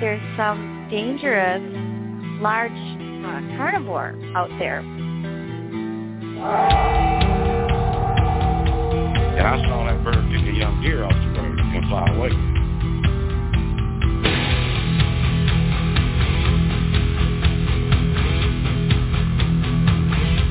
There's 0.00 0.20
some 0.36 0.88
dangerous 0.90 1.62
large 2.42 2.72
uh, 2.72 3.56
carnivore 3.56 4.18
out 4.34 4.50
there. 4.58 4.80
And 9.38 9.46
I 9.46 9.56
saw 9.68 9.84
that 9.86 10.02
bird 10.02 10.16
pick 10.32 10.52
a 10.52 10.58
young 10.58 10.82
deer 10.82 11.04
off 11.04 11.12
the 11.12 11.40
road 11.40 11.60
and 11.60 11.88
fly 11.88 12.08
away. 12.16 12.51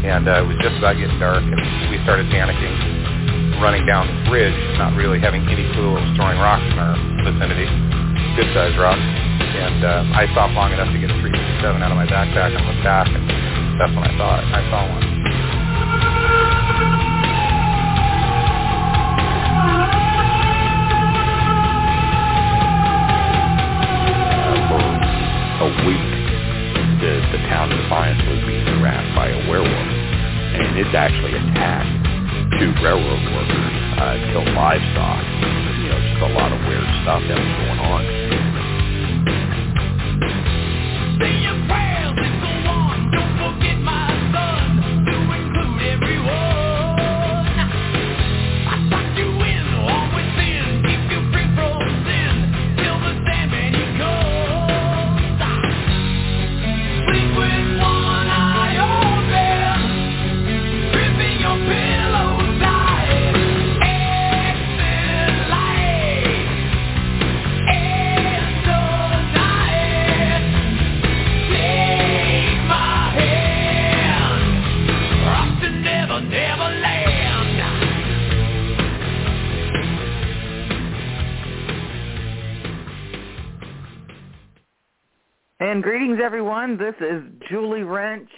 And 0.01 0.25
uh, 0.27 0.41
it 0.41 0.47
was 0.49 0.57
just 0.61 0.77
about 0.81 0.97
getting 0.97 1.17
dark, 1.21 1.45
and 1.45 1.61
we 1.93 2.01
started 2.01 2.25
panicking, 2.33 2.73
running 3.61 3.85
down 3.85 4.09
the 4.09 4.17
bridge, 4.29 4.57
not 4.81 4.97
really 4.97 5.21
having 5.21 5.45
any 5.45 5.65
clue 5.77 5.93
it 5.93 6.01
was 6.01 6.11
throwing 6.17 6.41
rocks 6.41 6.65
in 6.65 6.77
our 6.81 6.97
vicinity, 7.21 7.69
good-sized 8.33 8.77
rocks. 8.81 9.01
And 9.01 9.85
uh, 9.85 10.17
I 10.17 10.25
stopped 10.33 10.53
long 10.53 10.73
enough 10.73 10.89
to 10.89 10.97
get 10.97 11.11
a 11.11 11.17
357 11.21 11.83
out 11.85 11.91
of 11.91 11.97
my 11.97 12.07
backpack 12.09 12.55
and 12.55 12.63
look 12.65 12.81
back, 12.83 13.05
and 13.13 13.25
that's 13.77 13.93
when 13.93 14.05
I 14.05 14.13
saw 14.17 14.41
it. 14.41 14.45
I 14.49 14.61
saw 14.73 14.89
one. 14.89 15.10
It's 30.81 30.97
actually 30.97 31.37
attacked 31.37 31.93
two 32.57 32.73
railroad 32.81 33.21
workers, 33.29 33.75
uh, 34.01 34.17
killed 34.33 34.49
livestock. 34.57 35.21
You 35.77 35.89
know, 35.93 35.99
just 36.01 36.21
a 36.25 36.33
lot 36.33 36.49
of 36.49 36.57
weird 36.65 36.89
stuff 37.05 37.21
that 37.29 37.37
was 37.37 37.53
going 37.61 37.79
on. 37.85 38.50
And 85.61 85.83
greetings, 85.83 86.17
everyone. 86.19 86.75
This 86.75 86.95
is 86.99 87.21
Julie 87.47 87.83
Wrench 87.83 88.31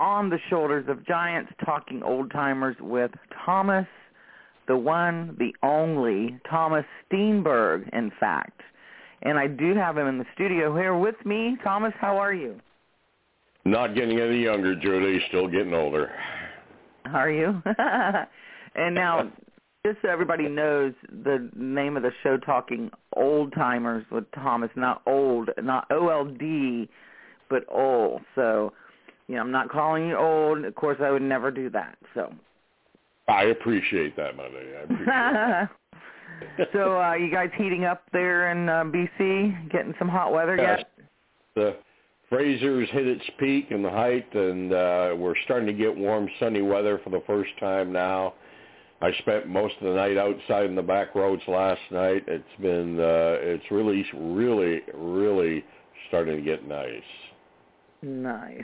on 0.00 0.30
the 0.30 0.38
Shoulders 0.48 0.86
of 0.88 1.06
Giants 1.06 1.52
talking 1.62 2.02
old 2.02 2.30
timers 2.30 2.74
with 2.80 3.10
Thomas, 3.44 3.86
the 4.66 4.74
one, 4.74 5.36
the 5.38 5.52
only, 5.62 6.40
Thomas 6.48 6.86
Steenburg, 7.04 7.90
in 7.92 8.10
fact. 8.18 8.62
And 9.20 9.38
I 9.38 9.46
do 9.46 9.74
have 9.74 9.98
him 9.98 10.06
in 10.06 10.16
the 10.16 10.24
studio 10.34 10.74
here 10.74 10.96
with 10.96 11.16
me. 11.26 11.58
Thomas, 11.62 11.92
how 12.00 12.16
are 12.16 12.32
you? 12.32 12.58
Not 13.66 13.94
getting 13.94 14.18
any 14.18 14.42
younger, 14.42 14.74
Judy. 14.74 15.22
Still 15.28 15.48
getting 15.48 15.74
older. 15.74 16.10
Are 17.12 17.30
you? 17.30 17.62
and 18.74 18.94
now, 18.94 19.30
just 19.86 19.98
so 20.02 20.08
everybody 20.08 20.48
knows, 20.48 20.92
the 21.24 21.48
name 21.56 21.96
of 21.96 22.02
the 22.02 22.12
show, 22.22 22.36
Talking 22.36 22.90
Old 23.14 23.52
Timers 23.52 24.04
with 24.10 24.24
Thomas, 24.32 24.70
not 24.76 25.02
old, 25.06 25.50
not 25.62 25.86
O-L-D, 25.90 26.88
but 27.48 27.64
old. 27.68 28.20
So, 28.34 28.72
you 29.28 29.36
know, 29.36 29.40
I'm 29.40 29.50
not 29.50 29.70
calling 29.70 30.08
you 30.08 30.16
old. 30.16 30.64
Of 30.64 30.74
course, 30.74 30.98
I 31.02 31.10
would 31.10 31.22
never 31.22 31.50
do 31.50 31.70
that. 31.70 31.96
So. 32.14 32.32
I 33.28 33.44
appreciate 33.44 34.16
that, 34.16 34.36
my 34.36 34.44
lady. 34.44 34.70
I 34.76 34.82
appreciate 34.82 35.06
that. 35.06 36.68
so, 36.72 37.00
uh, 37.00 37.14
you 37.14 37.30
guys 37.30 37.50
heating 37.56 37.84
up 37.84 38.02
there 38.12 38.50
in 38.50 38.68
uh, 38.68 38.84
BC, 38.84 39.70
getting 39.70 39.94
some 39.98 40.08
hot 40.08 40.32
weather 40.32 40.56
yes. 40.56 40.78
yet? 40.78 41.08
The 41.54 41.76
Fraser's 42.28 42.88
hit 42.90 43.06
its 43.06 43.24
peak 43.38 43.68
in 43.70 43.82
the 43.82 43.90
height, 43.90 44.32
and 44.34 44.72
uh, 44.72 45.14
we're 45.16 45.34
starting 45.44 45.66
to 45.66 45.72
get 45.72 45.96
warm, 45.96 46.28
sunny 46.38 46.62
weather 46.62 47.00
for 47.02 47.10
the 47.10 47.22
first 47.26 47.50
time 47.58 47.92
now. 47.92 48.34
I 49.00 49.12
spent 49.20 49.46
most 49.46 49.74
of 49.80 49.86
the 49.86 49.94
night 49.94 50.16
outside 50.16 50.66
in 50.66 50.74
the 50.74 50.82
back 50.82 51.14
roads 51.14 51.42
last 51.46 51.80
night. 51.90 52.24
It's 52.26 52.44
been 52.60 52.98
uh 52.98 53.36
it's 53.40 53.64
really 53.70 54.04
really 54.14 54.80
really 54.92 55.64
starting 56.08 56.36
to 56.36 56.42
get 56.42 56.66
nice. 56.66 57.02
Nice. 58.02 58.62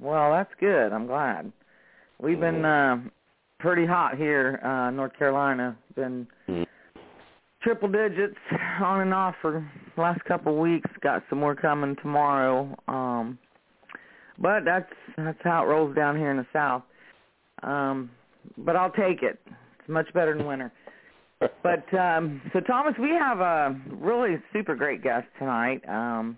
Well, 0.00 0.32
that's 0.32 0.52
good. 0.60 0.92
I'm 0.92 1.06
glad. 1.06 1.52
We've 2.20 2.40
been 2.40 2.64
uh 2.64 2.98
pretty 3.58 3.84
hot 3.84 4.16
here 4.16 4.60
uh 4.64 4.90
North 4.90 5.12
Carolina. 5.18 5.76
Been 5.94 6.26
mm-hmm. 6.48 6.62
triple 7.62 7.88
digits 7.88 8.36
on 8.80 9.02
and 9.02 9.12
off 9.12 9.34
for 9.42 9.66
the 9.94 10.00
last 10.00 10.24
couple 10.24 10.54
of 10.54 10.58
weeks. 10.58 10.88
Got 11.02 11.22
some 11.28 11.38
more 11.38 11.54
coming 11.54 11.96
tomorrow. 11.96 12.74
Um 12.88 13.38
but 14.38 14.64
that's 14.64 14.90
that's 15.18 15.38
how 15.44 15.64
it 15.64 15.66
rolls 15.66 15.94
down 15.94 16.16
here 16.16 16.30
in 16.30 16.38
the 16.38 16.46
south. 16.50 16.82
Um 17.62 18.10
but 18.58 18.76
I'll 18.76 18.90
take 18.90 19.22
it. 19.22 19.38
It's 19.46 19.88
much 19.88 20.12
better 20.12 20.36
than 20.36 20.46
winter. 20.46 20.72
but 21.62 21.94
um, 21.96 22.42
so 22.52 22.60
Thomas, 22.60 22.94
we 23.00 23.10
have 23.10 23.40
a 23.40 23.80
really 23.90 24.36
super 24.52 24.74
great 24.74 25.02
guest 25.02 25.26
tonight. 25.38 25.86
Um, 25.88 26.36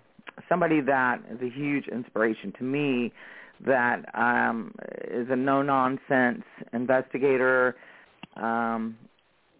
somebody 0.48 0.80
that 0.82 1.20
is 1.30 1.40
a 1.40 1.50
huge 1.50 1.86
inspiration 1.88 2.52
to 2.58 2.64
me. 2.64 3.12
That 3.66 4.02
um, 4.14 4.74
is 5.10 5.26
a 5.30 5.36
no 5.36 5.62
nonsense 5.62 6.44
investigator. 6.72 7.76
Um, 8.36 8.96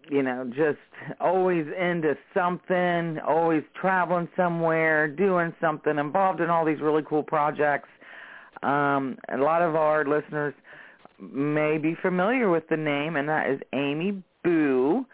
you 0.09 0.23
know, 0.23 0.49
just 0.49 0.79
always 1.19 1.65
into 1.67 2.15
something, 2.33 3.19
always 3.25 3.63
traveling 3.79 4.27
somewhere, 4.35 5.07
doing 5.07 5.53
something, 5.61 5.97
involved 5.97 6.41
in 6.41 6.49
all 6.49 6.65
these 6.65 6.81
really 6.81 7.03
cool 7.07 7.23
projects. 7.23 7.89
Um, 8.63 9.17
a 9.33 9.37
lot 9.37 9.61
of 9.61 9.75
our 9.75 10.03
listeners 10.05 10.53
may 11.21 11.77
be 11.77 11.95
familiar 12.01 12.49
with 12.49 12.67
the 12.69 12.77
name, 12.77 13.15
and 13.15 13.29
that 13.29 13.49
is 13.49 13.59
Amy 13.73 14.23
Bue. 14.43 15.05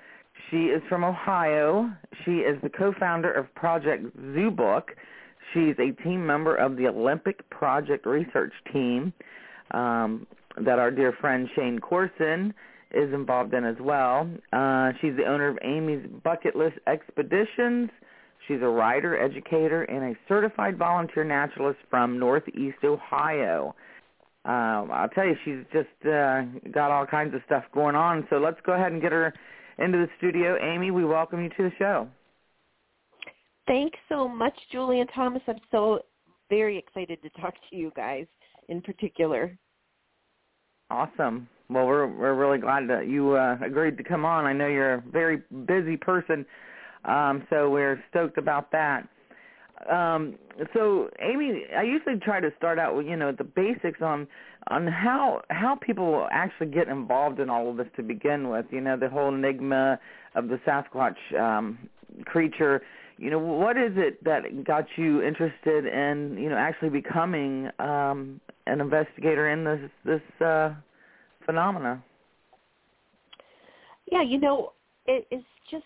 She 0.49 0.67
is 0.67 0.81
from 0.87 1.03
Ohio. 1.03 1.91
She 2.23 2.37
is 2.37 2.57
the 2.63 2.69
co-founder 2.69 3.31
of 3.31 3.53
Project 3.55 4.05
Zoobook. 4.17 4.83
She's 5.53 5.75
a 5.79 5.91
team 6.03 6.25
member 6.25 6.55
of 6.55 6.77
the 6.77 6.87
Olympic 6.87 7.47
Project 7.49 8.05
Research 8.05 8.53
Team 8.71 9.13
um, 9.71 10.25
that 10.63 10.79
our 10.79 10.91
dear 10.91 11.13
friend 11.19 11.47
Shane 11.55 11.79
Corson 11.79 12.53
is 12.91 13.13
involved 13.13 13.53
in 13.53 13.65
as 13.65 13.75
well. 13.81 14.29
Uh, 14.53 14.91
she's 15.01 15.15
the 15.17 15.25
owner 15.25 15.49
of 15.49 15.57
Amy's 15.61 16.05
Bucket 16.23 16.55
List 16.55 16.77
Expeditions. 16.87 17.89
She's 18.47 18.61
a 18.61 18.67
writer, 18.67 19.21
educator, 19.21 19.83
and 19.83 20.15
a 20.15 20.17
certified 20.27 20.77
volunteer 20.77 21.25
naturalist 21.25 21.79
from 21.89 22.17
Northeast 22.17 22.77
Ohio 22.85 23.75
um, 24.47 24.91
I'll 24.93 25.09
tell 25.09 25.25
you, 25.25 25.35
she's 25.43 25.65
just 25.73 25.89
uh, 26.05 26.43
got 26.71 26.89
all 26.89 27.05
kinds 27.05 27.35
of 27.35 27.41
stuff 27.45 27.65
going 27.73 27.95
on. 27.95 28.25
So 28.29 28.37
let's 28.37 28.59
go 28.65 28.73
ahead 28.73 28.93
and 28.93 29.01
get 29.01 29.11
her 29.11 29.33
into 29.77 29.97
the 29.97 30.07
studio. 30.17 30.57
Amy, 30.63 30.89
we 30.89 31.03
welcome 31.03 31.43
you 31.43 31.49
to 31.49 31.63
the 31.63 31.71
show. 31.77 32.07
Thanks 33.67 33.97
so 34.07 34.25
much, 34.25 34.53
Julie 34.71 35.01
and 35.01 35.09
Thomas. 35.13 35.41
I'm 35.47 35.59
so 35.69 35.99
very 36.49 36.77
excited 36.77 37.21
to 37.23 37.41
talk 37.41 37.55
to 37.69 37.75
you 37.75 37.91
guys 37.93 38.25
in 38.69 38.81
particular. 38.81 39.51
Awesome. 40.89 41.49
Well, 41.69 41.85
we're 41.85 42.07
we're 42.07 42.35
really 42.35 42.59
glad 42.59 42.87
that 42.87 43.09
you 43.09 43.33
uh, 43.33 43.57
agreed 43.61 43.97
to 43.97 44.03
come 44.03 44.23
on. 44.23 44.45
I 44.45 44.53
know 44.53 44.67
you're 44.67 44.93
a 44.93 45.03
very 45.11 45.43
busy 45.65 45.97
person, 45.97 46.45
um, 47.03 47.45
so 47.49 47.69
we're 47.69 48.01
stoked 48.09 48.37
about 48.37 48.71
that 48.71 49.09
um 49.89 50.35
so 50.73 51.09
amy 51.21 51.63
i 51.77 51.83
usually 51.83 52.17
try 52.17 52.39
to 52.39 52.49
start 52.57 52.79
out 52.79 52.95
with 52.95 53.05
you 53.05 53.15
know 53.15 53.31
the 53.31 53.43
basics 53.43 54.01
on 54.01 54.27
on 54.69 54.87
how 54.87 55.41
how 55.49 55.75
people 55.75 56.27
actually 56.31 56.67
get 56.67 56.87
involved 56.87 57.39
in 57.39 57.49
all 57.49 57.69
of 57.69 57.77
this 57.77 57.87
to 57.95 58.03
begin 58.03 58.49
with 58.49 58.65
you 58.71 58.81
know 58.81 58.97
the 58.97 59.09
whole 59.09 59.33
enigma 59.33 59.99
of 60.35 60.47
the 60.47 60.59
sasquatch 60.67 61.17
um 61.39 61.77
creature 62.25 62.81
you 63.17 63.29
know 63.29 63.39
what 63.39 63.77
is 63.77 63.93
it 63.95 64.23
that 64.23 64.63
got 64.63 64.85
you 64.95 65.21
interested 65.21 65.85
in 65.85 66.37
you 66.37 66.49
know 66.49 66.57
actually 66.57 66.89
becoming 66.89 67.69
um 67.79 68.41
an 68.65 68.81
investigator 68.81 69.49
in 69.49 69.63
this 69.63 69.89
this 70.03 70.45
uh 70.45 70.73
phenomena. 71.47 72.03
Yeah, 74.11 74.21
you 74.21 74.39
know, 74.39 74.73
it 75.07 75.25
is 75.31 75.43
just 75.71 75.83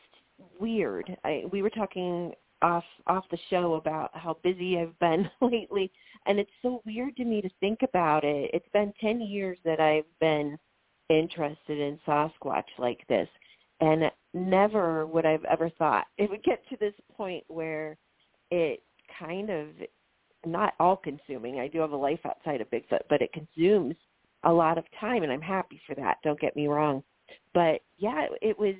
weird. 0.59 1.15
I 1.23 1.43
we 1.51 1.61
were 1.61 1.69
talking 1.69 2.33
off 2.61 2.83
off 3.07 3.25
the 3.31 3.37
show 3.49 3.75
about 3.75 4.11
how 4.13 4.37
busy 4.43 4.77
I've 4.77 4.97
been 4.99 5.29
lately 5.41 5.91
and 6.25 6.39
it's 6.39 6.51
so 6.61 6.81
weird 6.85 7.15
to 7.17 7.25
me 7.25 7.41
to 7.41 7.49
think 7.59 7.79
about 7.81 8.23
it. 8.23 8.51
It's 8.53 8.69
been 8.73 8.93
10 9.01 9.21
years 9.21 9.57
that 9.65 9.79
I've 9.79 10.05
been 10.19 10.57
interested 11.09 11.79
in 11.79 11.99
Sasquatch 12.07 12.63
like 12.77 13.05
this 13.07 13.27
and 13.79 14.11
never 14.33 15.05
would 15.05 15.25
I've 15.25 15.43
ever 15.45 15.69
thought 15.69 16.05
it 16.17 16.29
would 16.29 16.43
get 16.43 16.67
to 16.69 16.77
this 16.77 16.93
point 17.15 17.43
where 17.47 17.97
it 18.51 18.83
kind 19.19 19.49
of 19.49 19.67
not 20.45 20.73
all 20.79 20.97
consuming. 20.97 21.59
I 21.59 21.67
do 21.67 21.79
have 21.79 21.91
a 21.91 21.97
life 21.97 22.19
outside 22.25 22.61
of 22.61 22.69
Bigfoot, 22.71 23.01
but 23.09 23.21
it 23.21 23.31
consumes 23.33 23.95
a 24.43 24.51
lot 24.51 24.77
of 24.77 24.85
time 24.99 25.23
and 25.23 25.31
I'm 25.31 25.41
happy 25.41 25.79
for 25.85 25.95
that. 25.95 26.17
Don't 26.23 26.39
get 26.39 26.55
me 26.55 26.67
wrong. 26.67 27.03
But 27.53 27.81
yeah, 27.97 28.27
it 28.41 28.57
was 28.57 28.75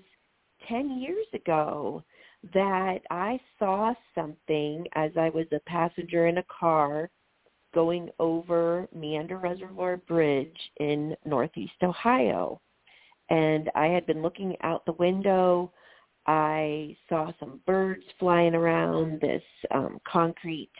10 0.68 1.00
years 1.00 1.26
ago 1.34 2.04
that 2.54 3.00
I 3.10 3.40
saw 3.60 3.94
something 4.16 4.86
as 4.96 5.12
I 5.18 5.30
was 5.30 5.46
a 5.52 5.60
passenger 5.68 6.28
in 6.28 6.40
a 6.40 6.44
car 6.44 7.10
going 7.74 8.10
over 8.20 8.88
Meander 8.94 9.38
Reservoir 9.38 9.98
Bridge 9.98 10.58
in 10.78 11.16
Northeast 11.26 11.74
Ohio. 11.84 12.60
And 13.30 13.70
I 13.76 13.88
had 13.88 14.06
been 14.06 14.22
looking 14.22 14.56
out 14.62 14.86
the 14.86 14.94
window. 14.94 15.72
I 16.28 16.98
saw 17.08 17.32
some 17.40 17.62
birds 17.66 18.04
flying 18.20 18.56
around 18.56 19.22
this 19.22 19.44
um, 19.74 20.00
concrete 20.06 20.72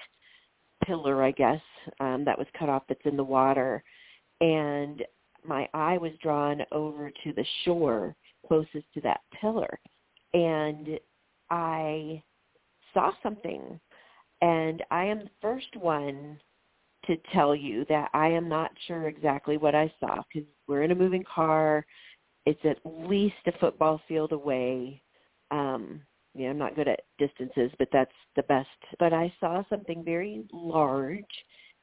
pillar, 0.86 1.24
I 1.24 1.32
guess, 1.32 1.62
um, 2.00 2.26
that 2.26 2.38
was 2.38 2.48
cut 2.58 2.70
off 2.70 2.84
that's 2.90 3.06
in 3.06 3.16
the 3.16 3.24
water. 3.24 3.84
And 4.42 5.04
my 5.46 5.70
eye 5.74 5.98
was 5.98 6.12
drawn 6.22 6.62
over 6.72 7.12
to 7.24 7.34
the 7.34 7.46
shore 7.64 8.16
closest 8.48 8.92
to 8.94 9.02
that 9.02 9.22
pillar. 9.40 9.80
And 10.34 11.00
I 11.52 12.24
saw 12.94 13.12
something. 13.22 13.80
And 14.42 14.84
I 14.90 15.06
am 15.06 15.20
the 15.20 15.30
first 15.42 15.76
one 15.76 16.40
to 17.06 17.18
tell 17.34 17.56
you 17.56 17.86
that 17.90 18.10
I 18.14 18.28
am 18.30 18.50
not 18.50 18.72
sure 18.88 19.08
exactly 19.08 19.58
what 19.58 19.76
I 19.76 19.94
saw 20.00 20.24
because 20.34 20.48
we're 20.68 20.84
in 20.84 20.92
a 20.92 20.96
moving 20.96 21.24
car. 21.24 21.86
It's 22.46 22.64
at 22.66 22.80
least 22.86 23.36
a 23.48 23.52
football 23.60 24.02
field 24.08 24.32
away. 24.32 25.02
Um, 25.52 26.02
yeah, 26.34 26.50
I'm 26.50 26.58
not 26.58 26.76
good 26.76 26.88
at 26.88 27.02
distances, 27.20 27.72
but 27.78 27.90
that's 27.92 28.12
the 28.36 28.44
best. 28.44 28.70
But 29.00 29.14
I 29.14 29.34
saw 29.40 29.64
something 29.70 30.04
very 30.04 30.44
large 30.54 31.26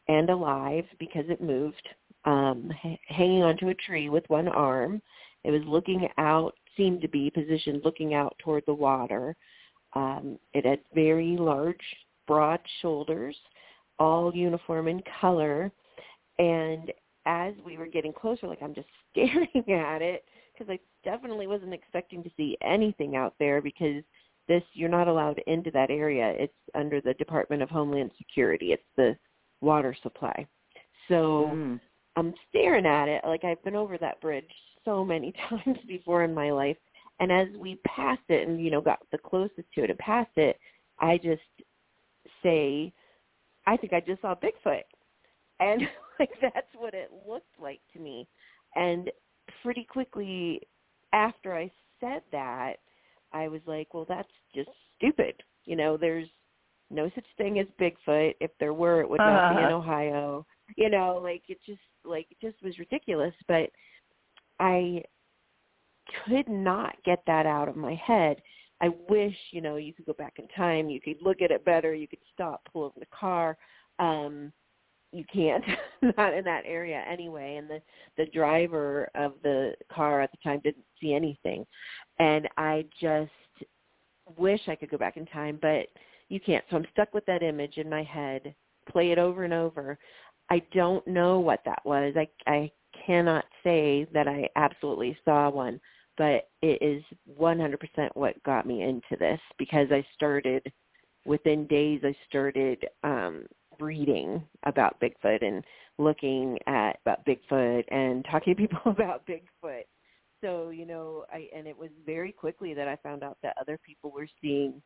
and 0.09 0.31
alive 0.31 0.85
because 0.99 1.25
it 1.29 1.43
moved, 1.43 1.87
um, 2.25 2.73
h- 2.85 2.99
hanging 3.09 3.43
onto 3.43 3.69
a 3.69 3.75
tree 3.75 4.09
with 4.09 4.25
one 4.29 4.49
arm. 4.49 5.03
It 5.45 5.51
was 5.51 5.63
looking 5.67 6.09
out, 6.19 6.55
seemed 6.77 7.03
to 7.03 7.09
be 7.09 7.31
positioned 7.31 7.83
looking 7.85 8.15
out 8.15 8.37
toward 8.39 8.65
the 8.67 8.75
water. 8.75 9.37
Um, 9.99 10.39
it 10.55 10.65
had 10.65 10.81
very 10.95 11.37
large, 11.37 11.81
broad 12.27 12.61
shoulders, 12.81 13.37
all 13.99 14.35
uniform 14.35 14.87
in 14.87 15.03
color. 15.21 15.73
And 16.39 16.93
as 17.27 17.53
we 17.67 17.77
were 17.77 17.87
getting 17.87 18.13
closer, 18.13 18.47
like 18.47 18.63
I'm 18.63 18.75
just 18.75 18.89
staring 19.13 19.65
at 19.71 20.03
it 20.03 20.25
because 20.53 20.71
I 20.71 20.79
definitely 21.05 21.47
wasn't 21.47 21.75
expecting 21.75 22.23
to 22.23 22.31
see 22.37 22.57
anything 22.63 23.17
out 23.17 23.35
there 23.41 23.61
because 23.61 24.03
this 24.47 24.63
you're 24.73 24.89
not 24.89 25.09
allowed 25.09 25.41
into 25.47 25.71
that 25.73 25.91
area. 25.91 26.33
It's 26.39 26.55
under 26.75 27.01
the 27.01 27.15
Department 27.15 27.63
of 27.63 27.69
Homeland 27.71 28.13
Security. 28.17 28.73
It's 28.73 28.83
the 28.97 29.17
water 29.61 29.97
supply. 30.03 30.47
So 31.09 31.51
Mm. 31.53 31.81
I'm 32.17 32.35
staring 32.49 32.87
at 32.87 33.09
it 33.09 33.25
like 33.25 33.45
I've 33.45 33.63
been 33.65 33.77
over 33.77 33.99
that 33.99 34.21
bridge 34.21 34.51
so 34.85 35.05
many 35.05 35.33
times 35.49 35.79
before 35.87 36.23
in 36.23 36.33
my 36.33 36.51
life. 36.51 36.77
And 37.21 37.33
as 37.33 37.49
we 37.59 37.81
passed 37.87 38.23
it 38.29 38.49
and 38.49 38.63
you 38.63 38.71
know 38.71 38.81
got 38.81 39.01
the 39.11 39.19
closest 39.19 39.71
to 39.75 39.85
it 39.85 39.91
and 39.91 39.99
passed 39.99 40.37
it, 40.37 40.59
I 41.01 41.17
just 41.19 41.43
say, 42.43 42.93
I 43.67 43.77
think 43.77 43.93
I 43.93 44.01
just 44.01 44.23
saw 44.23 44.35
Bigfoot, 44.35 44.83
and 45.61 45.83
like 46.21 46.31
that's 46.41 46.67
what 46.77 46.95
it 46.95 47.11
looked 47.27 47.61
like 47.61 47.81
to 47.93 47.99
me. 47.99 48.29
And 48.77 49.11
pretty 49.63 49.85
quickly 49.85 50.61
after 51.13 51.55
I 51.55 51.71
said 52.01 52.23
that, 52.33 52.75
I 53.33 53.49
was 53.49 53.61
like, 53.67 53.93
well, 53.93 54.07
that's 54.09 54.29
just 54.55 54.71
stupid. 54.97 55.35
You 55.65 55.77
know, 55.77 55.97
there's 55.97 56.29
no 56.91 57.11
such 57.15 57.27
thing 57.37 57.59
as 57.59 57.67
Bigfoot. 57.81 58.35
If 58.41 58.51
there 58.59 58.75
were, 58.75 59.01
it 59.01 59.11
would 59.11 59.19
not 59.19 59.55
be 59.55 59.59
in 59.59 59.65
uh-huh. 59.67 59.77
Ohio. 59.77 60.47
You 60.77 60.91
know, 60.91 61.21
like 61.23 61.43
it 61.49 61.59
just 61.67 61.81
like 62.05 62.27
it 62.31 62.39
just 62.41 62.63
was 62.63 62.79
ridiculous. 62.79 63.35
But 63.47 63.71
I 64.61 65.03
could 66.25 66.49
not 66.49 66.97
get 67.05 67.23
that 67.27 67.47
out 67.47 67.69
of 67.69 67.77
my 67.77 67.95
head. 67.95 68.41
I 68.81 68.91
wish, 69.09 69.35
you 69.51 69.61
know, 69.61 69.77
you 69.77 69.93
could 69.93 70.07
go 70.07 70.13
back 70.13 70.35
in 70.39 70.47
time, 70.49 70.89
you 70.89 71.01
could 71.01 71.17
look 71.21 71.43
at 71.43 71.51
it 71.51 71.65
better, 71.65 71.95
you 71.95 72.07
could 72.07 72.21
stop, 72.33 72.63
pull 72.73 72.85
over 72.85 72.99
the 72.99 73.07
car. 73.07 73.57
Um 73.99 74.53
you 75.11 75.25
can't 75.33 75.65
not 76.19 76.35
in 76.35 76.45
that 76.45 76.65
area 76.67 77.03
anyway 77.11 77.57
and 77.57 77.69
the 77.69 77.81
the 78.19 78.27
driver 78.27 79.09
of 79.15 79.33
the 79.43 79.73
car 79.91 80.21
at 80.21 80.31
the 80.31 80.39
time 80.45 80.61
didn't 80.63 80.85
see 81.01 81.15
anything. 81.15 81.65
And 82.19 82.49
i 82.57 82.85
just 83.01 83.31
wish 84.37 84.61
i 84.69 84.77
could 84.77 84.91
go 84.91 84.99
back 84.99 85.17
in 85.17 85.27
time 85.27 85.59
but 85.61 85.87
you 86.29 86.39
can't. 86.41 86.65
So 86.71 86.77
i'm 86.77 86.87
stuck 86.93 87.15
with 87.15 87.25
that 87.27 87.43
image 87.43 87.79
in 87.79 87.89
my 87.89 88.03
head 88.03 88.55
play 88.89 89.11
it 89.11 89.19
over 89.19 89.45
and 89.45 89.53
over. 89.53 89.99
I 90.51 90.63
don't 90.73 91.07
know 91.07 91.41
what 91.41 91.61
that 91.65 91.81
was. 91.85 92.15
I 92.17 92.29
i 92.47 92.71
cannot 93.07 93.45
say 93.63 94.07
that 94.13 94.27
i 94.27 94.49
absolutely 94.57 95.17
saw 95.25 95.51
one 95.51 95.81
but 96.19 96.49
it 96.61 96.83
is 96.83 97.03
100% 97.41 97.79
what 98.15 98.43
got 98.43 98.67
me 98.67 98.83
into 98.83 99.17
this 99.19 99.41
because 99.59 99.87
i 99.91 100.05
started 100.15 100.71
within 101.25 101.67
days 101.67 102.01
i 102.05 102.15
started 102.29 102.85
um 103.05 103.45
reading 103.81 104.43
about 104.65 105.01
Bigfoot 105.01 105.43
and 105.43 105.65
looking 105.99 106.59
at 106.67 106.99
about 107.05 107.25
Bigfoot 107.25 107.85
and 107.89 108.25
talking 108.31 108.55
to 108.55 108.61
people 108.61 108.81
about 108.87 109.27
Bigfoot. 109.27 109.85
So, 110.43 110.71
you 110.71 110.87
know, 110.87 111.25
I 111.33 111.49
and 111.55 111.67
it 111.67 111.77
was 111.77 111.91
very 112.07 112.33
quickly 112.33 112.75
that 112.75 112.87
I 112.87 112.97
found 112.97 113.25
out 113.25 113.39
that 113.43 113.57
other 113.61 113.79
people 113.85 114.13
were 114.13 114.29
seeing 114.41 114.81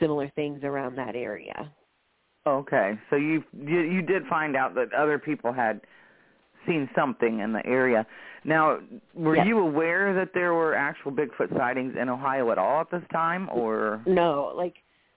similar 0.00 0.30
things 0.34 0.64
around 0.64 0.96
that 0.96 1.14
area. 1.14 1.70
Okay, 2.46 2.92
so 3.10 3.16
you 3.16 3.44
you, 3.52 3.80
you 3.80 4.02
did 4.02 4.24
find 4.26 4.56
out 4.56 4.74
that 4.76 4.92
other 4.94 5.18
people 5.18 5.52
had 5.52 5.82
seen 6.66 6.88
something 6.94 7.40
in 7.40 7.52
the 7.52 7.64
area. 7.66 8.06
Now, 8.44 8.78
were 9.14 9.36
Yes. 9.36 9.46
you 9.46 9.58
aware 9.58 10.14
that 10.14 10.32
there 10.32 10.54
were 10.54 10.74
actual 10.74 11.12
Bigfoot 11.12 11.56
sightings 11.56 11.96
in 11.96 12.08
Ohio 12.08 12.50
at 12.50 12.58
all 12.58 12.80
at 12.80 12.90
this 12.90 13.02
time, 13.12 13.48
or? 13.52 14.00
No, 14.06 14.52
like 14.54 14.76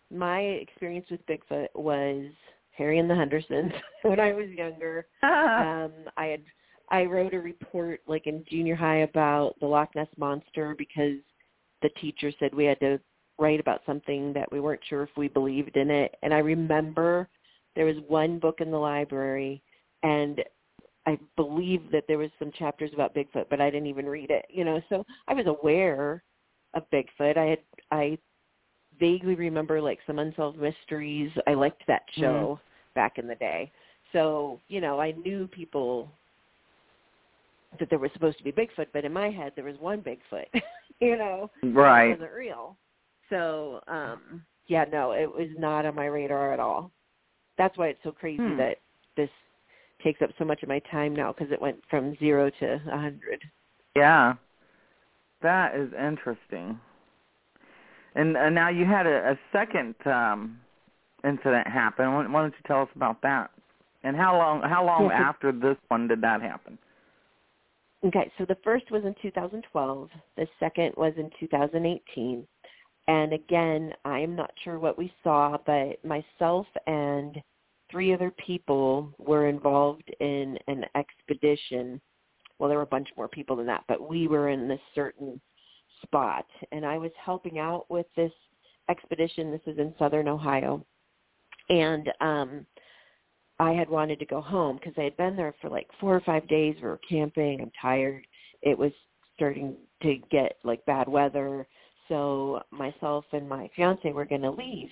my 0.10 0.40
experience 0.40 1.10
with 1.10 1.26
Bigfoot 1.26 1.68
was 1.76 2.26
Harry 2.72 3.00
and 3.00 3.10
the 3.10 3.16
Hendersons 3.16 3.72
when 4.04 4.20
I 4.20 4.34
was 4.34 4.50
younger. 4.50 5.06
um 5.24 5.92
I 6.18 6.26
had 6.26 6.42
I 6.90 7.06
wrote 7.06 7.34
a 7.34 7.40
report 7.40 8.02
like 8.08 8.28
in 8.28 8.44
junior 8.50 8.76
high 8.76 9.00
about 9.00 9.56
the 9.60 9.68
Loch 9.68 9.96
Ness 9.96 10.08
monster 10.18 10.76
because 10.78 11.18
the 11.82 11.90
teacher 12.02 12.32
said 12.40 12.54
we 12.54 12.66
had 12.66 12.80
to 12.82 13.00
write 13.40 13.60
about 13.60 13.82
something 13.86 14.34
that 14.34 14.52
we 14.52 14.60
weren't 14.60 14.82
sure 14.90 15.04
if 15.04 15.10
we 15.16 15.28
believed 15.28 15.78
in 15.78 15.90
it 15.90 16.16
and 16.22 16.34
I 16.34 16.40
remember 16.40 17.28
there 17.76 17.86
was 17.86 17.96
one 18.08 18.40
book 18.40 18.60
in 18.60 18.72
the 18.72 18.78
library 18.78 19.64
and 20.04 20.42
I 21.06 21.18
believe 21.36 21.92
that 21.92 22.04
there 22.08 22.18
was 22.18 22.30
some 22.38 22.52
chapters 22.58 22.92
about 22.94 23.16
Bigfoot 23.16 23.46
but 23.50 23.62
I 23.62 23.70
didn't 23.70 23.88
even 23.88 24.06
read 24.06 24.30
it 24.30 24.46
you 24.50 24.64
know 24.64 24.82
so 24.90 25.06
I 25.28 25.34
was 25.34 25.48
aware 25.48 26.24
of 26.74 26.84
Bigfoot 26.92 27.38
I 27.38 27.46
had 27.46 27.60
I 27.92 28.18
vaguely 29.00 29.36
remember 29.36 29.82
like 29.82 30.00
some 30.06 30.20
unsolved 30.20 30.60
mysteries 30.60 31.32
I 31.48 31.54
liked 31.54 31.84
that 31.88 32.04
show 32.18 32.60
back 32.94 33.18
in 33.18 33.28
the 33.28 33.36
day 33.36 33.72
so, 34.12 34.60
you 34.68 34.82
know, 34.82 35.00
I 35.00 35.12
knew 35.12 35.48
people 35.48 36.10
that 37.80 37.90
there 37.90 38.00
was 38.00 38.12
supposed 38.14 38.38
to 38.38 38.44
be 38.44 38.52
Bigfoot, 38.52 38.88
but 38.94 39.06
in 39.06 39.14
my 39.14 39.30
head 39.30 39.54
there 39.56 39.66
was 39.66 39.78
one 39.80 40.02
Bigfoot, 40.02 40.48
you 41.00 41.18
know. 41.18 41.50
Right. 41.64 42.08
It 42.08 42.20
wasn't 42.20 42.34
real. 42.34 42.78
So, 43.30 43.82
um 43.88 44.44
yeah, 44.68 44.86
no, 44.92 45.12
it 45.12 45.30
was 45.30 45.50
not 45.58 45.86
on 45.86 45.96
my 45.96 46.06
radar 46.06 46.54
at 46.54 46.60
all. 46.60 46.92
That's 47.58 47.78
why 47.78 47.88
it's 47.88 48.04
so 48.04 48.12
crazy 48.12 48.42
Hmm. 48.42 48.58
that 48.58 48.78
this 49.18 49.30
takes 50.04 50.22
up 50.22 50.30
so 50.38 50.46
much 50.46 50.64
of 50.64 50.70
my 50.70 50.80
time 50.92 51.16
now 51.16 51.34
because 51.34 51.52
it 51.52 51.62
went 51.62 51.78
from 51.90 52.16
0 52.18 52.52
to 52.60 52.66
a 52.66 52.78
100. 52.90 53.44
Yeah, 53.96 54.34
that 55.42 55.76
is 55.76 55.90
interesting. 55.94 56.80
And, 58.16 58.36
and 58.36 58.54
now 58.54 58.70
you 58.70 58.86
had 58.86 59.08
a, 59.08 59.32
a 59.32 59.40
second 59.52 59.96
um 60.06 60.60
incident 61.24 61.68
happen. 61.68 62.14
Why 62.14 62.28
why 62.28 62.42
don't 62.42 62.54
you 62.54 62.64
tell 62.66 62.82
us 62.82 62.90
about 62.96 63.22
that? 63.22 63.52
And 64.04 64.16
how 64.16 64.38
long 64.38 64.62
how 64.64 64.86
long 64.86 65.12
after 65.12 65.52
this 65.52 65.78
one 65.90 66.08
did 66.08 66.22
that 66.22 66.42
happen? 66.42 66.78
Okay, 68.04 68.32
so 68.38 68.46
the 68.46 68.58
first 68.64 68.90
was 68.90 69.04
in 69.06 69.14
2012. 69.22 70.10
The 70.36 70.48
second 70.60 70.94
was 70.98 71.14
in 71.18 71.30
2018. 71.40 72.48
And 73.08 73.34
again, 73.34 73.94
I 74.06 74.20
am 74.20 74.36
not 74.36 74.52
sure 74.64 74.80
what 74.80 74.98
we 74.98 75.14
saw, 75.24 75.58
but 75.66 76.04
myself 76.04 76.66
and 76.88 77.38
three 77.92 78.14
other 78.14 78.32
people 78.46 79.14
were 79.18 79.48
involved 79.48 80.10
in 80.20 80.58
an 80.68 80.86
expedition. 80.96 82.02
Well, 82.58 82.70
there 82.70 82.78
were 82.78 82.84
a 82.84 82.88
bunch 82.88 83.10
more 83.18 83.28
people 83.28 83.56
than 83.56 83.66
that, 83.68 83.84
but 83.88 84.08
we 84.08 84.28
were 84.28 84.50
in 84.50 84.68
this 84.68 84.80
certain 84.96 85.40
spot, 86.04 86.46
and 86.72 86.86
I 86.86 86.98
was 86.98 87.12
helping 87.24 87.60
out 87.60 87.86
with 87.90 88.06
this 88.16 88.32
expedition. 88.90 89.52
This 89.52 89.62
is 89.74 89.78
in 89.78 89.94
southern 90.00 90.28
Ohio, 90.28 90.86
and 91.70 92.12
um, 92.22 92.66
I 93.60 93.72
had 93.74 93.90
wanted 93.90 94.20
to 94.20 94.26
go 94.26 94.42
home 94.42 94.78
because 94.78 94.94
I 94.98 95.04
had 95.04 95.18
been 95.18 95.36
there 95.36 95.54
for 95.62 95.70
like 95.70 95.88
four 96.00 96.16
or 96.16 96.22
five 96.22 96.48
days. 96.48 96.76
We 96.82 96.88
were 96.88 97.00
camping. 97.08 97.62
I'm 97.62 97.72
tired. 97.82 98.26
It 98.62 98.78
was 98.78 98.92
starting 99.36 99.76
to 100.02 100.18
get 100.30 100.58
like 100.64 100.86
bad 100.86 101.08
weather, 101.08 101.68
so 102.08 102.62
myself 102.72 103.26
and 103.32 103.48
my 103.48 103.70
fiance 103.76 104.12
were 104.12 104.26
going 104.26 104.42
to 104.42 104.52
leave, 104.52 104.90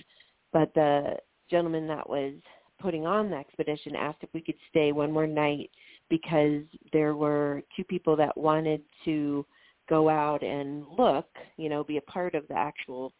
but 0.53 0.73
the 0.73 1.17
gentleman 1.49 1.87
that 1.87 2.09
was 2.09 2.33
putting 2.79 3.05
on 3.05 3.29
the 3.29 3.35
expedition 3.35 3.95
asked 3.95 4.19
if 4.21 4.29
we 4.33 4.41
could 4.41 4.55
stay 4.69 4.91
one 4.91 5.11
more 5.11 5.27
night 5.27 5.69
because 6.09 6.63
there 6.91 7.15
were 7.15 7.61
two 7.75 7.83
people 7.83 8.15
that 8.15 8.35
wanted 8.37 8.81
to 9.05 9.45
go 9.89 10.09
out 10.09 10.43
and 10.43 10.85
look, 10.97 11.27
you 11.57 11.69
know, 11.69 11.83
be 11.83 11.97
a 11.97 12.01
part 12.01 12.35
of 12.35 12.47
the 12.47 12.55
actual 12.55 13.13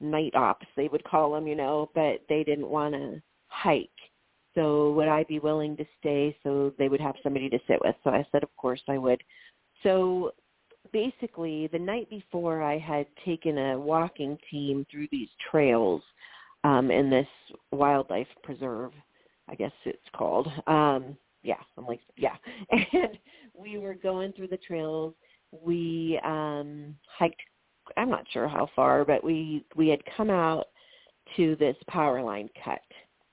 night 0.00 0.34
ops, 0.34 0.66
they 0.76 0.88
would 0.88 1.04
call 1.04 1.32
them, 1.32 1.46
you 1.46 1.54
know, 1.54 1.90
but 1.94 2.20
they 2.28 2.44
didn't 2.44 2.68
want 2.68 2.94
to 2.94 3.20
hike. 3.48 3.88
So 4.54 4.92
would 4.92 5.08
I 5.08 5.24
be 5.24 5.38
willing 5.38 5.76
to 5.76 5.84
stay 5.98 6.36
so 6.42 6.72
they 6.78 6.88
would 6.88 7.00
have 7.00 7.14
somebody 7.22 7.48
to 7.48 7.58
sit 7.66 7.78
with? 7.82 7.94
So 8.04 8.10
I 8.10 8.26
said, 8.30 8.42
of 8.42 8.54
course 8.56 8.82
I 8.88 8.98
would. 8.98 9.22
So 9.82 10.32
basically, 10.92 11.68
the 11.68 11.78
night 11.78 12.08
before, 12.10 12.62
I 12.62 12.78
had 12.78 13.06
taken 13.24 13.56
a 13.56 13.78
walking 13.78 14.36
team 14.50 14.86
through 14.90 15.08
these 15.10 15.28
trails 15.50 16.02
um, 16.64 16.90
in 16.90 17.10
this 17.10 17.26
wildlife 17.70 18.28
preserve, 18.42 18.92
I 19.48 19.54
guess 19.54 19.72
it's 19.84 19.98
called. 20.14 20.48
Um, 20.66 21.16
yeah, 21.42 21.56
I'm 21.76 21.86
like, 21.86 22.00
yeah. 22.16 22.36
And 22.70 23.18
we 23.54 23.78
were 23.78 23.94
going 23.94 24.32
through 24.32 24.48
the 24.48 24.58
trails. 24.58 25.14
We 25.50 26.20
um, 26.24 26.96
hiked. 27.18 27.40
I'm 27.96 28.10
not 28.10 28.24
sure 28.32 28.48
how 28.48 28.68
far, 28.74 29.04
but 29.04 29.22
we 29.22 29.64
we 29.76 29.88
had 29.88 30.00
come 30.16 30.30
out 30.30 30.66
to 31.36 31.56
this 31.56 31.76
power 31.88 32.22
line 32.22 32.48
cut 32.64 32.80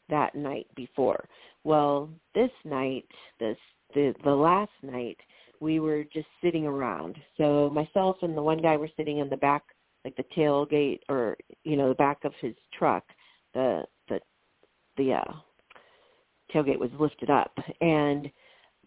that 0.10 0.36
night 0.36 0.68
before. 0.76 1.26
Well, 1.64 2.10
this 2.36 2.52
night, 2.66 3.06
this 3.40 3.58
the 3.94 4.14
the 4.24 4.32
last 4.32 4.72
night, 4.82 5.18
we 5.60 5.80
were 5.80 6.04
just 6.04 6.28
sitting 6.44 6.66
around. 6.66 7.18
So 7.38 7.70
myself 7.70 8.18
and 8.22 8.36
the 8.36 8.42
one 8.42 8.62
guy 8.62 8.76
were 8.78 8.90
sitting 8.98 9.20
in 9.20 9.30
the 9.30 9.38
back, 9.38 9.64
like 10.04 10.16
the 10.16 10.26
tailgate 10.36 11.02
or 11.10 11.38
you 11.64 11.78
know 11.78 11.90
the 11.90 11.96
back 11.96 12.24
of 12.24 12.34
his 12.42 12.56
truck, 12.78 13.04
the 13.54 13.84
the 14.08 14.20
the 14.98 15.14
uh, 15.14 15.34
tailgate 16.54 16.80
was 16.80 16.92
lifted 17.00 17.30
up, 17.30 17.54
and 17.82 18.30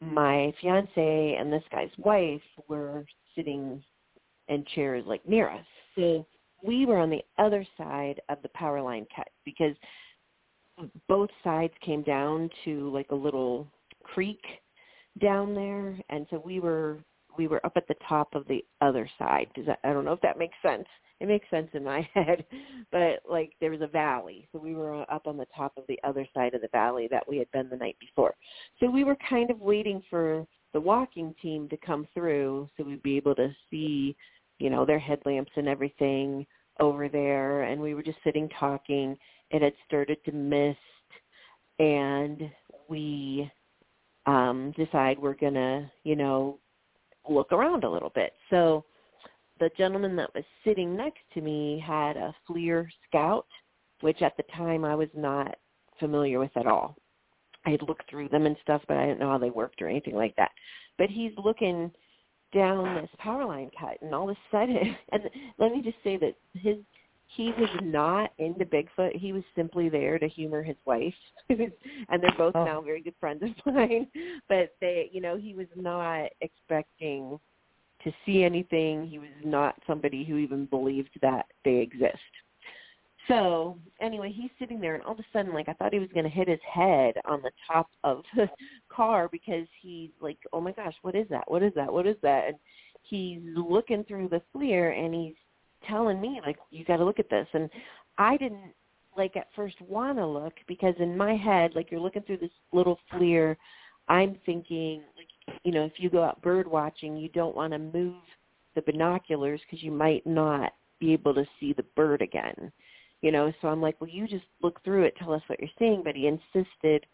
my 0.01 0.53
fiance 0.61 1.37
and 1.39 1.53
this 1.53 1.63
guy's 1.71 1.91
wife 1.99 2.43
were 2.69 3.05
sitting 3.37 3.83
in 4.49 4.65
chairs 4.75 5.05
like 5.07 5.27
near 5.27 5.49
us. 5.49 5.65
So 5.95 6.27
we 6.63 6.87
were 6.87 6.99
on 6.99 7.11
the 7.11 7.23
other 7.39 7.67
side 7.77 8.21
of 8.29 8.39
the 8.43 8.49
power 8.51 8.81
line 8.83 9.07
cut 9.15 9.29
because 9.45 9.75
both 11.09 11.31
sides 11.45 11.73
came 11.85 12.03
down 12.03 12.49
to 12.65 12.91
like 12.93 13.11
a 13.11 13.15
little 13.15 13.69
creek 14.03 14.43
down 15.21 15.55
there 15.55 15.97
and 16.09 16.27
so 16.31 16.43
we 16.45 16.59
were 16.61 16.99
we 17.37 17.47
were 17.47 17.65
up 17.65 17.73
at 17.77 17.89
the 17.89 17.97
top 18.09 18.35
of 18.35 18.47
the 18.49 18.65
other 18.81 19.09
side. 19.19 19.49
Does 19.55 19.67
that, 19.67 19.79
I 19.85 19.93
don't 19.93 20.05
know 20.05 20.13
if 20.13 20.21
that 20.21 20.39
makes 20.39 20.57
sense 20.63 20.87
it 21.23 21.29
makes 21.29 21.49
sense 21.51 21.69
in 21.73 21.85
my 21.85 22.07
head, 22.15 22.45
but 22.91 23.23
like 23.31 23.53
there 23.61 23.71
was 23.71 23.81
a 23.81 23.87
valley, 23.87 24.49
so 24.51 24.59
we 24.59 24.75
were 24.75 25.09
up 25.11 25.27
on 25.27 25.37
the 25.37 25.47
top 25.57 25.73
of 25.77 25.85
the 25.89 25.99
other 26.03 26.27
side 26.35 26.53
of 26.53 26.63
the 26.63 26.69
valley 26.73 27.07
that 27.11 27.27
we 27.29 27.39
had 27.39 27.51
been 27.53 27.71
the 27.71 27.77
night 27.77 27.97
before. 28.01 28.35
So 28.81 28.91
we 28.91 29.05
were 29.05 29.17
kind 29.29 29.51
of 29.51 29.61
waiting 29.61 30.03
for 30.11 30.45
the 30.73 30.81
walking 30.81 31.33
team 31.41 31.69
to 31.69 31.77
come 31.77 32.09
through, 32.13 32.69
so 32.77 32.83
we'd 32.83 33.05
be 33.05 33.17
able 33.17 33.37
to 33.37 33.55
see, 33.71 34.17
you 34.59 34.69
know, 34.69 34.85
their 34.85 34.99
headlamps 34.99 35.53
and 35.55 35.69
everything 35.69 36.45
over 36.81 37.09
there, 37.09 37.63
and 37.63 37.81
we 37.81 37.95
were 37.95 38.03
just 38.03 38.19
sitting 38.25 38.49
talking. 38.59 39.17
It 39.51 39.63
had 39.63 39.75
started 39.87 40.19
to 40.25 40.33
mist, 40.33 40.79
and 41.79 42.51
we 42.89 43.51
um 44.27 44.73
decide 44.77 45.19
we're 45.21 45.35
gonna, 45.35 45.91
you 46.03 46.17
know, 46.17 46.59
look 47.29 47.53
around 47.53 47.85
a 47.85 47.91
little 47.91 48.13
bit. 48.15 48.33
So 48.51 48.85
the 49.61 49.71
gentleman 49.77 50.17
that 50.17 50.35
was 50.35 50.45
sitting 50.65 50.97
next 50.97 51.21
to 51.35 51.41
me 51.41 51.83
had 51.87 52.17
a 52.17 52.35
FLIR 52.49 52.89
Scout, 53.09 53.47
which 54.01 54.23
at 54.23 54.37
the 54.37 54.45
time 54.57 54.85
I 54.85 54.95
was 54.95 55.09
not 55.15 55.57
familiar 55.99 56.39
with 56.39 56.57
at 56.57 56.67
all. 56.67 56.97
I 57.65 57.71
had 57.71 57.83
looked 57.83 58.11
through 58.11 58.29
them 58.29 58.47
and 58.47 58.57
stuff, 58.63 58.83
but 58.89 58.97
I 58.97 59.07
didn't 59.07 59.21
know 59.21 59.31
how 59.31 59.39
they 59.39 59.51
worked 59.51 59.81
or 59.81 59.89
anything 59.89 60.17
like 60.17 60.35
that. 60.37 60.51
But 60.99 61.11
he's 61.11 61.33
looking 61.43 61.93
down 62.53 63.01
this 63.01 63.11
power 63.19 63.45
line 63.45 63.71
cut, 63.79 63.99
and 64.03 64.15
all 64.15 64.29
of 64.29 64.37
a 64.37 64.39
sudden, 64.51 64.97
and 65.13 65.23
let 65.59 65.73
me 65.73 65.81
just 65.83 65.97
say 66.03 66.17
that 66.19 66.35
his 66.55 66.77
he 67.35 67.53
was 67.59 67.71
not 67.83 68.33
into 68.39 68.65
Bigfoot. 68.67 69.17
He 69.17 69.33
was 69.33 69.43
simply 69.57 69.89
there 69.89 70.19
to 70.19 70.29
humor 70.29 70.63
his 70.63 70.77
wife, 70.85 71.15
and 71.49 71.73
they're 72.21 72.35
both 72.37 72.55
oh. 72.55 72.65
now 72.65 72.81
very 72.81 73.01
good 73.01 73.15
friends 73.19 73.43
of 73.43 73.51
mine. 73.75 74.07
But 74.49 74.75
they, 74.81 75.09
you 75.13 75.21
know, 75.21 75.37
he 75.37 75.55
was 75.55 75.69
not 75.75 76.29
expecting 76.41 77.39
to 78.05 78.13
see 78.27 78.45
anything. 78.45 79.07
He 79.07 79.19
was 79.19 79.29
not 79.45 79.77
somebody 79.87 80.25
who 80.25 80.37
even 80.37 80.67
believed 80.67 81.11
that 81.23 81.47
they 81.65 81.77
exist. 81.77 82.19
So 83.29 83.79
anyway, 84.01 84.33
he's 84.35 84.51
sitting 84.59 84.81
there, 84.81 84.95
and 84.95 85.05
all 85.05 85.13
of 85.13 85.21
a 85.21 85.25
sudden, 85.33 85.55
like 85.55 85.69
I 85.69 85.75
thought 85.75 85.93
he 85.93 86.01
was 86.01 86.11
going 86.13 86.25
to 86.25 86.31
hit 86.31 86.49
his 86.49 86.61
head 86.71 87.15
on 87.25 87.41
the 87.41 87.53
top 87.67 87.89
of 88.05 88.23
the 88.37 88.49
car 88.91 89.29
because 89.31 89.67
he's 89.81 90.11
like, 90.21 90.39
"Oh 90.53 90.61
my 90.61 90.73
gosh, 90.73 90.95
what 91.03 91.15
is 91.15 91.29
that? 91.31 91.51
What 91.51 91.63
is 91.63 91.73
that? 91.77 91.93
What 91.93 92.07
is 92.07 92.17
that?" 92.23 92.49
And 92.49 92.57
he's 93.03 93.41
looking 93.57 94.05
through 94.05 94.29
the 94.29 94.43
FLIR, 94.55 94.99
and 94.99 95.15
he's 95.15 95.35
telling 95.89 96.21
me 96.21 96.41
like, 96.45 96.59
"You 96.71 96.85
got 96.85 96.99
to 96.99 97.05
look 97.05 97.19
at 97.19 97.31
this." 97.31 97.47
And 97.53 97.69
I 98.19 98.37
didn't 98.37 98.73
like 99.17 99.37
at 99.37 99.49
first 99.55 99.81
want 99.81 100.19
to 100.19 100.27
look 100.27 100.55
because 100.67 100.95
in 100.99 101.17
my 101.17 101.37
head, 101.37 101.73
like 101.75 101.91
you're 101.91 102.01
looking 102.01 102.23
through 102.23 102.39
this 102.39 102.51
little 102.73 102.99
FLIR, 103.13 103.57
I'm 104.09 104.39
thinking 104.47 105.03
like 105.17 105.29
you 105.65 105.73
know, 105.73 105.85
if 105.85 105.93
you 105.97 106.11
go 106.11 106.23
out 106.23 106.43
bird 106.43 106.67
watching, 106.67 107.17
you 107.17 107.29
don't 107.31 107.57
want 107.57 107.73
to 107.73 107.79
move 107.79 108.15
the 108.75 108.83
binoculars 108.83 109.61
because 109.67 109.83
you 109.83 109.91
might 109.91 110.27
not 110.27 110.73
be 110.99 111.13
able 111.13 111.35
to 111.35 111.45
see 111.59 111.73
the 111.73 111.85
bird 111.97 112.23
again. 112.23 112.73
You 113.21 113.31
know, 113.31 113.53
so 113.61 113.69
I'm 113.69 113.81
like, 113.81 114.01
well, 114.01 114.11
you 114.11 114.27
just 114.27 114.45
look 114.63 114.83
through 114.85 115.05
it, 115.05 115.15
tell 115.17 115.33
us 115.33 115.43
what 115.47 115.61
you're 115.61 115.69
seeing. 115.79 116.03
But 116.03 116.17
he 116.17 116.27
insisted 116.27 117.07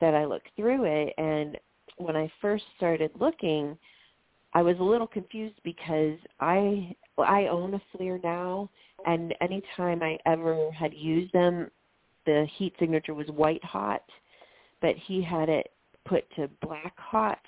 that 0.00 0.14
I 0.14 0.24
look 0.24 0.42
through 0.54 0.84
it. 0.84 1.14
And 1.18 1.58
when 1.96 2.16
I 2.16 2.30
first 2.40 2.64
started 2.76 3.10
looking, 3.18 3.76
I 4.54 4.62
was 4.62 4.76
a 4.78 4.84
little 4.84 5.06
confused 5.06 5.58
because 5.64 6.18
I 6.40 6.94
I 7.24 7.46
own 7.46 7.74
a 7.74 7.80
FLIR 7.96 8.22
now, 8.22 8.68
and 9.06 9.34
anytime 9.40 10.02
I 10.02 10.18
ever 10.26 10.70
had 10.70 10.92
used 10.92 11.32
them, 11.32 11.70
the 12.26 12.46
heat 12.56 12.74
signature 12.78 13.14
was 13.14 13.28
white 13.28 13.64
hot, 13.64 14.02
but 14.80 14.94
he 15.06 15.22
had 15.22 15.48
it 15.48 15.70
put 16.04 16.24
to 16.36 16.48
black 16.60 16.94
hot 16.98 17.38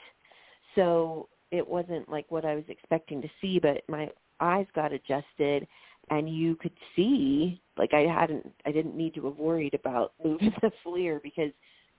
so 0.74 1.28
it 1.50 1.66
wasn't 1.66 2.08
like 2.08 2.26
what 2.30 2.44
I 2.44 2.54
was 2.54 2.64
expecting 2.68 3.20
to 3.22 3.28
see, 3.40 3.58
but 3.58 3.82
my 3.88 4.08
eyes 4.40 4.66
got 4.74 4.92
adjusted 4.92 5.66
and 6.10 6.28
you 6.28 6.54
could 6.56 6.72
see 6.94 7.60
like 7.76 7.92
I 7.92 8.02
hadn't 8.02 8.50
I 8.64 8.70
didn't 8.72 8.96
need 8.96 9.14
to 9.14 9.26
have 9.26 9.36
worried 9.36 9.74
about 9.74 10.12
moving 10.24 10.52
the 10.62 10.70
FLIR 10.84 11.20
because 11.22 11.50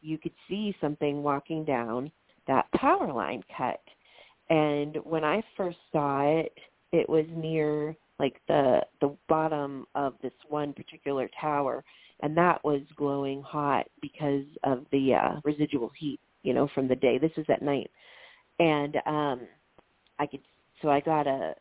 you 0.01 0.17
could 0.17 0.33
see 0.47 0.75
something 0.79 1.21
walking 1.21 1.65
down 1.65 2.11
that 2.47 2.71
power 2.71 3.11
line 3.11 3.43
cut. 3.55 3.81
And 4.49 4.97
when 5.03 5.23
I 5.23 5.43
first 5.57 5.77
saw 5.91 6.21
it, 6.21 6.57
it 6.91 7.07
was 7.07 7.25
near 7.35 7.95
like 8.19 8.41
the 8.47 8.81
the 9.01 9.15
bottom 9.27 9.85
of 9.95 10.13
this 10.21 10.33
one 10.47 10.73
particular 10.73 11.29
tower 11.39 11.83
and 12.21 12.35
that 12.35 12.63
was 12.63 12.81
glowing 12.95 13.41
hot 13.41 13.87
because 14.01 14.43
of 14.63 14.85
the 14.91 15.13
uh 15.13 15.39
residual 15.43 15.91
heat, 15.97 16.19
you 16.43 16.53
know, 16.53 16.67
from 16.73 16.87
the 16.87 16.95
day. 16.95 17.17
This 17.17 17.31
was 17.37 17.45
at 17.49 17.61
night 17.61 17.89
and 18.59 18.95
um 19.05 19.41
I 20.19 20.25
could 20.25 20.41
so 20.81 20.89
I 20.89 20.99
got 20.99 21.27
a 21.27 21.55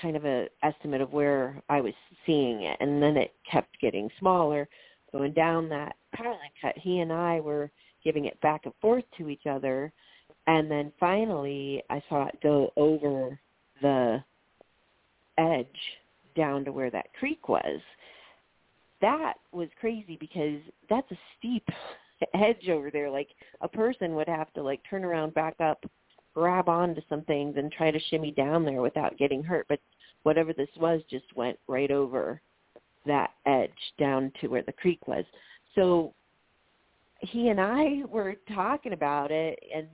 kind 0.00 0.16
of 0.16 0.24
a 0.24 0.46
estimate 0.62 1.00
of 1.00 1.12
where 1.12 1.60
I 1.68 1.80
was 1.80 1.94
seeing 2.24 2.62
it 2.62 2.76
and 2.80 3.02
then 3.02 3.16
it 3.16 3.34
kept 3.50 3.80
getting 3.80 4.08
smaller 4.18 4.68
going 5.12 5.32
down 5.32 5.68
that 5.70 5.96
power 6.14 6.36
cut 6.62 6.74
he 6.76 7.00
and 7.00 7.12
I 7.12 7.40
were 7.40 7.70
giving 8.04 8.26
it 8.26 8.40
back 8.40 8.62
and 8.64 8.74
forth 8.80 9.04
to 9.18 9.28
each 9.28 9.46
other 9.46 9.92
and 10.46 10.70
then 10.70 10.92
finally 10.98 11.82
I 11.90 12.02
saw 12.08 12.26
it 12.26 12.38
go 12.42 12.72
over 12.76 13.38
the 13.82 14.22
edge 15.40 15.66
down 16.36 16.64
to 16.64 16.72
where 16.72 16.90
that 16.90 17.12
creek 17.18 17.48
was 17.48 17.80
that 19.00 19.34
was 19.52 19.68
crazy 19.80 20.16
because 20.20 20.60
that's 20.88 21.10
a 21.10 21.18
steep 21.38 21.66
edge 22.34 22.68
over 22.68 22.90
there 22.90 23.10
like 23.10 23.28
a 23.62 23.68
person 23.68 24.14
would 24.14 24.28
have 24.28 24.52
to 24.52 24.62
like 24.62 24.80
turn 24.88 25.04
around 25.04 25.32
back 25.34 25.54
up 25.60 25.84
grab 26.34 26.68
onto 26.68 27.00
some 27.08 27.22
things 27.22 27.54
and 27.56 27.72
try 27.72 27.90
to 27.90 28.00
shimmy 28.08 28.30
down 28.30 28.64
there 28.64 28.82
without 28.82 29.18
getting 29.18 29.42
hurt. 29.42 29.66
But 29.68 29.80
whatever 30.22 30.52
this 30.52 30.68
was 30.78 31.00
just 31.10 31.24
went 31.34 31.58
right 31.68 31.90
over 31.90 32.40
that 33.06 33.30
edge 33.46 33.70
down 33.98 34.32
to 34.40 34.48
where 34.48 34.62
the 34.62 34.72
creek 34.72 35.06
was. 35.08 35.24
So 35.74 36.12
he 37.20 37.48
and 37.48 37.60
I 37.60 38.02
were 38.08 38.36
talking 38.54 38.92
about 38.92 39.30
it, 39.30 39.58
and 39.74 39.86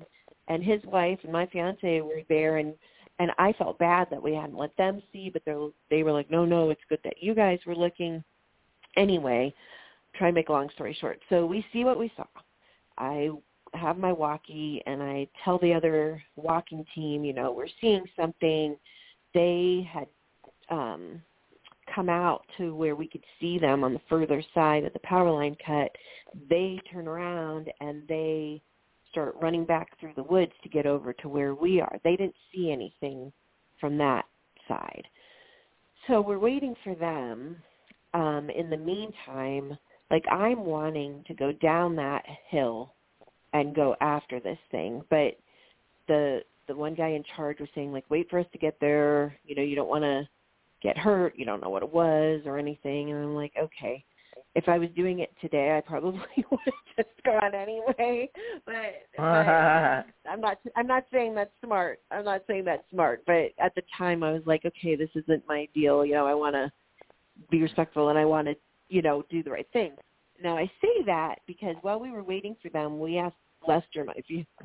and 0.49 0.63
his 0.63 0.81
wife 0.85 1.19
and 1.25 1.33
my 1.33 1.47
fiance 1.47 2.01
were 2.01 2.23
there, 2.29 2.59
and 2.59 2.75
and 3.19 3.31
I 3.39 3.53
felt 3.55 3.79
bad 3.79 4.09
that 4.11 4.23
we 4.23 4.35
hadn't 4.35 4.59
let 4.59 4.77
them 4.77 5.03
see, 5.13 5.31
but 5.31 5.43
they 5.45 5.55
they 5.91 6.03
were 6.03 6.13
like, 6.13 6.31
no, 6.31 6.45
no, 6.45 6.71
it's 6.71 6.81
good 6.89 7.01
that 7.05 7.23
you 7.23 7.35
guys 7.35 7.59
were 7.67 7.75
looking. 7.75 8.23
Anyway, 8.97 9.55
try 10.15 10.29
and 10.29 10.35
make 10.35 10.49
a 10.49 10.53
long 10.53 10.69
story 10.75 10.97
short. 11.01 11.21
So 11.29 11.47
we 11.47 11.65
see 11.73 11.85
what 11.85 11.99
we 11.99 12.13
saw. 12.17 12.27
I 12.99 13.31
have 13.75 13.99
my 13.99 14.13
walkie 14.13 14.83
and 14.87 15.03
I 15.03 15.29
tell 15.45 15.59
the 15.59 15.75
other 15.75 16.23
walking 16.37 16.85
team, 16.95 17.25
you 17.25 17.33
know, 17.33 17.53
we're 17.53 17.69
seeing 17.81 18.05
something. 18.17 18.77
They 19.35 19.89
had 19.93 20.07
um 20.71 21.23
come 21.95 22.09
out 22.09 22.45
to 22.59 22.75
where 22.75 22.97
we 22.97 23.07
could 23.07 23.25
see 23.41 23.59
them 23.59 23.85
on 23.85 23.93
the 23.93 24.01
further 24.09 24.43
side 24.55 24.85
of 24.85 24.93
the 24.93 24.99
power 25.01 25.31
line 25.31 25.57
cut. 25.65 25.91
They 26.51 26.81
turn 26.93 27.07
around 27.07 27.71
and 27.81 28.03
they 28.09 28.61
start 29.17 29.35
running 29.41 29.65
back 29.65 29.99
through 29.99 30.13
the 30.15 30.23
woods 30.23 30.53
to 30.63 30.69
get 30.69 30.85
over 30.85 31.15
to 31.15 31.27
where 31.27 31.55
we 31.55 31.81
are. 31.81 31.99
They 32.05 32.17
didn't 32.17 32.35
see 32.55 32.71
anything 32.71 33.33
from 33.81 33.97
that 33.97 34.27
side. 34.69 35.05
So 36.07 36.21
we're 36.21 36.39
waiting 36.39 36.75
for 36.85 36.95
them. 36.95 37.57
Um, 38.13 38.51
in 38.51 38.69
the 38.69 38.77
meantime, 38.77 39.79
like 40.11 40.25
I'm 40.31 40.67
wanting 40.67 41.25
to 41.29 41.35
go 41.35 41.51
down 41.53 41.97
that 41.97 42.25
hill 42.51 42.93
and 43.55 43.75
go 43.75 43.97
after 44.03 44.39
this 44.39 44.59
thing. 44.71 45.03
But 45.09 45.39
the 46.09 46.41
the 46.69 46.77
one 46.77 46.95
guy 46.95 47.09
in 47.09 47.25
charge 47.37 47.59
was 47.61 47.71
saying 47.75 47.93
like, 47.93 48.05
wait 48.11 48.29
for 48.29 48.39
us 48.39 48.47
to 48.53 48.59
get 48.59 48.77
there. 48.83 49.39
You 49.47 49.55
know, 49.55 49.63
you 49.63 49.77
don't 49.77 49.89
want 49.89 50.05
to 50.05 50.29
get 50.83 50.99
hurt. 50.99 51.35
You 51.37 51.47
don't 51.47 51.63
know 51.63 51.71
what 51.71 51.83
it 51.83 51.93
was 51.93 52.43
or 52.45 52.59
anything. 52.59 53.13
And 53.13 53.23
I'm 53.23 53.35
like, 53.35 53.53
okay. 53.59 54.05
If 54.57 54.71
I 54.71 54.79
was 54.79 54.89
doing 54.97 55.19
it 55.19 55.33
today, 55.41 55.77
I 55.77 55.83
probably 55.87 56.21
would 56.51 56.61
have 56.65 56.97
just 56.97 57.25
gone 57.25 57.55
anyway. 57.55 58.31
But, 58.65 58.75
but 59.17 59.23
I'm 59.23 60.41
not. 60.41 60.59
I'm 60.75 60.87
not 60.87 61.05
saying 61.13 61.35
that's 61.35 61.51
smart. 61.63 62.01
I'm 62.11 62.25
not 62.25 62.43
saying 62.47 62.65
that's 62.65 62.89
smart. 62.91 63.23
But 63.27 63.53
at 63.63 63.75
the 63.75 63.83
time, 63.97 64.23
I 64.23 64.33
was 64.33 64.43
like, 64.47 64.65
okay, 64.65 64.97
this 64.97 65.11
isn't 65.15 65.45
my 65.47 65.69
deal. 65.75 66.07
You 66.07 66.15
know, 66.15 66.27
I 66.27 66.33
want 66.33 66.55
to 66.55 66.73
be 67.51 67.61
respectful 67.61 68.09
and 68.09 68.19
I 68.19 68.25
want 68.25 68.49
to, 68.49 68.57
you 68.89 69.03
know, 69.03 69.25
do 69.31 69.43
the 69.43 69.51
right 69.51 69.69
thing. 69.75 69.93
Now 70.43 70.57
I 70.57 70.71
say 70.81 71.03
that 71.05 71.37
because 71.47 71.77
while 71.83 72.01
we 72.01 72.11
were 72.11 72.25
waiting 72.25 72.57
for 72.63 72.71
them, 72.71 72.99
we 72.99 73.19
asked 73.19 73.37
Lester, 73.69 74.05
my 74.05 74.15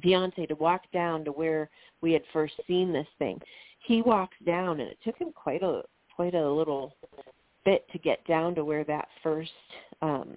fiance, 0.02 0.46
to 0.46 0.56
walk 0.56 0.84
down 0.94 1.26
to 1.26 1.32
where 1.32 1.70
we 2.02 2.14
had 2.14 2.24
first 2.32 2.54
seen 2.66 2.94
this 2.94 3.08
thing. 3.20 3.40
He 3.86 4.02
walks 4.02 4.38
down, 4.46 4.80
and 4.80 4.90
it 4.90 5.00
took 5.04 5.18
him 5.18 5.32
quite 5.34 5.64
a 5.64 5.82
quite 6.16 6.36
a 6.36 6.50
little 6.50 6.96
bit 7.66 7.86
to 7.92 8.00
get 8.00 8.26
down 8.26 8.56
to 8.56 8.66
where 8.66 8.84
that 8.86 9.08
first 9.24 9.52
um, 10.02 10.36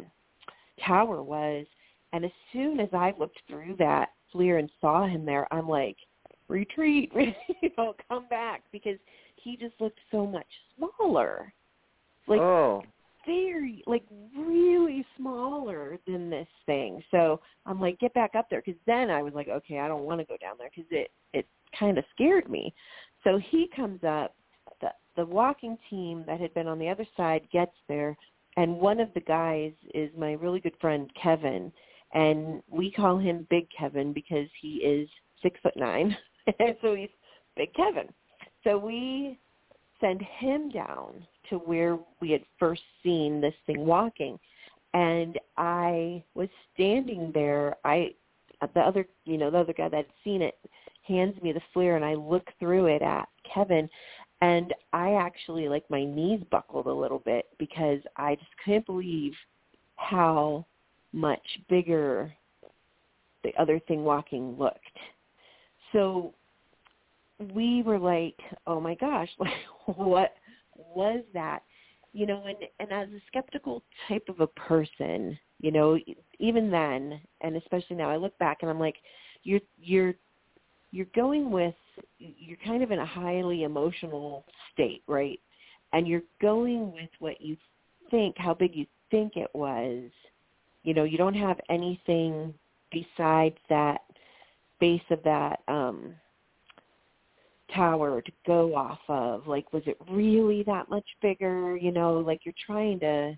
tower 0.85 1.23
was. 1.23 1.67
And 2.13 2.25
as 2.25 2.31
soon 2.53 2.81
as 2.81 2.89
I 2.93 3.13
looked 3.19 3.41
through 3.49 3.77
that 3.79 4.11
FLIR 4.33 4.59
and 4.59 4.71
saw 4.81 5.07
him 5.07 5.25
there, 5.25 5.53
I'm 5.53 5.69
like, 5.69 5.97
retreat, 6.49 7.13
you 7.17 7.71
know, 7.77 7.95
come 8.09 8.27
back 8.29 8.63
because 8.73 8.99
he 9.37 9.57
just 9.57 9.75
looked 9.81 9.99
so 10.11 10.27
much 10.27 10.47
smaller. 10.77 11.53
Like 12.27 12.41
oh 12.41 12.83
very 13.27 13.83
like 13.87 14.05
really 14.37 15.05
smaller 15.17 15.99
than 16.07 16.31
this 16.31 16.49
thing. 16.67 17.03
So 17.11 17.41
I'm 17.67 17.81
like, 17.81 17.99
get 17.99 18.15
back 18.15 18.35
up 18.35 18.49
there 18.51 18.63
because 18.65 18.81
then 18.87 19.11
I 19.11 19.23
was 19.23 19.35
like, 19.35 19.49
okay, 19.49 19.79
I 19.79 19.89
don't 19.89 20.05
want 20.05 20.21
to 20.21 20.27
go 20.27 20.37
down 20.37 20.57
there 20.59 20.71
because 20.75 20.91
it 20.91 21.11
it 21.33 21.47
kind 21.79 21.99
of 21.99 22.05
scared 22.15 22.49
me. 22.51 22.75
So 23.23 23.39
he 23.51 23.69
comes 23.75 24.01
up. 24.07 24.35
The 25.17 25.25
walking 25.25 25.79
team 25.91 26.25
that 26.27 26.41
had 26.41 26.53
been 26.55 26.67
on 26.67 26.79
the 26.79 26.89
other 26.89 27.07
side 27.17 27.43
gets 27.53 27.75
there, 27.89 28.17
and 28.57 28.79
one 28.79 29.01
of 29.01 29.13
the 29.15 29.21
guys 29.21 29.73
is 29.95 30.11
my 30.17 30.33
really 30.33 30.61
good 30.61 30.77
friend 30.81 31.11
Kevin, 31.21 31.73
and 32.13 32.63
we 32.69 32.91
call 32.91 33.19
him 33.19 33.47
Big 33.51 33.67
Kevin 33.77 34.13
because 34.13 34.49
he 34.61 34.77
is 34.77 35.09
six 35.43 35.59
foot 35.63 35.77
nine, 35.77 36.17
and 36.59 36.77
so 36.83 36.95
he's 36.95 37.11
Big 37.57 37.73
Kevin. 37.75 38.09
So 38.65 38.79
we 38.79 39.39
send 40.01 40.23
him 40.23 40.71
down 40.71 41.27
to 41.51 41.57
where 41.57 41.99
we 42.21 42.31
had 42.31 42.43
first 42.59 42.83
seen 43.03 43.41
this 43.41 43.55
thing 43.67 43.87
walking. 43.87 44.39
And 44.93 45.39
I 45.57 46.23
was 46.35 46.49
standing 46.73 47.31
there. 47.35 47.77
I 47.85 48.15
the 48.75 48.81
other 48.81 49.07
you 49.25 49.37
know 49.37 49.51
the 49.51 49.59
other 49.59 49.73
guy 49.73 49.89
that 49.89 49.97
had 49.97 50.07
seen 50.23 50.41
it 50.41 50.59
hands 51.03 51.35
me 51.43 51.53
the 51.53 51.61
FLIR, 51.75 51.97
and 51.97 52.05
I 52.05 52.15
look 52.15 52.49
through 52.59 52.87
it 52.87 53.03
at 53.03 53.29
Kevin 53.53 53.89
and 54.41 54.75
I 54.93 55.15
actually 55.15 55.69
like 55.69 55.85
my 55.89 56.05
knees 56.05 56.41
buckled 56.51 56.87
a 56.87 56.93
little 56.93 57.21
bit 57.21 57.47
because 57.59 58.01
I 58.17 58.35
just 58.35 58.51
couldn't 58.65 58.87
believe 58.87 59.33
how 59.97 60.67
much 61.13 61.47
bigger 61.69 62.33
the 63.43 63.53
other 63.59 63.79
thing 63.81 64.05
walking 64.05 64.57
looked. 64.59 64.81
So 65.93 66.35
we 67.53 67.83
were 67.83 67.99
like, 67.99 68.37
oh 68.67 68.81
my 68.81 68.95
gosh, 68.97 69.29
like 69.39 69.97
what 69.97 70.35
was 70.95 71.23
that? 71.33 71.63
You 72.13 72.27
know, 72.27 72.45
and 72.47 72.57
and 72.81 72.93
as 72.93 73.09
a 73.15 73.23
skeptical 73.29 73.83
type 74.09 74.25
of 74.29 74.41
a 74.41 74.47
person, 74.47 75.39
you 75.61 75.71
know, 75.71 75.99
even 76.39 76.71
then, 76.71 77.21
and 77.41 77.57
especially 77.57 77.97
now, 77.97 78.11
I 78.11 78.17
look 78.17 78.37
back 78.39 78.59
and 78.63 78.71
I'm 78.71 78.81
like, 78.81 78.97
you're 79.43 79.61
you're 79.81 80.15
you're 80.91 81.07
going 81.15 81.51
with 81.51 81.75
you're 82.19 82.59
kind 82.65 82.83
of 82.83 82.91
in 82.91 82.99
a 82.99 83.07
highly 83.07 83.65
emotional 83.65 84.45
state, 84.73 85.03
right? 85.07 85.41
And 85.93 86.09
you're 86.09 86.23
going 86.41 86.93
with 86.93 87.11
what 87.19 87.41
you 87.41 87.57
think, 88.11 88.37
how 88.39 88.55
big 88.55 88.75
you 88.75 88.87
think 89.11 89.37
it 89.37 89.51
was. 89.55 90.11
You 90.83 90.95
know, 90.95 91.05
you 91.05 91.19
don't 91.19 91.35
have 91.35 91.59
anything 91.71 92.53
besides 92.93 93.57
that 93.69 94.01
base 94.81 95.03
of 95.11 95.23
that 95.25 95.61
um 95.69 96.15
tower 97.75 98.21
to 98.21 98.33
go 98.47 98.75
off 98.75 98.99
of? 99.09 99.47
Like, 99.47 99.73
was 99.73 99.83
it 99.87 99.97
really 100.11 100.63
that 100.65 100.89
much 100.89 101.07
bigger? 101.23 101.77
You 101.77 101.93
know, 101.93 102.15
like 102.19 102.41
you're 102.45 102.55
trying 102.67 103.01
to, 103.01 103.37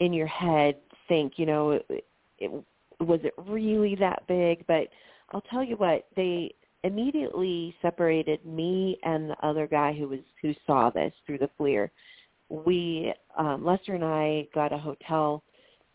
in 0.00 0.12
your 0.12 0.26
head, 0.26 0.76
think, 1.08 1.34
you 1.36 1.46
know, 1.46 1.70
it, 1.72 2.04
it, 2.38 2.64
was 3.00 3.20
it 3.22 3.34
really 3.46 3.94
that 3.96 4.22
big? 4.26 4.66
But 4.66 4.88
I'll 5.30 5.42
tell 5.42 5.62
you 5.62 5.76
what, 5.76 6.06
they 6.16 6.54
immediately 6.84 7.74
separated 7.82 8.44
me 8.44 8.98
and 9.02 9.30
the 9.30 9.46
other 9.46 9.66
guy 9.66 9.92
who 9.92 10.08
was 10.08 10.20
who 10.40 10.54
saw 10.66 10.90
this 10.90 11.12
through 11.26 11.38
the 11.38 11.50
FLIR. 11.58 11.90
We, 12.48 13.12
um, 13.36 13.64
Lester 13.64 13.94
and 13.94 14.04
I, 14.04 14.48
got 14.54 14.72
a 14.72 14.78
hotel 14.78 15.42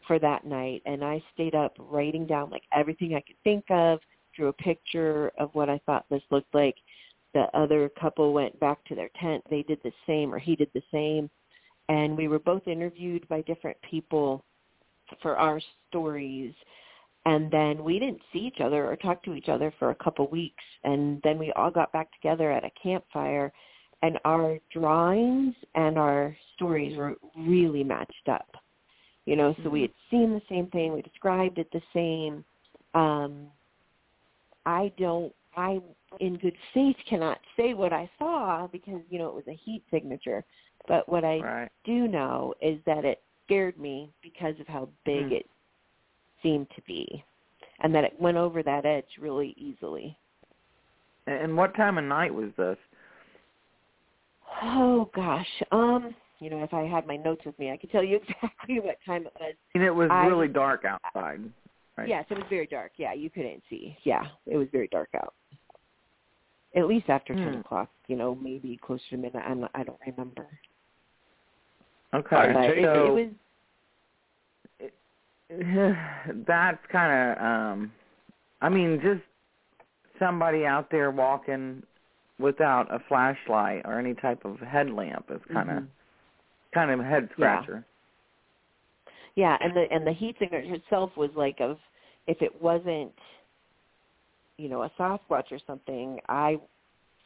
for 0.05 0.19
that 0.19 0.45
night, 0.45 0.83
and 0.85 1.03
I 1.03 1.23
stayed 1.33 1.55
up 1.55 1.75
writing 1.79 2.27
down 2.27 2.49
like 2.51 2.63
everything 2.75 3.15
I 3.15 3.21
could 3.21 3.37
think 3.43 3.65
of, 3.69 3.99
drew 4.35 4.49
a 4.49 4.53
picture 4.53 5.31
of 5.37 5.49
what 5.53 5.69
I 5.69 5.79
thought 5.85 6.05
this 6.09 6.21
looked 6.29 6.53
like, 6.53 6.75
the 7.33 7.45
other 7.57 7.89
couple 7.99 8.33
went 8.33 8.59
back 8.59 8.83
to 8.85 8.95
their 8.95 9.09
tent. 9.19 9.43
They 9.49 9.63
did 9.63 9.79
the 9.83 9.91
same, 10.05 10.33
or 10.33 10.39
he 10.39 10.55
did 10.55 10.69
the 10.73 10.83
same. 10.91 11.29
And 11.89 12.15
we 12.15 12.27
were 12.27 12.39
both 12.39 12.67
interviewed 12.67 13.27
by 13.27 13.41
different 13.41 13.77
people 13.89 14.43
for 15.21 15.35
our 15.37 15.59
stories. 15.89 16.53
And 17.25 17.49
then 17.51 17.83
we 17.83 17.99
didn't 17.99 18.21
see 18.31 18.39
each 18.39 18.59
other 18.59 18.85
or 18.85 18.95
talk 18.97 19.23
to 19.23 19.33
each 19.33 19.47
other 19.47 19.73
for 19.79 19.91
a 19.91 19.95
couple 19.95 20.27
weeks. 20.27 20.63
And 20.83 21.21
then 21.23 21.39
we 21.39 21.51
all 21.53 21.71
got 21.71 21.91
back 21.93 22.11
together 22.13 22.51
at 22.51 22.65
a 22.65 22.71
campfire. 22.81 23.51
And 24.01 24.19
our 24.25 24.59
drawings 24.71 25.55
and 25.75 25.97
our 25.97 26.35
stories 26.55 26.97
were 26.97 27.15
really 27.37 27.83
matched 27.83 28.27
up. 28.29 28.49
You 29.25 29.37
know, 29.37 29.55
so 29.63 29.69
we 29.69 29.83
had 29.83 29.91
seen 30.11 30.33
the 30.33 30.41
same 30.49 30.67
thing. 30.67 30.91
We 30.93 31.01
described 31.01 31.57
it 31.57 31.69
the 31.71 31.81
same. 31.93 32.43
Um, 32.93 33.47
I 34.65 34.91
don't 34.97 35.33
I, 35.55 35.79
in 36.19 36.37
good 36.37 36.55
faith, 36.73 36.95
cannot 37.09 37.39
say 37.57 37.73
what 37.73 37.93
I 37.93 38.09
saw 38.17 38.67
because 38.67 39.01
you 39.09 39.19
know 39.19 39.29
it 39.29 39.35
was 39.35 39.47
a 39.47 39.59
heat 39.63 39.83
signature. 39.91 40.43
But 40.87 41.07
what 41.07 41.23
I 41.23 41.39
right. 41.39 41.69
do 41.85 42.07
know 42.07 42.53
is 42.61 42.79
that 42.85 43.05
it 43.05 43.21
scared 43.45 43.79
me 43.79 44.11
because 44.21 44.55
of 44.59 44.67
how 44.67 44.89
big 45.05 45.25
mm. 45.25 45.31
it 45.33 45.45
seemed 46.43 46.67
to 46.75 46.81
be, 46.83 47.23
and 47.79 47.93
that 47.95 48.03
it 48.03 48.19
went 48.19 48.37
over 48.37 48.61
that 48.63 48.85
edge 48.85 49.05
really 49.19 49.55
easily. 49.57 50.15
And 51.25 51.55
what 51.57 51.75
time 51.75 51.97
of 51.97 52.03
night 52.03 52.33
was 52.33 52.51
this? 52.57 52.77
Oh 54.61 55.09
gosh, 55.15 55.47
um, 55.71 56.13
you 56.39 56.49
know, 56.49 56.63
if 56.63 56.73
I 56.73 56.81
had 56.83 57.07
my 57.07 57.15
notes 57.15 57.45
with 57.45 57.57
me, 57.57 57.71
I 57.71 57.77
could 57.77 57.91
tell 57.91 58.03
you 58.03 58.17
exactly 58.43 58.79
what 58.79 58.97
time 59.05 59.25
it 59.25 59.33
was. 59.39 59.53
And 59.73 59.83
it 59.83 59.91
was 59.91 60.09
I, 60.11 60.25
really 60.27 60.47
dark 60.47 60.83
outside. 60.85 61.41
Right. 61.97 62.07
Yes, 62.07 62.25
it 62.29 62.35
was 62.35 62.43
very 62.49 62.67
dark. 62.67 62.91
Yeah, 62.97 63.13
you 63.13 63.29
couldn't 63.29 63.61
see. 63.69 63.95
Yeah, 64.03 64.23
it 64.45 64.57
was 64.57 64.67
very 64.71 64.87
dark 64.87 65.09
out 65.15 65.33
at 66.75 66.87
least 66.87 67.09
after 67.09 67.33
ten 67.35 67.53
Hmm. 67.53 67.59
o'clock. 67.59 67.89
You 68.07 68.15
know, 68.15 68.35
maybe 68.35 68.77
closer 68.77 69.03
to 69.11 69.17
midnight. 69.17 69.45
I'm 69.47 69.67
I 69.75 69.83
don't 69.83 69.99
remember. 70.05 70.47
Okay. 72.13 72.35
I 72.35 72.53
But 72.53 72.67
take 72.67 72.77
it, 72.77 72.83
so 72.83 73.07
it 73.07 73.13
was 73.13 73.31
that's 76.47 76.79
kind 76.91 77.31
of 77.31 77.43
um 77.43 77.91
I 78.61 78.69
mean 78.69 78.99
just 79.01 79.21
somebody 80.19 80.65
out 80.65 80.89
there 80.91 81.11
walking 81.11 81.83
without 82.39 82.93
a 82.93 82.99
flashlight 83.07 83.83
or 83.85 83.99
any 83.99 84.13
type 84.15 84.45
of 84.45 84.59
headlamp 84.59 85.25
is 85.29 85.41
kind 85.51 85.69
of 85.69 85.83
Mhm. 85.83 85.87
kind 86.73 86.91
of 86.91 86.99
a 86.99 87.03
head 87.03 87.29
scratcher. 87.33 87.85
yeah, 89.35 89.57
and 89.61 89.75
the 89.75 89.91
and 89.91 90.05
the 90.05 90.11
heat 90.13 90.35
signature 90.39 90.73
itself 90.73 91.15
was 91.17 91.29
like 91.35 91.59
of 91.59 91.77
if 92.27 92.41
it 92.41 92.61
wasn't, 92.61 93.13
you 94.57 94.69
know, 94.69 94.83
a 94.83 94.89
Sasquatch 94.91 95.51
or 95.51 95.59
something, 95.67 96.19
I 96.29 96.59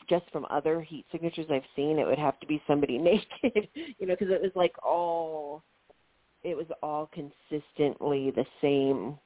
just 0.10 0.30
from 0.32 0.46
other 0.50 0.82
heat 0.82 1.06
signatures 1.12 1.48
I've 1.52 1.66
seen, 1.76 2.00
it 2.00 2.06
would 2.06 2.18
have 2.20 2.40
to 2.40 2.48
be 2.48 2.62
somebody 2.68 2.98
naked, 3.12 3.68
you 4.00 4.08
know, 4.08 4.16
because 4.18 4.30
it 4.34 4.42
was 4.42 4.52
like 4.56 4.74
all, 4.84 5.63
it 6.47 6.55
was 6.55 6.67
all 6.81 7.12
consistently 7.13 8.31
the 8.31 8.45
same 8.62 9.17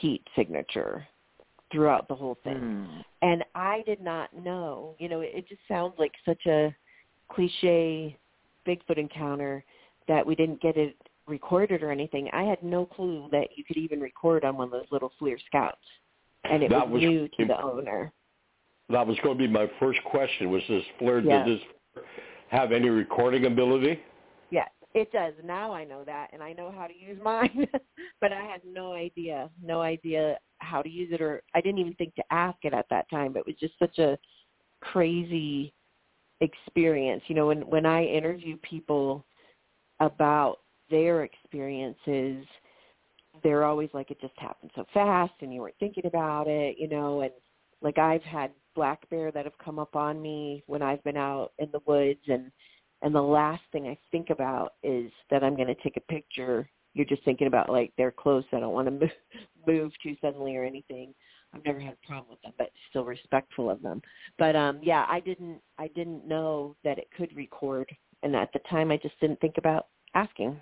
heat 0.00 0.22
signature 0.34 1.06
throughout 1.70 2.08
the 2.08 2.14
whole 2.14 2.38
thing. 2.42 2.56
Mm. 2.56 3.04
And 3.20 3.44
I 3.54 3.82
did 3.84 4.00
not 4.00 4.34
know, 4.34 4.94
you 4.98 5.10
know, 5.10 5.20
it, 5.20 5.32
it 5.34 5.48
just 5.48 5.60
sounds 5.68 5.92
like 5.98 6.12
such 6.24 6.46
a 6.46 6.74
cliche 7.30 8.16
Bigfoot 8.66 8.96
encounter 8.96 9.62
that 10.08 10.26
we 10.26 10.34
didn't 10.34 10.62
get 10.62 10.78
it 10.78 10.96
recorded 11.26 11.82
or 11.82 11.90
anything. 11.90 12.30
I 12.32 12.44
had 12.44 12.62
no 12.62 12.86
clue 12.86 13.28
that 13.30 13.48
you 13.56 13.64
could 13.64 13.76
even 13.76 14.00
record 14.00 14.44
on 14.44 14.56
one 14.56 14.68
of 14.68 14.72
those 14.72 14.86
little 14.90 15.12
FLIR 15.20 15.36
scouts. 15.46 15.76
And 16.44 16.62
it 16.62 16.70
That 16.70 16.88
was, 16.88 17.02
was- 17.02 17.08
new 17.10 17.28
to 17.38 17.44
the 17.44 17.60
owner. 17.62 18.10
That 18.88 19.06
was 19.06 19.18
going 19.22 19.36
to 19.38 19.46
be 19.46 19.52
my 19.52 19.70
first 19.80 20.02
question. 20.04 20.50
Was 20.50 20.62
this 20.68 20.82
FLIR, 20.98 21.24
Yeah. 21.24 21.44
did 21.44 21.58
this 21.58 21.66
have 22.48 22.72
any 22.72 22.88
recording 22.88 23.44
ability? 23.44 24.00
It 24.94 25.10
does. 25.10 25.34
Now 25.44 25.72
I 25.72 25.84
know 25.84 26.04
that, 26.04 26.28
and 26.32 26.42
I 26.42 26.52
know 26.52 26.70
how 26.70 26.86
to 26.86 26.94
use 26.96 27.18
mine. 27.22 27.66
but 28.20 28.32
I 28.32 28.42
had 28.44 28.60
no 28.64 28.92
idea, 28.92 29.50
no 29.62 29.82
idea 29.82 30.38
how 30.58 30.82
to 30.82 30.88
use 30.88 31.10
it, 31.12 31.20
or 31.20 31.42
I 31.54 31.60
didn't 31.60 31.78
even 31.80 31.94
think 31.94 32.14
to 32.14 32.24
ask 32.30 32.56
it 32.62 32.72
at 32.72 32.86
that 32.90 33.10
time. 33.10 33.32
But 33.32 33.40
it 33.40 33.46
was 33.46 33.56
just 33.58 33.78
such 33.78 33.98
a 33.98 34.16
crazy 34.80 35.74
experience. 36.40 37.22
You 37.26 37.34
know, 37.34 37.48
when 37.48 37.62
when 37.68 37.86
I 37.86 38.04
interview 38.04 38.56
people 38.58 39.24
about 40.00 40.58
their 40.90 41.24
experiences, 41.24 42.46
they're 43.42 43.64
always 43.64 43.90
like, 43.94 44.10
"It 44.12 44.20
just 44.20 44.38
happened 44.38 44.70
so 44.76 44.84
fast, 44.94 45.34
and 45.40 45.52
you 45.52 45.60
weren't 45.60 45.74
thinking 45.80 46.06
about 46.06 46.46
it," 46.46 46.78
you 46.78 46.88
know, 46.88 47.22
and 47.22 47.32
like 47.82 47.98
I've 47.98 48.22
had 48.22 48.52
black 48.76 49.08
bear 49.10 49.32
that 49.32 49.44
have 49.44 49.58
come 49.58 49.78
up 49.78 49.96
on 49.96 50.22
me 50.22 50.62
when 50.66 50.82
I've 50.82 51.02
been 51.04 51.16
out 51.16 51.52
in 51.58 51.70
the 51.72 51.80
woods 51.86 52.20
and 52.28 52.50
and 53.04 53.14
the 53.14 53.22
last 53.22 53.62
thing 53.70 53.86
I 53.86 53.98
think 54.10 54.30
about 54.30 54.74
is 54.82 55.12
that 55.30 55.44
I'm 55.44 55.54
going 55.54 55.68
to 55.68 55.82
take 55.82 55.98
a 55.98 56.12
picture. 56.12 56.68
You're 56.94 57.04
just 57.04 57.22
thinking 57.24 57.46
about 57.46 57.68
like 57.68 57.92
they're 57.98 58.10
close. 58.10 58.44
I 58.52 58.60
don't 58.60 58.72
want 58.72 58.86
to 58.88 58.92
move, 58.92 59.10
move 59.66 59.92
too 60.02 60.16
suddenly 60.22 60.56
or 60.56 60.64
anything. 60.64 61.14
I've 61.52 61.64
never 61.66 61.78
had 61.78 61.92
a 62.02 62.06
problem 62.06 62.30
with 62.30 62.40
them, 62.40 62.54
but 62.58 62.70
still 62.88 63.04
respectful 63.04 63.70
of 63.70 63.82
them. 63.82 64.00
But 64.38 64.56
um 64.56 64.80
yeah, 64.82 65.04
I 65.08 65.20
didn't 65.20 65.60
I 65.78 65.88
didn't 65.88 66.26
know 66.26 66.74
that 66.82 66.98
it 66.98 67.08
could 67.16 67.36
record, 67.36 67.94
and 68.22 68.34
at 68.34 68.52
the 68.54 68.60
time 68.70 68.90
I 68.90 68.96
just 68.96 69.20
didn't 69.20 69.38
think 69.40 69.58
about 69.58 69.88
asking. 70.14 70.58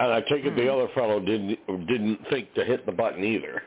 And 0.00 0.12
I 0.12 0.20
take 0.22 0.44
it 0.44 0.56
the 0.56 0.62
Hmm. 0.64 0.68
other 0.68 0.88
fellow 0.94 1.20
didn't 1.20 1.86
didn't 1.86 2.18
think 2.28 2.52
to 2.54 2.64
hit 2.64 2.84
the 2.86 2.92
button 2.92 3.22
either. 3.22 3.62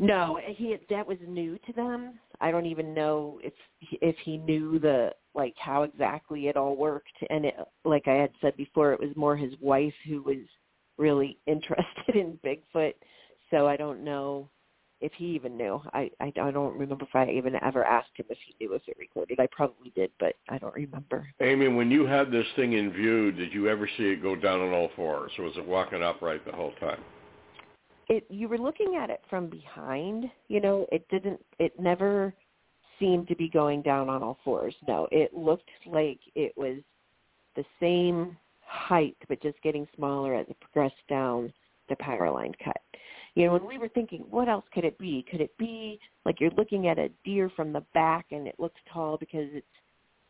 No, 0.00 0.40
he 0.48 0.76
that 0.90 1.06
was 1.06 1.18
new 1.26 1.58
to 1.66 1.72
them. 1.74 2.18
I 2.40 2.50
don't 2.50 2.66
even 2.66 2.92
know 2.92 3.38
if 3.44 3.54
if 4.02 4.16
he 4.24 4.36
knew 4.36 4.80
the 4.80 5.12
like 5.34 5.54
how 5.58 5.82
exactly 5.82 6.48
it 6.48 6.56
all 6.56 6.76
worked. 6.76 7.16
And 7.30 7.44
it, 7.44 7.54
like 7.84 8.06
I 8.06 8.14
had 8.14 8.30
said 8.40 8.56
before, 8.56 8.92
it 8.92 9.00
was 9.00 9.16
more 9.16 9.36
his 9.36 9.54
wife 9.60 9.94
who 10.08 10.22
was 10.22 10.38
really 10.98 11.38
interested 11.46 12.14
in 12.14 12.38
Bigfoot. 12.44 12.94
So 13.50 13.66
I 13.66 13.76
don't 13.76 14.04
know 14.04 14.48
if 15.00 15.12
he 15.16 15.26
even 15.26 15.56
knew. 15.56 15.80
I 15.92 16.10
I, 16.20 16.32
I 16.40 16.50
don't 16.50 16.78
remember 16.78 17.04
if 17.04 17.14
I 17.14 17.30
even 17.30 17.54
ever 17.62 17.84
asked 17.84 18.10
him 18.16 18.26
if 18.30 18.38
he 18.46 18.54
knew 18.60 18.74
if 18.74 18.82
it 18.86 18.96
recorded. 18.98 19.38
I 19.40 19.48
probably 19.50 19.92
did, 19.94 20.10
but 20.18 20.34
I 20.48 20.58
don't 20.58 20.74
remember. 20.74 21.28
Amy, 21.40 21.68
when 21.68 21.90
you 21.90 22.06
had 22.06 22.30
this 22.30 22.46
thing 22.56 22.72
in 22.72 22.92
view, 22.92 23.32
did 23.32 23.52
you 23.52 23.68
ever 23.68 23.88
see 23.96 24.04
it 24.04 24.22
go 24.22 24.34
down 24.34 24.60
on 24.60 24.72
all 24.72 24.90
fours? 24.96 25.32
Or 25.38 25.44
was 25.44 25.56
it 25.56 25.66
walking 25.66 26.02
upright 26.02 26.44
the 26.46 26.52
whole 26.52 26.72
time? 26.80 27.00
it 28.08 28.26
you 28.28 28.48
were 28.48 28.58
looking 28.58 28.96
at 29.00 29.10
it 29.10 29.20
from 29.30 29.48
behind 29.48 30.30
you 30.48 30.60
know 30.60 30.86
it 30.92 31.06
didn't 31.08 31.40
it 31.58 31.72
never 31.78 32.34
seemed 32.98 33.28
to 33.28 33.36
be 33.36 33.48
going 33.48 33.82
down 33.82 34.08
on 34.08 34.22
all 34.22 34.38
fours. 34.44 34.74
No 34.86 35.08
it 35.10 35.34
looked 35.34 35.70
like 35.86 36.20
it 36.34 36.52
was 36.56 36.78
the 37.56 37.64
same 37.80 38.36
height 38.60 39.16
but 39.28 39.42
just 39.42 39.60
getting 39.62 39.86
smaller 39.96 40.34
as 40.34 40.46
it 40.48 40.56
progressed 40.60 40.94
down 41.08 41.52
the 41.88 41.96
power 41.96 42.30
line 42.30 42.52
cut. 42.64 42.80
You 43.34 43.46
know 43.46 43.52
when 43.52 43.66
we 43.66 43.78
were 43.78 43.88
thinking 43.88 44.24
what 44.30 44.48
else 44.48 44.64
could 44.72 44.84
it 44.84 44.98
be? 44.98 45.24
Could 45.30 45.40
it 45.40 45.56
be 45.58 45.98
like 46.24 46.40
you're 46.40 46.50
looking 46.52 46.88
at 46.88 46.98
a 46.98 47.10
deer 47.24 47.50
from 47.54 47.72
the 47.72 47.84
back 47.94 48.26
and 48.30 48.46
it 48.46 48.54
looks 48.58 48.80
tall 48.92 49.16
because 49.18 49.48
its 49.52 49.66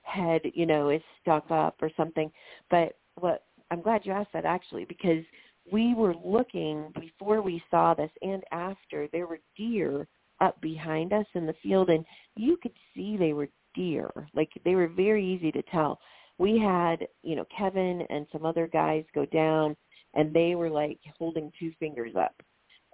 head 0.02 0.40
you 0.54 0.66
know 0.66 0.90
is 0.90 1.02
stuck 1.22 1.50
up 1.50 1.76
or 1.80 1.90
something? 1.96 2.30
But 2.70 2.96
what 3.16 3.44
i'm 3.70 3.80
glad 3.80 4.04
you 4.04 4.12
asked 4.12 4.32
that 4.32 4.44
actually 4.44 4.84
because 4.84 5.24
we 5.72 5.94
were 5.94 6.14
looking 6.24 6.92
before 7.00 7.40
we 7.40 7.62
saw 7.70 7.94
this 7.94 8.10
and 8.22 8.42
after 8.52 9.08
there 9.12 9.26
were 9.26 9.38
deer 9.56 10.06
up 10.44 10.60
behind 10.60 11.12
us 11.12 11.26
in 11.34 11.46
the 11.46 11.54
field 11.62 11.90
and 11.90 12.04
you 12.36 12.56
could 12.62 12.72
see 12.94 13.16
they 13.16 13.32
were 13.32 13.48
deer. 13.74 14.10
Like 14.34 14.50
they 14.64 14.74
were 14.74 14.88
very 14.88 15.24
easy 15.26 15.50
to 15.52 15.62
tell. 15.62 15.98
We 16.38 16.58
had 16.58 17.06
you 17.22 17.36
know 17.36 17.46
kevin 17.56 18.02
and 18.10 18.26
some 18.32 18.44
other 18.44 18.66
guys 18.66 19.04
go 19.14 19.24
down 19.26 19.76
and 20.14 20.32
they 20.32 20.54
were 20.54 20.70
like 20.70 20.98
holding 21.18 21.52
two 21.58 21.72
fingers 21.80 22.12
up 22.16 22.34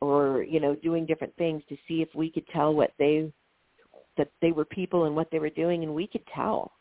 or 0.00 0.42
you 0.42 0.60
know 0.60 0.74
doing 0.74 1.06
different 1.06 1.36
things 1.36 1.62
to 1.68 1.76
see 1.86 2.02
if 2.02 2.08
we 2.14 2.30
could 2.30 2.46
tell 2.48 2.74
what 2.74 2.92
they 2.98 3.32
that 4.16 4.30
they 4.42 4.52
were 4.52 4.64
people 4.64 5.04
and 5.04 5.16
what 5.16 5.28
they 5.30 5.38
were 5.38 5.50
doing 5.50 5.82
and 5.82 5.94
we 5.94 6.06
could 6.06 6.26
tell. 6.34 6.72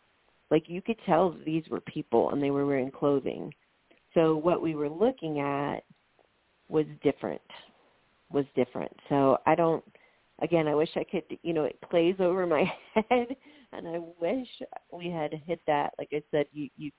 Like 0.51 0.63
you 0.67 0.81
could 0.81 0.99
tell 1.05 1.35
these 1.45 1.63
were 1.69 1.81
people 1.81 2.31
and 2.31 2.41
they 2.41 2.51
were 2.51 2.65
wearing 2.65 2.91
clothing. 2.91 3.53
So 4.13 4.35
what 4.35 4.61
we 4.61 4.75
were 4.75 4.89
looking 4.89 5.39
at 5.39 5.83
was 6.67 6.85
different, 7.03 7.41
was 8.31 8.45
different. 8.55 8.91
So 9.09 9.37
I 9.45 9.55
don't, 9.55 9.83
again, 10.41 10.67
I 10.67 10.75
wish 10.75 10.89
I 10.95 11.03
could, 11.03 11.23
you 11.43 11.53
know, 11.53 11.63
it 11.63 11.79
plays 11.89 12.15
over 12.19 12.45
my 12.45 12.71
head 13.09 13.35
and 13.73 13.87
I 13.87 13.99
wish 14.19 14.47
we 14.91 15.09
had 15.09 15.33
hit 15.45 15.61
that. 15.67 15.93
Like 15.97 16.09
I 16.11 16.21
said, 16.31 16.45
you, 16.51 16.69
you, 16.77 16.91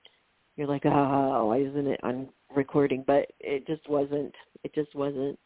you're 0.55 0.67
like, 0.67 0.85
oh, 0.85 1.45
why 1.47 1.57
isn't 1.57 1.87
it 1.87 1.99
on 2.03 2.29
recording? 2.55 3.03
But 3.05 3.27
it 3.39 3.65
just 3.67 3.87
wasn't, 3.89 4.33
it 4.63 4.73
just 4.73 4.93
wasn't. 4.95 5.37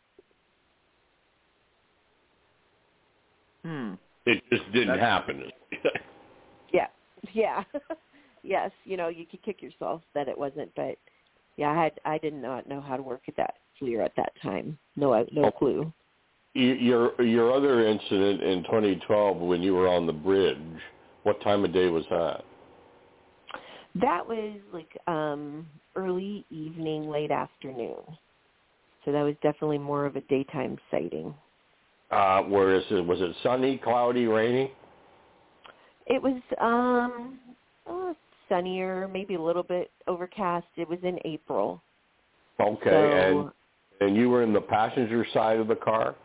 Hmm. 3.63 3.93
It 4.25 4.43
just 4.51 4.65
didn't 4.71 4.87
That's- 4.89 5.05
happen. 5.07 5.43
Yeah, 6.73 6.87
yeah, 7.33 7.63
yes. 8.43 8.71
You 8.83 8.97
know, 8.97 9.07
you 9.07 9.25
could 9.25 9.41
kick 9.43 9.61
yourself 9.61 10.01
that 10.13 10.27
it 10.27 10.37
wasn't, 10.37 10.71
but 10.75 10.97
yeah, 11.55 11.69
I 11.69 11.83
had, 11.83 11.91
I 12.03 12.17
did 12.17 12.33
not 12.33 12.67
know 12.67 12.81
how 12.81 12.97
to 12.97 13.03
work 13.03 13.21
at 13.29 13.37
that 13.37 13.53
FLIR 13.81 14.03
at 14.03 14.11
that 14.17 14.33
time. 14.41 14.77
No, 14.97 15.25
no 15.31 15.51
clue. 15.51 15.93
Your 16.55 17.21
your 17.21 17.51
other 17.51 17.85
incident 17.85 18.41
in 18.41 18.63
2012 18.63 19.37
when 19.37 19.61
you 19.61 19.75
were 19.75 19.89
on 19.89 20.05
the 20.05 20.13
bridge, 20.13 20.57
what 21.23 21.41
time 21.41 21.65
of 21.65 21.73
day 21.73 21.87
was 21.87 22.05
that? 22.09 22.45
That 23.95 24.25
was 24.25 24.57
like 24.71 24.97
um 25.07 25.67
early 25.97 26.45
evening, 26.49 27.09
late 27.09 27.31
afternoon. 27.31 27.99
So 29.03 29.11
that 29.11 29.21
was 29.21 29.35
definitely 29.43 29.77
more 29.79 30.05
of 30.05 30.15
a 30.15 30.21
daytime 30.21 30.77
sighting. 30.89 31.33
Uh, 32.09 32.43
where 32.43 32.73
is 32.73 32.83
it? 32.89 33.05
Was 33.05 33.19
it 33.19 33.35
sunny, 33.43 33.77
cloudy, 33.77 34.25
rainy? 34.25 34.71
It 36.07 36.21
was 36.21 36.41
um 36.61 37.37
uh, 37.85 38.13
sunnier, 38.47 39.09
maybe 39.11 39.35
a 39.35 39.41
little 39.41 39.63
bit 39.63 39.91
overcast. 40.07 40.67
It 40.77 40.87
was 40.87 40.99
in 41.03 41.19
April. 41.25 41.81
Okay, 42.61 42.89
so 42.89 42.91
and 42.91 43.51
and 43.99 44.15
you 44.15 44.29
were 44.29 44.41
in 44.41 44.53
the 44.53 44.61
passenger 44.61 45.25
side 45.33 45.59
of 45.59 45.67
the 45.67 45.75
car. 45.75 46.15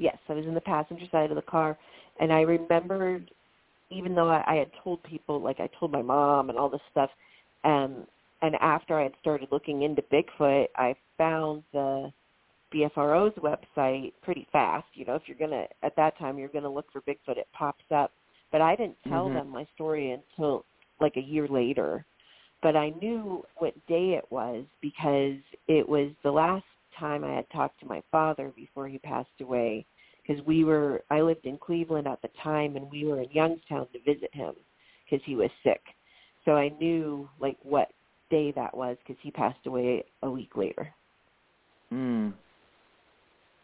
Yes, 0.00 0.16
I 0.28 0.32
was 0.32 0.46
in 0.46 0.54
the 0.54 0.60
passenger 0.60 1.04
side 1.12 1.30
of 1.30 1.36
the 1.36 1.42
car 1.42 1.78
and 2.18 2.32
I 2.32 2.40
remembered 2.40 3.30
even 3.90 4.14
though 4.14 4.28
I, 4.28 4.44
I 4.46 4.54
had 4.56 4.70
told 4.82 5.02
people 5.02 5.40
like 5.40 5.60
I 5.60 5.68
told 5.78 5.92
my 5.92 6.02
mom 6.02 6.48
and 6.48 6.58
all 6.58 6.68
this 6.68 6.80
stuff 6.90 7.10
um 7.64 8.06
and 8.42 8.54
after 8.56 8.98
I 8.98 9.04
had 9.04 9.12
started 9.20 9.48
looking 9.52 9.82
into 9.82 10.02
Bigfoot, 10.02 10.68
I 10.76 10.94
found 11.18 11.62
the 11.74 12.10
BFRO's 12.72 13.34
website 13.38 14.12
pretty 14.22 14.46
fast. 14.50 14.86
You 14.94 15.04
know, 15.04 15.14
if 15.14 15.22
you're 15.26 15.36
gonna 15.36 15.66
at 15.82 15.94
that 15.96 16.18
time 16.18 16.38
you're 16.38 16.48
gonna 16.48 16.72
look 16.72 16.90
for 16.92 17.02
Bigfoot, 17.02 17.36
it 17.36 17.48
pops 17.52 17.84
up. 17.94 18.12
But 18.52 18.62
I 18.62 18.76
didn't 18.76 18.96
tell 19.08 19.28
Mhm. 19.28 19.34
them 19.34 19.48
my 19.50 19.66
story 19.74 20.12
until 20.12 20.64
like 21.00 21.16
a 21.16 21.20
year 21.20 21.46
later. 21.48 22.04
But 22.62 22.76
I 22.76 22.90
knew 23.00 23.44
what 23.58 23.74
day 23.86 24.14
it 24.14 24.30
was 24.30 24.64
because 24.80 25.38
it 25.66 25.88
was 25.88 26.10
the 26.22 26.30
last 26.30 26.64
time 27.00 27.24
I 27.24 27.34
had 27.34 27.50
talked 27.50 27.80
to 27.80 27.86
my 27.86 28.02
father 28.12 28.52
before 28.54 28.86
he 28.86 28.98
passed 28.98 29.28
away. 29.40 29.86
Because 30.22 30.44
we 30.46 30.64
were, 30.64 31.02
I 31.10 31.22
lived 31.22 31.46
in 31.46 31.58
Cleveland 31.58 32.06
at 32.06 32.22
the 32.22 32.28
time, 32.42 32.76
and 32.76 32.88
we 32.90 33.04
were 33.04 33.20
in 33.22 33.30
Youngstown 33.32 33.88
to 33.92 34.14
visit 34.14 34.30
him 34.32 34.52
because 35.04 35.24
he 35.24 35.34
was 35.34 35.50
sick. 35.64 35.80
So 36.44 36.52
I 36.52 36.68
knew 36.80 37.28
like 37.40 37.56
what 37.62 37.88
day 38.30 38.52
that 38.52 38.76
was 38.76 38.96
because 38.98 39.20
he 39.22 39.30
passed 39.30 39.66
away 39.66 40.04
a 40.22 40.30
week 40.30 40.56
later. 40.56 40.92
Hmm. 41.88 42.30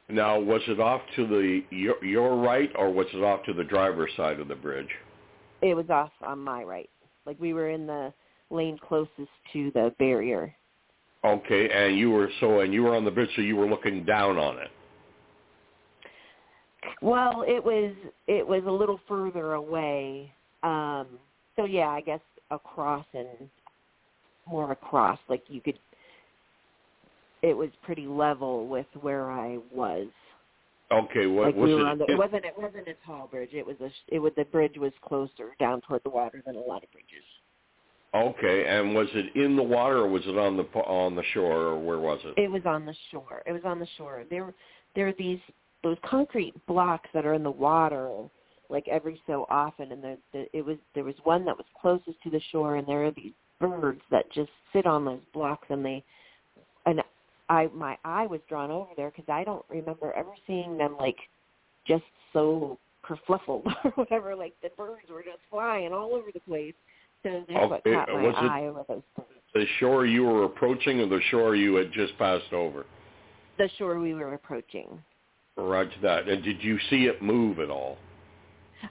Now, 0.08 0.38
was 0.38 0.62
it 0.68 0.80
off 0.80 1.02
to 1.16 1.26
the 1.26 1.62
your, 1.70 2.04
your 2.04 2.36
right, 2.36 2.70
or 2.76 2.90
was 2.90 3.06
it 3.12 3.22
off 3.22 3.44
to 3.44 3.52
the 3.52 3.64
driver's 3.64 4.10
side 4.16 4.40
of 4.40 4.48
the 4.48 4.54
bridge? 4.54 4.88
It 5.62 5.74
was 5.74 5.90
off 5.90 6.12
on 6.24 6.38
my 6.38 6.62
right. 6.62 6.90
Like 7.24 7.40
we 7.40 7.54
were 7.54 7.70
in 7.70 7.86
the 7.86 8.12
lane 8.50 8.78
closest 8.86 9.30
to 9.52 9.70
the 9.72 9.94
barrier. 9.98 10.54
Okay, 11.26 11.68
and 11.70 11.98
you 11.98 12.10
were 12.10 12.30
so, 12.40 12.60
and 12.60 12.72
you 12.72 12.84
were 12.84 12.94
on 12.94 13.04
the 13.04 13.10
bridge, 13.10 13.30
so 13.34 13.42
you 13.42 13.56
were 13.56 13.66
looking 13.66 14.04
down 14.04 14.38
on 14.38 14.58
it. 14.58 14.70
Well, 17.02 17.44
it 17.46 17.62
was 17.62 17.94
it 18.26 18.46
was 18.46 18.62
a 18.66 18.70
little 18.70 19.00
further 19.08 19.54
away. 19.54 20.32
Um 20.62 21.06
so 21.56 21.64
yeah, 21.64 21.88
I 21.88 22.00
guess 22.00 22.20
across 22.50 23.06
and 23.12 23.50
more 24.46 24.70
across 24.70 25.18
like 25.28 25.42
you 25.48 25.60
could 25.60 25.78
it 27.42 27.56
was 27.56 27.70
pretty 27.82 28.06
level 28.06 28.66
with 28.68 28.86
where 29.00 29.30
I 29.30 29.58
was. 29.72 30.06
Okay, 30.92 31.26
what 31.26 31.46
like 31.46 31.56
was 31.56 31.68
we 31.68 31.74
were 31.74 31.80
it? 31.80 31.86
on 31.86 31.98
the, 31.98 32.04
it 32.04 32.18
wasn't 32.18 32.44
it 32.44 32.54
wasn't 32.56 32.88
a 32.88 32.94
tall 33.04 33.26
bridge. 33.26 33.50
It 33.52 33.66
was 33.66 33.76
a 33.80 33.90
it 34.08 34.18
was 34.20 34.32
the 34.36 34.44
bridge 34.44 34.76
was 34.78 34.92
closer 35.02 35.54
down 35.58 35.80
toward 35.82 36.02
the 36.04 36.10
water 36.10 36.42
than 36.46 36.56
a 36.56 36.60
lot 36.60 36.84
of 36.84 36.92
bridges. 36.92 37.24
Okay, 38.14 38.66
and 38.66 38.94
was 38.94 39.08
it 39.14 39.36
in 39.36 39.56
the 39.56 39.62
water 39.62 39.98
or 39.98 40.08
was 40.08 40.22
it 40.26 40.38
on 40.38 40.56
the 40.56 40.62
on 40.80 41.14
the 41.14 41.22
shore 41.34 41.62
or 41.62 41.78
where 41.78 41.98
was 41.98 42.20
it? 42.24 42.40
It 42.40 42.50
was 42.50 42.62
on 42.64 42.86
the 42.86 42.94
shore. 43.10 43.42
It 43.46 43.52
was 43.52 43.62
on 43.64 43.78
the 43.78 43.86
shore. 43.98 44.24
There 44.30 44.54
there 44.94 45.08
are 45.08 45.14
these 45.18 45.40
those 45.82 45.98
concrete 46.04 46.54
blocks 46.66 47.08
that 47.12 47.26
are 47.26 47.34
in 47.34 47.42
the 47.42 47.50
water 47.50 48.10
like 48.68 48.88
every 48.88 49.20
so 49.26 49.46
often 49.48 49.92
and 49.92 50.02
the, 50.02 50.18
the 50.32 50.46
it 50.52 50.64
was 50.64 50.76
there 50.94 51.04
was 51.04 51.14
one 51.24 51.44
that 51.44 51.56
was 51.56 51.66
closest 51.80 52.20
to 52.22 52.30
the 52.30 52.40
shore 52.50 52.76
and 52.76 52.88
there 52.88 53.04
are 53.04 53.12
these 53.12 53.32
birds 53.60 54.00
that 54.10 54.24
just 54.32 54.50
sit 54.72 54.86
on 54.86 55.04
those 55.04 55.20
blocks 55.32 55.66
and 55.70 55.84
they 55.84 56.02
and 56.86 57.00
I 57.48 57.68
my 57.74 57.96
eye 58.04 58.26
was 58.26 58.40
drawn 58.48 58.70
over 58.70 58.90
there 58.96 59.10
because 59.10 59.28
I 59.28 59.44
don't 59.44 59.64
remember 59.68 60.12
ever 60.12 60.32
seeing 60.46 60.76
them 60.78 60.96
like 60.98 61.16
just 61.86 62.04
so 62.32 62.78
kerfluffled 63.04 63.66
or 63.84 63.90
whatever. 63.94 64.34
Like 64.34 64.54
the 64.62 64.70
birds 64.76 65.08
were 65.10 65.22
just 65.22 65.38
flying 65.50 65.92
all 65.92 66.14
over 66.14 66.30
the 66.32 66.40
place. 66.40 66.74
So 67.26 67.44
that's 67.48 67.60
oh, 67.60 67.66
what 67.66 67.84
caught 67.84 68.08
my 68.08 68.22
was 68.22 68.34
it- 68.38 68.50
eye 68.50 68.66
over 68.66 68.84
those 68.88 69.02
birds. 69.16 69.28
The 69.52 69.66
shore 69.80 70.06
you 70.06 70.24
were 70.24 70.44
approaching 70.44 71.00
or 71.00 71.08
the 71.08 71.20
shore 71.30 71.56
you 71.56 71.74
had 71.74 71.90
just 71.90 72.16
passed 72.18 72.52
over? 72.52 72.84
The 73.58 73.68
shore 73.78 73.98
we 73.98 74.14
were 74.14 74.34
approaching. 74.34 75.02
Right 75.56 75.90
to 75.90 76.00
that. 76.02 76.28
And 76.28 76.44
did 76.44 76.62
you 76.62 76.78
see 76.90 77.06
it 77.06 77.22
move 77.22 77.58
at 77.58 77.70
all? 77.70 77.96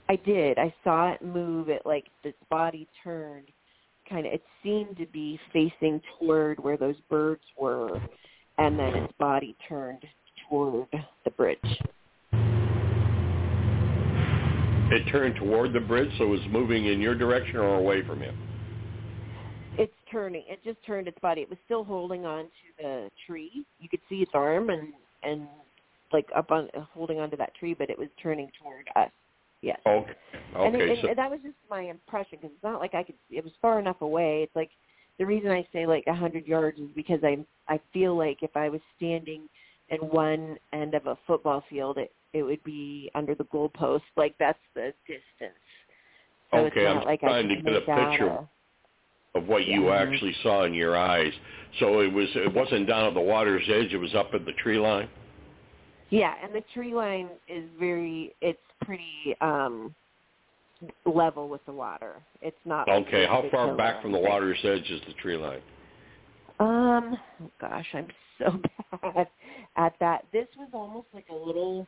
I 0.08 0.16
did. 0.16 0.58
I 0.58 0.74
saw 0.82 1.12
it 1.12 1.22
move. 1.22 1.68
It 1.68 1.82
like 1.86 2.06
its 2.24 2.36
body 2.50 2.88
turned. 3.04 3.46
Kind 4.08 4.26
of. 4.26 4.32
It 4.32 4.42
seemed 4.62 4.96
to 4.98 5.06
be 5.06 5.38
facing 5.52 6.02
toward 6.18 6.58
where 6.58 6.76
those 6.76 6.96
birds 7.08 7.42
were, 7.58 8.00
and 8.58 8.78
then 8.78 8.94
its 8.96 9.12
body 9.18 9.56
turned 9.68 10.04
toward 10.48 10.88
the 11.24 11.30
bridge. 11.30 11.58
It 14.88 15.10
turned 15.10 15.34
toward 15.36 15.72
the 15.72 15.80
bridge, 15.80 16.10
so 16.16 16.24
it 16.24 16.28
was 16.28 16.40
moving 16.50 16.86
in 16.86 17.00
your 17.00 17.14
direction 17.14 17.56
or 17.56 17.74
away 17.74 18.06
from 18.06 18.22
you? 18.22 18.32
It's 19.78 19.92
turning. 20.10 20.44
It 20.48 20.62
just 20.64 20.78
turned 20.86 21.08
its 21.08 21.18
body. 21.20 21.42
It 21.42 21.50
was 21.50 21.58
still 21.64 21.84
holding 21.84 22.24
on 22.24 22.44
to 22.44 22.82
the 22.82 23.10
tree. 23.26 23.64
You 23.80 23.88
could 23.88 24.00
see 24.08 24.16
its 24.16 24.30
arm 24.32 24.70
and 24.70 24.92
and 25.22 25.48
like 26.12 26.26
up 26.36 26.50
on 26.52 26.68
holding 26.94 27.18
onto 27.18 27.36
that 27.36 27.54
tree, 27.56 27.74
but 27.74 27.90
it 27.90 27.98
was 27.98 28.08
turning 28.22 28.48
toward 28.62 28.88
us. 28.94 29.10
Yes. 29.60 29.78
Okay. 29.86 30.12
and, 30.54 30.76
Okay. 30.76 30.92
it, 30.92 30.98
so 31.02 31.08
and 31.08 31.18
that 31.18 31.30
was 31.30 31.40
just 31.42 31.56
my 31.68 31.82
impression 31.82 32.38
because 32.40 32.50
it's 32.54 32.62
not 32.62 32.80
like 32.80 32.94
I 32.94 33.02
could. 33.02 33.16
It 33.28 33.42
was 33.42 33.52
far 33.60 33.80
enough 33.80 34.00
away. 34.00 34.42
It's 34.44 34.54
like 34.54 34.70
the 35.18 35.26
reason 35.26 35.50
I 35.50 35.66
say 35.72 35.86
like 35.86 36.04
a 36.06 36.14
hundred 36.14 36.46
yards 36.46 36.78
is 36.78 36.88
because 36.94 37.20
I 37.24 37.38
I 37.68 37.80
feel 37.92 38.16
like 38.16 38.38
if 38.42 38.56
I 38.56 38.68
was 38.68 38.80
standing 38.96 39.48
in 39.88 39.98
one 39.98 40.56
end 40.72 40.94
of 40.94 41.06
a 41.06 41.18
football 41.26 41.64
field, 41.68 41.98
it 41.98 42.12
it 42.32 42.42
would 42.42 42.62
be 42.64 43.10
under 43.14 43.34
the 43.34 43.44
goalpost. 43.44 44.02
Like 44.16 44.34
that's 44.38 44.58
the 44.74 44.92
distance. 45.06 45.58
So 46.52 46.58
Okay, 46.58 46.86
I'm 46.86 47.04
like 47.04 47.22
I 47.22 47.26
trying 47.26 47.48
to 47.48 47.56
get 47.56 47.74
a 47.74 47.80
picture. 47.80 48.26
a- 48.28 48.48
of 49.34 49.46
what 49.48 49.66
you 49.66 49.88
Yeah. 49.88 49.96
actually 49.96 50.32
saw 50.42 50.62
in 50.64 50.72
your 50.72 50.96
eyes. 50.96 51.32
So 51.78 52.00
it 52.00 52.10
was 52.12 52.34
it 52.36 52.52
wasn't 52.54 52.86
down 52.86 53.04
at 53.06 53.14
the 53.14 53.20
water's 53.20 53.68
edge, 53.68 53.92
it 53.92 53.98
was 53.98 54.14
up 54.14 54.32
at 54.32 54.46
the 54.46 54.52
tree 54.54 54.78
line? 54.78 55.10
Yeah, 56.08 56.34
and 56.42 56.54
the 56.54 56.62
tree 56.72 56.94
line 56.94 57.28
is 57.48 57.68
very. 57.78 58.34
It's 58.40 58.58
pretty 58.82 59.36
um 59.40 59.94
level 61.04 61.48
with 61.48 61.64
the 61.66 61.72
water. 61.72 62.22
It's 62.40 62.56
not. 62.64 62.88
Okay, 62.88 63.24
a 63.24 63.28
how 63.28 63.44
far 63.50 63.74
back 63.76 64.02
from 64.02 64.12
the 64.12 64.18
water's 64.18 64.58
edge 64.64 64.90
is 64.90 65.00
the 65.06 65.14
tree 65.14 65.36
line? 65.36 65.60
Um, 66.58 67.18
oh 67.42 67.50
gosh, 67.60 67.86
I'm 67.92 68.08
so 68.38 68.60
bad 69.02 69.28
at 69.76 69.94
that. 70.00 70.24
This 70.32 70.46
was 70.56 70.70
almost 70.72 71.08
like 71.12 71.26
a 71.30 71.34
little. 71.34 71.86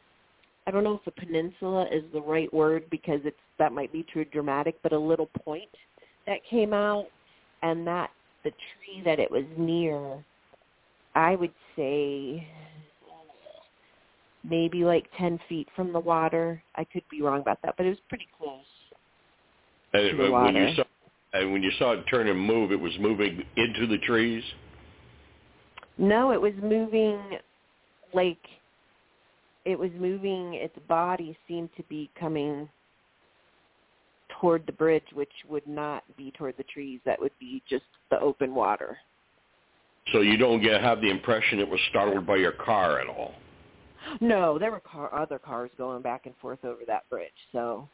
I 0.69 0.71
don't 0.71 0.85
know 0.85 1.01
if 1.03 1.07
a 1.07 1.19
peninsula 1.19 1.87
is 1.91 2.05
the 2.13 2.21
right 2.21 2.53
word 2.53 2.85
because 2.91 3.21
it's 3.25 3.39
that 3.59 3.73
might 3.73 3.91
be 3.91 4.05
too 4.13 4.27
dramatic, 4.27 4.77
but 4.83 4.93
a 4.93 4.99
little 4.99 5.31
point 5.43 5.71
that 6.27 6.41
came 6.45 6.75
out, 6.75 7.07
and 7.63 7.87
that 7.87 8.11
the 8.45 8.51
tree 8.51 9.01
that 9.03 9.19
it 9.19 9.31
was 9.31 9.45
near, 9.57 10.23
I 11.15 11.37
would 11.37 11.55
say 11.75 12.47
maybe 14.45 14.85
like 14.85 15.07
ten 15.17 15.41
feet 15.49 15.69
from 15.75 15.91
the 15.91 16.01
water. 16.01 16.63
I 16.77 16.85
could 16.85 17.03
be 17.11 17.23
wrong 17.23 17.41
about 17.41 17.61
that, 17.63 17.75
but 17.79 17.87
it 17.87 17.89
was 17.89 17.99
pretty 18.11 18.29
close. 18.37 18.61
And 19.95 20.11
To 20.11 20.17
the 20.19 20.31
when 20.31 20.55
you 20.55 20.65
water. 20.65 20.73
saw 20.77 20.85
and 21.33 21.51
when 21.51 21.63
you 21.63 21.71
saw 21.79 21.93
it 21.93 22.05
turn 22.11 22.29
and 22.29 22.39
move, 22.39 22.73
it 22.73 22.81
was 22.81 22.93
moving 23.01 23.43
into 23.57 23.87
the 23.87 23.99
trees? 24.07 24.45
No, 25.97 26.31
it 26.33 26.41
was 26.41 26.53
moving 26.63 27.19
like 28.13 28.39
it 29.69 29.79
was 29.79 29.91
moving 29.99 30.55
its 30.55 30.75
body 30.89 31.37
seemed 31.47 31.69
to 31.77 31.83
be 31.85 32.09
coming 32.19 32.67
toward 34.41 34.65
the 34.67 34.73
bridge 34.73 35.05
which 35.13 35.33
would 35.49 35.67
not 35.67 36.03
be 36.17 36.31
toward 36.33 36.57
the 36.57 36.63
trees 36.65 37.01
that 37.05 37.21
would 37.21 37.33
be 37.39 37.63
just 37.69 37.85
the 38.11 38.19
open 38.21 38.55
water 38.55 38.97
So 40.13 40.21
you 40.21 40.37
don't 40.39 40.63
get 40.63 40.81
have 40.81 41.01
the 41.03 41.11
impression 41.11 41.59
it 41.59 41.69
was 41.69 41.81
startled 41.91 42.27
by 42.27 42.37
your 42.37 42.53
car 42.53 42.99
at 43.01 43.09
all. 43.09 43.35
no 44.23 44.59
there 44.59 44.71
were 44.71 44.81
car 44.81 45.15
other 45.15 45.39
cars 45.39 45.71
going 45.77 46.01
back 46.03 46.25
and 46.27 46.35
forth 46.41 46.65
over 46.65 46.83
that 46.87 47.09
bridge 47.11 47.41
so 47.53 47.89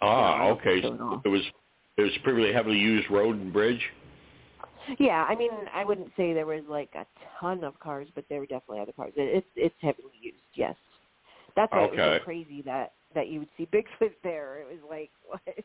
Ah, 0.00 0.46
okay. 0.50 0.80
so 0.80 1.20
it 1.24 1.28
was 1.28 1.42
it 1.96 2.02
was 2.02 2.12
a 2.16 2.22
pretty 2.22 2.52
heavily 2.52 2.78
used 2.78 3.10
road 3.10 3.34
and 3.40 3.52
bridge. 3.52 3.84
yeah 5.00 5.24
i 5.28 5.34
mean 5.34 5.50
i 5.74 5.84
wouldn't 5.84 6.12
say 6.16 6.32
there 6.32 6.46
was 6.46 6.62
like 6.68 6.90
a 6.94 7.04
ton 7.40 7.64
of 7.64 7.78
cars 7.80 8.06
but 8.14 8.24
there 8.28 8.38
were 8.38 8.46
definitely 8.46 8.80
other 8.80 8.92
cars 8.92 9.12
it, 9.16 9.28
it's 9.38 9.46
it's 9.56 9.74
heavily 9.80 10.14
used 10.20 10.36
yes 10.54 10.76
that's 11.56 11.72
why 11.72 11.84
it 11.84 11.90
was 11.90 11.98
so 12.20 12.24
crazy 12.24 12.62
that 12.62 12.92
that 13.14 13.28
you 13.28 13.40
would 13.40 13.48
see 13.56 13.66
bigfoot 13.66 14.12
there 14.22 14.60
it 14.60 14.66
was 14.66 14.78
like 14.88 15.10
what 15.26 15.64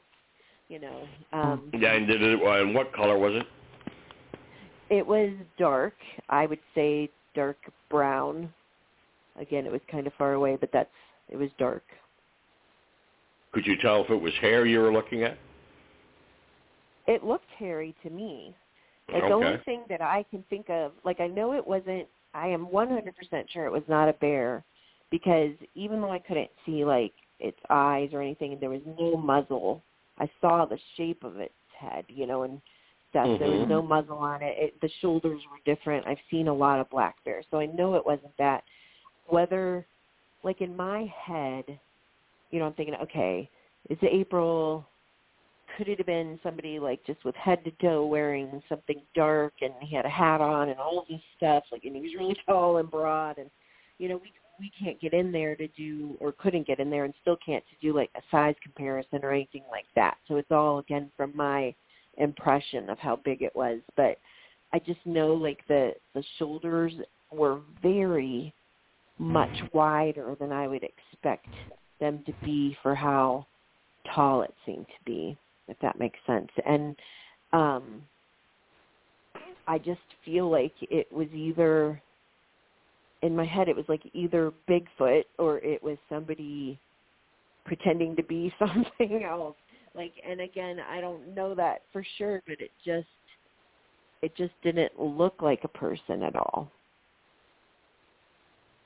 you 0.69 0.80
know 0.80 1.08
um 1.34 1.69
Yeah, 1.74 1.93
and 1.93 2.08
did 2.08 2.22
it 2.22 2.39
and 2.41 2.76
what 2.76 2.93
color 2.93 3.17
was 3.17 3.34
it? 3.36 3.46
It 4.89 5.06
was 5.06 5.32
dark. 5.58 5.96
I 6.30 6.46
would 6.46 6.60
say 6.76 7.10
dark 7.36 7.58
brown. 7.89 8.54
Again, 9.39 9.65
it 9.65 9.72
was 9.72 9.82
kind 9.89 10.06
of 10.06 10.13
far 10.17 10.34
away, 10.34 10.58
but 10.60 10.69
that's 10.72 10.89
it 11.30 11.38
was 11.38 11.50
dark. 11.58 11.84
Could 13.54 13.65
you 13.65 13.76
tell 13.82 14.04
if 14.04 14.10
it 14.10 14.22
was 14.22 14.34
hair 14.41 14.65
you 14.65 14.80
were 14.80 14.91
looking 14.91 15.24
at? 15.24 15.38
It 17.08 17.24
looked 17.24 17.50
hairy 17.58 17.96
to 18.04 18.10
me. 18.10 18.56
Like 19.12 19.24
the 19.24 19.34
only 19.34 19.58
thing 19.65 19.84
that 19.89 20.02
I 20.02 20.26
can 20.32 20.43
think 20.50 20.69
of, 20.69 20.93
like 21.04 21.19
I 21.19 21.28
know 21.28 21.54
it 21.54 21.65
wasn't. 21.65 22.08
I 22.34 22.48
am 22.48 22.65
100% 22.67 23.12
sure 23.50 23.65
it 23.65 23.72
was 23.72 23.84
not 23.88 24.10
a 24.10 24.13
bear, 24.13 24.63
because 25.13 25.52
even 25.76 26.02
though 26.02 26.12
I 26.12 26.17
couldn't 26.17 26.49
see 26.65 26.84
like 26.84 27.13
its 27.39 27.60
eyes 27.69 28.10
or 28.13 28.21
anything, 28.23 28.58
there 28.60 28.71
was 28.71 28.82
no 28.99 29.15
muzzle. 29.15 29.84
I 30.17 30.28
saw 30.41 30.65
the 30.65 30.80
shape 30.97 31.23
of 31.23 31.38
its 31.38 31.54
head, 31.80 32.04
you 32.08 32.26
know, 32.26 32.41
and 32.41 32.60
stuff. 33.12 33.28
There 33.38 33.47
was 33.47 33.67
no 33.69 33.80
mm-hmm. 33.82 33.89
muzzle 33.89 34.17
on 34.17 34.41
it. 34.41 34.56
it. 34.58 34.82
The 34.82 34.89
shoulders 35.02 35.39
were 35.52 35.76
different. 35.76 36.08
I've 36.08 36.17
seen 36.32 36.47
a 36.47 36.54
lot 36.54 36.80
of 36.80 36.89
black 36.89 37.23
bears, 37.26 37.45
so 37.52 37.60
I 37.60 37.67
know 37.67 37.93
it 37.93 38.04
wasn't 38.04 38.36
that. 38.39 38.63
Whether, 39.28 39.86
like 40.43 40.62
in 40.62 40.76
my 40.76 41.13
head, 41.23 41.65
you 42.49 42.58
know, 42.58 42.65
I'm 42.65 42.73
thinking, 42.73 42.95
okay, 43.04 43.47
it's 43.91 44.02
April. 44.04 44.84
Could 45.78 45.89
it 45.89 45.99
have 45.99 46.08
been 46.08 46.39
somebody 46.41 46.80
like 46.80 47.06
just 47.06 47.23
with 47.23 47.36
head 47.36 47.63
to 47.65 47.71
toe 47.80 48.04
wearing 48.04 48.63
something 48.67 48.99
dark 49.13 49.54
and 49.62 49.73
he 49.80 49.95
had 49.95 50.06
a 50.06 50.10
hat 50.10 50.41
on 50.41 50.69
and 50.69 50.80
all 50.80 51.06
this 51.08 51.21
stuff, 51.38 51.65
like 51.71 51.84
and 51.84 51.95
he 51.95 52.02
was 52.02 52.15
really 52.17 52.36
tall 52.47 52.78
and 52.78 52.89
broad 52.89 53.38
and 53.38 53.52
you 53.99 54.10
know, 54.10 54.17
we 54.17 54.34
we 54.60 54.72
can't 54.80 55.00
get 55.02 55.13
in 55.13 55.32
there 55.32 55.56
to 55.56 55.68
do 55.70 56.16
or 56.20 56.32
couldn't 56.34 56.68
get 56.68 56.80
in 56.80 56.89
there 56.89 57.06
and 57.06 57.13
still 57.22 57.38
can't 57.44 57.63
to 57.70 57.88
do 57.88 57.96
like 57.96 58.10
a 58.16 58.22
size 58.32 58.56
comparison 58.62 59.20
or 59.24 59.32
anything 59.32 59.63
like 59.72 59.86
that. 59.96 60.18
So 60.28 60.36
it's 60.36 60.52
all 60.52 60.80
again 60.80 61.12
from 61.18 61.36
my 61.36 61.74
impression 62.18 62.89
of 62.89 63.00
how 63.00 63.18
big 63.18 63.42
it 63.42 63.56
was. 63.56 63.80
But 63.98 64.18
I 64.72 64.80
just 64.80 65.04
know 65.06 65.34
like 65.34 65.60
the 65.68 65.94
the 66.13 66.24
shoulders 66.38 66.94
were 67.32 67.60
very 67.82 68.54
much 69.18 69.63
wider 69.74 70.36
than 70.39 70.52
I 70.52 70.68
would 70.68 70.84
expect 70.84 71.48
them 72.00 72.24
to 72.26 72.34
be 72.44 72.78
for 72.84 72.96
how 72.96 73.46
tall 74.13 74.42
it 74.42 74.54
seemed 74.66 74.88
to 74.88 75.06
be, 75.06 75.38
if 75.68 75.78
that 75.82 76.00
makes 76.00 76.20
sense. 76.28 76.50
And 76.66 76.96
um 77.54 78.04
I 79.68 79.78
just 79.78 80.02
feel 80.26 80.50
like 80.52 80.74
it 80.82 81.12
was 81.12 81.28
either 81.34 82.02
in 83.24 83.36
my 83.36 83.46
head 83.46 83.70
it 83.70 83.76
was 83.76 83.86
like 83.88 84.04
either 84.14 84.54
Bigfoot 84.70 85.24
or 85.40 85.58
it 85.60 85.82
was 85.82 85.98
somebody 86.10 86.78
pretending 87.66 88.16
to 88.18 88.24
be 88.24 88.54
something 88.60 89.24
else. 89.24 89.56
Like 89.96 90.14
and 90.28 90.42
again, 90.42 90.78
I 90.90 91.02
don't 91.02 91.34
know 91.34 91.56
that 91.56 91.84
for 91.92 92.04
sure, 92.18 92.42
but 92.46 92.60
it 92.60 92.72
just 92.86 93.08
it 94.22 94.36
just 94.36 94.54
didn't 94.62 95.00
look 95.00 95.42
like 95.42 95.62
a 95.64 95.68
person 95.68 96.24
at 96.24 96.36
all. 96.36 96.70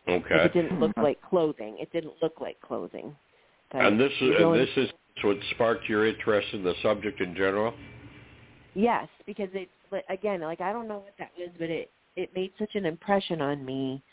Okay. 0.08 0.36
It 0.36 0.54
didn't 0.54 0.80
look 0.80 0.94
hmm. 0.96 1.04
like 1.04 1.22
clothing. 1.22 1.78
It 1.80 1.92
didn't 1.92 2.14
look 2.22 2.40
like 2.40 2.60
clothing. 2.62 3.16
But 3.72 3.86
and 3.86 4.00
this 4.00 4.12
is 4.22 4.32
and 4.40 4.56
this 4.56 4.70
is 4.78 4.90
what 5.24 5.38
sparked 5.52 5.90
your 5.90 6.08
interest 6.08 6.48
in 6.54 6.64
the 6.64 6.74
subject 6.84 7.20
in 7.22 7.36
general. 7.36 7.74
Yes, 8.76 9.08
because 9.26 9.50
it 9.54 9.70
but 9.90 10.04
again, 10.10 10.42
like 10.42 10.62
I 10.62 10.72
don't 10.72 10.88
know 10.88 11.00
what 11.00 11.14
that 11.18 11.32
was, 11.38 11.50
but 11.58 11.70
it 11.70 11.90
it 12.16 12.32
made 12.36 12.52
such 12.60 12.76
an 12.76 12.86
impression 12.86 13.42
on 13.42 13.66
me 13.66 14.04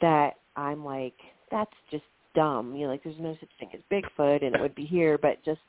that 0.00 0.34
I'm 0.56 0.84
like, 0.84 1.14
that's 1.50 1.70
just 1.90 2.04
dumb. 2.34 2.74
You 2.74 2.86
know, 2.86 2.92
like 2.92 3.02
there's 3.04 3.16
no 3.18 3.36
such 3.40 3.48
thing 3.58 3.70
as 3.74 3.80
Bigfoot, 3.90 4.44
and 4.44 4.54
it 4.54 4.60
would 4.60 4.74
be 4.74 4.84
here, 4.84 5.18
but 5.18 5.42
just 5.44 5.60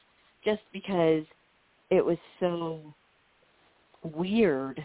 just 0.43 0.61
because 0.71 1.23
it 1.89 2.03
was 2.03 2.17
so 2.39 2.81
weird, 4.15 4.83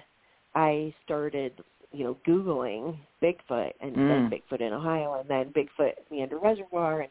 I 0.54 0.92
started, 1.04 1.52
you 1.92 2.04
know, 2.04 2.16
googling 2.26 2.96
Bigfoot 3.22 3.72
and 3.80 3.94
then 3.94 4.28
Mm. 4.28 4.30
Bigfoot 4.30 4.60
in 4.60 4.72
Ohio, 4.72 5.20
and 5.20 5.28
then 5.28 5.52
Bigfoot 5.52 5.94
Meander 6.10 6.38
Reservoir, 6.38 7.02
and 7.02 7.10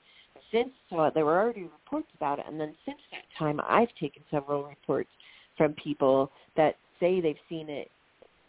since 0.52 0.72
so 0.90 1.10
there 1.14 1.26
were 1.26 1.40
already 1.40 1.64
reports 1.64 2.10
about 2.16 2.40
it, 2.40 2.46
and 2.48 2.60
then 2.60 2.76
since 2.86 3.00
that 3.12 3.24
time, 3.38 3.62
I've 3.68 3.94
taken 3.96 4.24
several 4.30 4.64
reports 4.66 5.10
from 5.58 5.74
people 5.74 6.32
that 6.56 6.76
say 7.00 7.22
they've 7.22 7.36
seen 7.48 7.70
it 7.70 7.90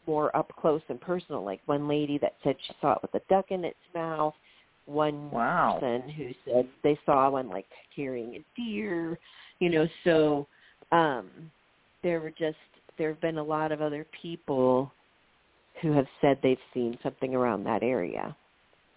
more 0.06 0.34
up 0.36 0.52
close 0.60 0.82
and 0.88 1.00
personal. 1.00 1.44
Like 1.44 1.60
one 1.66 1.88
lady 1.88 2.18
that 2.18 2.34
said 2.42 2.56
she 2.66 2.74
saw 2.80 2.92
it 2.92 2.98
with 3.02 3.14
a 3.14 3.20
duck 3.28 3.46
in 3.50 3.64
its 3.64 3.78
mouth. 3.94 4.34
One 4.86 5.30
Wow. 5.30 5.78
person 5.80 6.08
who 6.08 6.30
said 6.44 6.68
they 6.82 6.98
saw 7.06 7.30
one 7.30 7.48
like 7.48 7.66
carrying 7.94 8.36
a 8.36 8.44
deer. 8.56 9.18
You 9.60 9.70
know, 9.70 9.88
so 10.04 10.46
um 10.92 11.30
there 12.02 12.20
were 12.20 12.30
just 12.30 12.56
there 12.98 13.08
have 13.08 13.20
been 13.20 13.38
a 13.38 13.42
lot 13.42 13.72
of 13.72 13.80
other 13.80 14.06
people 14.20 14.92
who 15.80 15.92
have 15.92 16.06
said 16.20 16.38
they've 16.42 16.58
seen 16.72 16.98
something 17.02 17.34
around 17.34 17.64
that 17.64 17.82
area. 17.82 18.36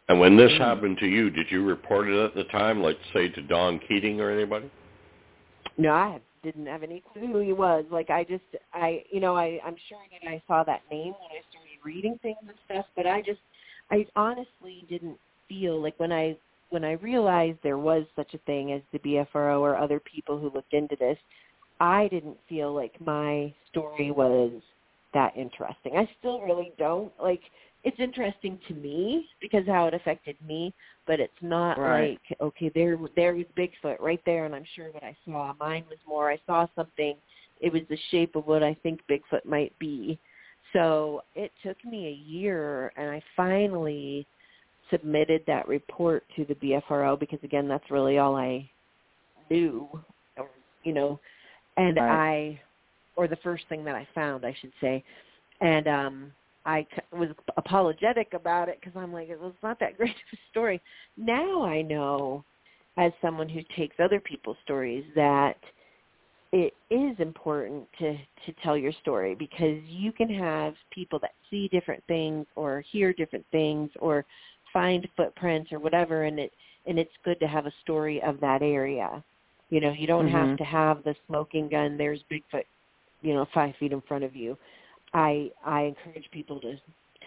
And 0.10 0.20
when 0.20 0.38
this 0.38 0.52
Mm. 0.54 0.60
happened 0.60 0.98
to 1.00 1.08
you, 1.08 1.30
did 1.30 1.52
you 1.52 1.64
report 1.66 2.08
it 2.08 2.18
at 2.18 2.34
the 2.34 2.46
time, 2.46 2.82
like 2.82 2.98
say 3.14 3.28
to 3.30 3.42
Don 3.42 3.80
Keating 3.80 4.22
or 4.22 4.30
anybody? 4.30 4.70
No, 5.78 5.92
I 5.92 6.20
didn't 6.52 6.68
have 6.68 6.84
any 6.84 7.04
clue 7.12 7.28
who 7.28 7.40
he 7.40 7.54
was. 7.54 7.84
Like 7.92 8.10
I 8.10 8.24
just 8.24 8.44
I 8.74 9.04
you 9.12 9.20
know, 9.20 9.36
I 9.36 9.60
I'm 9.66 9.76
sure 9.90 10.00
that 10.12 10.30
I 10.30 10.42
saw 10.48 10.64
that 10.64 10.82
name 10.90 11.14
when 11.14 11.32
I 11.32 11.42
started 11.50 11.78
reading 11.84 12.18
things 12.22 12.38
and 12.42 12.58
stuff, 12.66 12.86
but 12.96 13.06
I 13.06 13.22
just 13.22 13.40
I 13.92 14.06
honestly 14.16 14.86
didn't 14.90 15.18
feel 15.50 15.82
like 15.82 16.00
when 16.00 16.12
I 16.12 16.38
when 16.70 16.84
I 16.84 16.94
realized 16.94 17.60
there 17.64 17.78
was 17.78 18.06
such 18.16 18.34
a 18.34 18.40
thing 18.40 18.72
as 18.72 18.82
the 18.92 19.00
BFRO 19.00 19.60
or 19.60 19.78
other 19.78 20.00
people 20.00 20.38
who 20.40 20.52
looked 20.52 20.74
into 20.74 20.96
this, 20.98 21.18
I 21.80 22.08
didn't 22.10 22.38
feel 22.48 22.74
like 22.74 22.94
my 23.00 23.54
story 23.70 24.12
was 24.12 24.52
that 25.14 25.36
interesting. 25.36 25.98
I 25.98 26.10
still 26.20 26.42
really 26.42 26.72
don't. 26.78 27.12
Like 27.22 27.42
it's 27.84 28.00
interesting 28.00 28.58
to 28.70 28.74
me 28.74 29.26
because 29.42 29.68
how 29.68 29.88
it 29.88 29.94
affected 29.94 30.38
me, 30.48 30.74
but 31.08 31.20
it's 31.20 31.42
not 31.42 31.80
Right. 31.80 32.20
like 32.30 32.40
okay, 32.42 32.70
there 32.76 33.00
there 33.16 33.34
was 33.34 33.46
Bigfoot 33.58 34.00
right 34.00 34.22
there, 34.26 34.46
and 34.46 34.54
I'm 34.54 34.66
sure 34.76 34.92
what 34.92 35.04
I 35.04 35.16
saw. 35.26 35.54
Mine 35.60 35.86
was 35.90 36.00
more. 36.06 36.30
I 36.30 36.40
saw 36.46 36.68
something. 36.76 37.16
It 37.60 37.74
was 37.74 37.82
the 37.90 37.98
shape 38.12 38.36
of 38.36 38.46
what 38.46 38.62
I 38.62 38.76
think 38.84 39.02
Bigfoot 39.10 39.46
might 39.46 39.78
be. 39.80 40.20
So 40.74 41.24
it 41.34 41.52
took 41.64 41.84
me 41.86 42.08
a 42.08 42.30
year, 42.30 42.92
and 42.98 43.10
I 43.10 43.24
finally 43.36 44.28
submitted 44.92 45.44
that 45.48 45.68
report 45.68 46.24
to 46.36 46.46
the 46.46 46.56
BFRO 46.56 47.20
because 47.20 47.40
again, 47.44 47.68
that's 47.68 47.90
really 47.90 48.18
all 48.20 48.36
I 48.36 48.70
knew, 49.50 49.88
you 50.84 50.94
know, 50.94 51.20
and 51.78 51.98
Right. 51.98 52.10
I, 52.10 52.62
or 53.16 53.28
the 53.28 53.38
first 53.38 53.68
thing 53.70 53.84
that 53.86 53.96
I 53.96 54.08
found, 54.14 54.46
I 54.46 54.54
should 54.60 54.74
say, 54.80 55.04
and 55.62 55.88
um 55.88 56.32
I 56.68 56.86
was 57.14 57.30
apologetic 57.56 58.34
about 58.34 58.68
it 58.68 58.80
because 58.80 58.96
I'm 58.96 59.14
like, 59.14 59.30
it 59.30 59.40
was 59.40 59.54
not 59.64 59.80
that 59.80 59.98
great 59.98 60.12
of 60.12 60.34
a 60.34 60.38
story. 60.52 60.82
Now 61.16 61.64
I 61.64 61.82
know, 61.82 62.44
as 62.98 63.12
someone 63.22 63.50
who 63.50 63.62
takes 63.76 63.96
other 64.00 64.20
people's 64.20 64.58
stories, 64.64 65.06
that 65.16 65.58
it 66.52 66.74
is 66.90 67.18
important 67.20 67.88
to 68.00 68.14
to 68.46 68.54
tell 68.64 68.78
your 68.78 68.92
story 69.02 69.34
because 69.34 69.82
you 69.86 70.12
can 70.12 70.30
have 70.30 70.76
people 70.92 71.20
that 71.20 71.32
see 71.50 71.68
different 71.70 72.04
things 72.08 72.46
or 72.56 72.82
hear 72.92 73.14
different 73.14 73.46
things 73.52 73.90
or 74.00 74.26
find 74.74 75.08
footprints 75.16 75.72
or 75.72 75.80
whatever, 75.80 76.24
and 76.24 76.38
it 76.38 76.52
and 76.86 77.00
it's 77.00 77.12
good 77.24 77.40
to 77.40 77.48
have 77.48 77.66
a 77.66 77.74
story 77.82 78.22
of 78.24 78.40
that 78.42 78.62
area. 78.62 79.24
You 79.70 79.82
know, 79.82 79.92
you 79.92 80.08
don't 80.08 80.28
have 80.28 80.50
Mhm. 80.50 80.58
to 80.58 80.64
have 80.64 81.04
the 81.04 81.16
smoking 81.28 81.68
gun. 81.68 81.98
There's 81.98 82.24
Bigfoot, 82.24 82.66
you 83.22 83.34
know, 83.34 83.46
five 83.54 83.76
feet 83.76 83.92
in 83.92 84.02
front 84.02 84.24
of 84.24 84.36
you. 84.36 84.58
I 85.14 85.52
I 85.66 85.82
encourage 85.84 86.30
people 86.32 86.60
to 86.62 86.76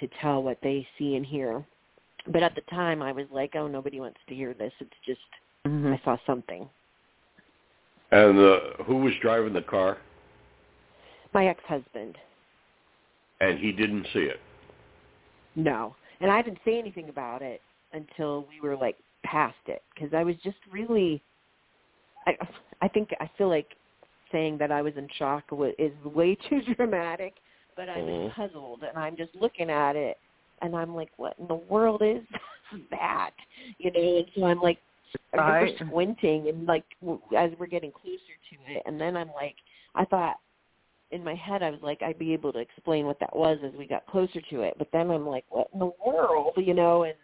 to 0.00 0.08
tell 0.20 0.42
what 0.42 0.58
they 0.62 0.86
see 0.98 1.16
and 1.16 1.26
hear. 1.26 1.64
But 2.26 2.42
at 2.42 2.54
the 2.54 2.60
time, 2.62 3.02
I 3.02 3.12
was 3.12 3.26
like, 3.30 3.54
oh, 3.56 3.66
nobody 3.66 3.98
wants 4.00 4.18
to 4.28 4.34
hear 4.34 4.54
this. 4.54 4.72
It's 4.80 4.90
just 5.04 5.20
Mhm. 5.66 5.92
I 5.98 6.04
saw 6.04 6.16
something. 6.26 6.68
And 8.12 8.38
uh, 8.38 8.60
who 8.84 8.96
was 8.96 9.14
driving 9.20 9.52
the 9.52 9.62
car? 9.62 9.98
My 11.32 11.46
ex-husband. 11.46 12.18
And 13.40 13.58
he 13.58 13.72
didn't 13.72 14.06
see 14.12 14.24
it. 14.24 14.40
No, 15.54 15.94
and 16.20 16.30
I 16.30 16.42
didn't 16.42 16.60
say 16.64 16.78
anything 16.78 17.08
about 17.08 17.42
it 17.42 17.60
until 17.92 18.46
we 18.48 18.60
were 18.60 18.76
like 18.76 18.96
past 19.24 19.56
it 19.66 19.82
because 19.94 20.12
I 20.14 20.24
was 20.24 20.36
just 20.42 20.58
really. 20.70 21.22
I 22.26 22.36
I 22.82 22.88
think 22.88 23.10
I 23.20 23.30
feel 23.36 23.48
like 23.48 23.76
saying 24.32 24.58
that 24.58 24.70
I 24.70 24.82
was 24.82 24.96
in 24.96 25.08
shock 25.18 25.44
wa- 25.50 25.72
is 25.78 25.92
way 26.04 26.34
too 26.48 26.62
dramatic, 26.74 27.34
but 27.80 27.88
I 27.88 28.02
was 28.02 28.10
Mhm. 28.10 28.34
puzzled 28.34 28.82
and 28.82 28.98
I'm 28.98 29.16
just 29.16 29.34
looking 29.34 29.70
at 29.70 29.96
it 29.96 30.18
and 30.60 30.76
I'm 30.76 30.94
like, 30.94 31.10
what 31.16 31.38
in 31.38 31.46
the 31.46 31.54
world 31.54 32.02
is 32.02 32.22
that? 32.90 33.30
You 33.78 33.90
know, 33.90 34.16
and 34.18 34.26
so 34.34 34.44
I'm 34.44 34.60
like, 34.60 34.76
I 35.32 35.36
remember 35.38 35.60
Right. 35.64 35.76
squinting 35.88 36.48
and 36.48 36.66
like 36.66 36.84
w- 37.00 37.22
as 37.34 37.52
we're 37.58 37.66
getting 37.66 37.90
closer 37.90 38.36
to 38.50 38.56
it, 38.74 38.82
and 38.84 39.00
then 39.00 39.16
I'm 39.16 39.32
like, 39.32 39.56
I 39.94 40.04
thought 40.04 40.36
in 41.10 41.24
my 41.24 41.34
head 41.34 41.62
I 41.62 41.70
was 41.70 41.80
like 41.80 42.02
I'd 42.02 42.18
be 42.18 42.34
able 42.34 42.52
to 42.52 42.58
explain 42.58 43.06
what 43.06 43.18
that 43.20 43.34
was 43.34 43.58
as 43.64 43.72
we 43.72 43.86
got 43.86 44.06
closer 44.06 44.42
to 44.42 44.60
it, 44.60 44.74
but 44.76 44.88
then 44.92 45.10
I'm 45.10 45.26
like, 45.26 45.46
what 45.48 45.68
in 45.72 45.78
the 45.78 45.92
world, 46.04 46.52
you 46.58 46.74
know? 46.74 47.04
And 47.04 47.14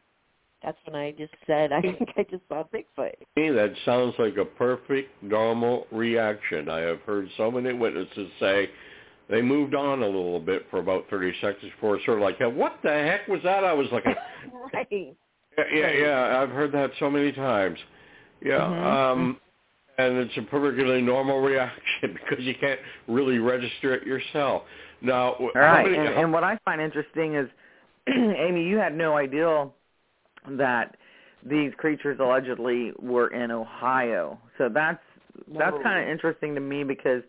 that's 0.63 0.79
when 0.87 0.97
I 0.97 1.13
just 1.13 1.35
said, 1.47 1.71
I 1.75 1.83
think 1.83 2.09
I 2.17 2.23
just 2.23 2.49
saw 2.49 2.65
Bigfoot. 2.73 3.13
To 3.19 3.27
me, 3.37 3.51
that 3.51 3.75
sounds 3.85 4.15
like 4.19 4.39
a 4.39 4.47
perfect 4.47 5.23
normal 5.23 5.87
reaction. 5.93 6.71
I 6.71 6.79
have 6.81 7.01
heard 7.03 7.29
so 7.37 7.51
many 7.51 7.75
witnesses 7.75 8.31
say 8.41 8.71
they 9.29 9.43
moved 9.43 9.75
on 9.75 10.03
a 10.03 10.07
little 10.07 10.41
bit 10.41 10.67
for 10.71 10.79
about 10.79 11.07
30 11.11 11.33
seconds 11.41 11.73
before 11.75 11.99
sort 12.05 12.19
of 12.19 12.23
like, 12.23 12.39
what 12.57 12.79
the 12.83 12.91
heck 12.91 13.27
was 13.29 13.41
that? 13.45 13.65
I 13.65 13.73
was 13.73 13.87
like, 13.93 14.05
right. 14.75 15.17
yeah, 15.59 15.65
yeah, 15.73 15.91
yeah, 15.93 16.41
I've 16.41 16.51
heard 16.51 16.73
that 16.73 16.91
so 16.99 17.11
many 17.11 17.33
times. 17.33 17.79
Yeah, 18.43 18.61
Mhm. 18.61 19.13
um, 19.13 19.41
and 19.99 20.19
it's 20.19 20.37
a 20.37 20.43
perfectly 20.43 21.01
normal 21.03 21.41
reaction 21.41 22.13
because 22.15 22.45
you 22.45 22.55
can't 22.55 22.81
really 23.09 23.39
register 23.39 23.95
it 23.95 24.07
yourself. 24.07 24.65
Now, 25.01 25.35
wh- 25.41 25.55
how 25.57 25.61
Right. 25.61 25.85
many, 25.87 25.97
And, 25.97 26.09
and 26.15 26.33
what 26.33 26.45
I 26.45 26.59
find 26.65 26.81
interesting 26.81 27.35
is, 27.35 27.49
Amy, 28.09 28.65
you 28.65 28.77
had 28.77 28.95
no 28.95 29.17
idea 29.17 29.69
that 30.51 30.97
these 31.45 31.73
creatures 31.77 32.19
allegedly 32.21 32.93
were 32.99 33.29
in 33.29 33.51
Ohio. 33.51 34.39
So 34.59 34.69
that's 34.69 35.03
that's 35.59 35.77
kind 35.83 36.03
of 36.03 36.09
interesting 36.09 36.55
to 36.55 36.61
me 36.61 36.83
because 36.83 37.23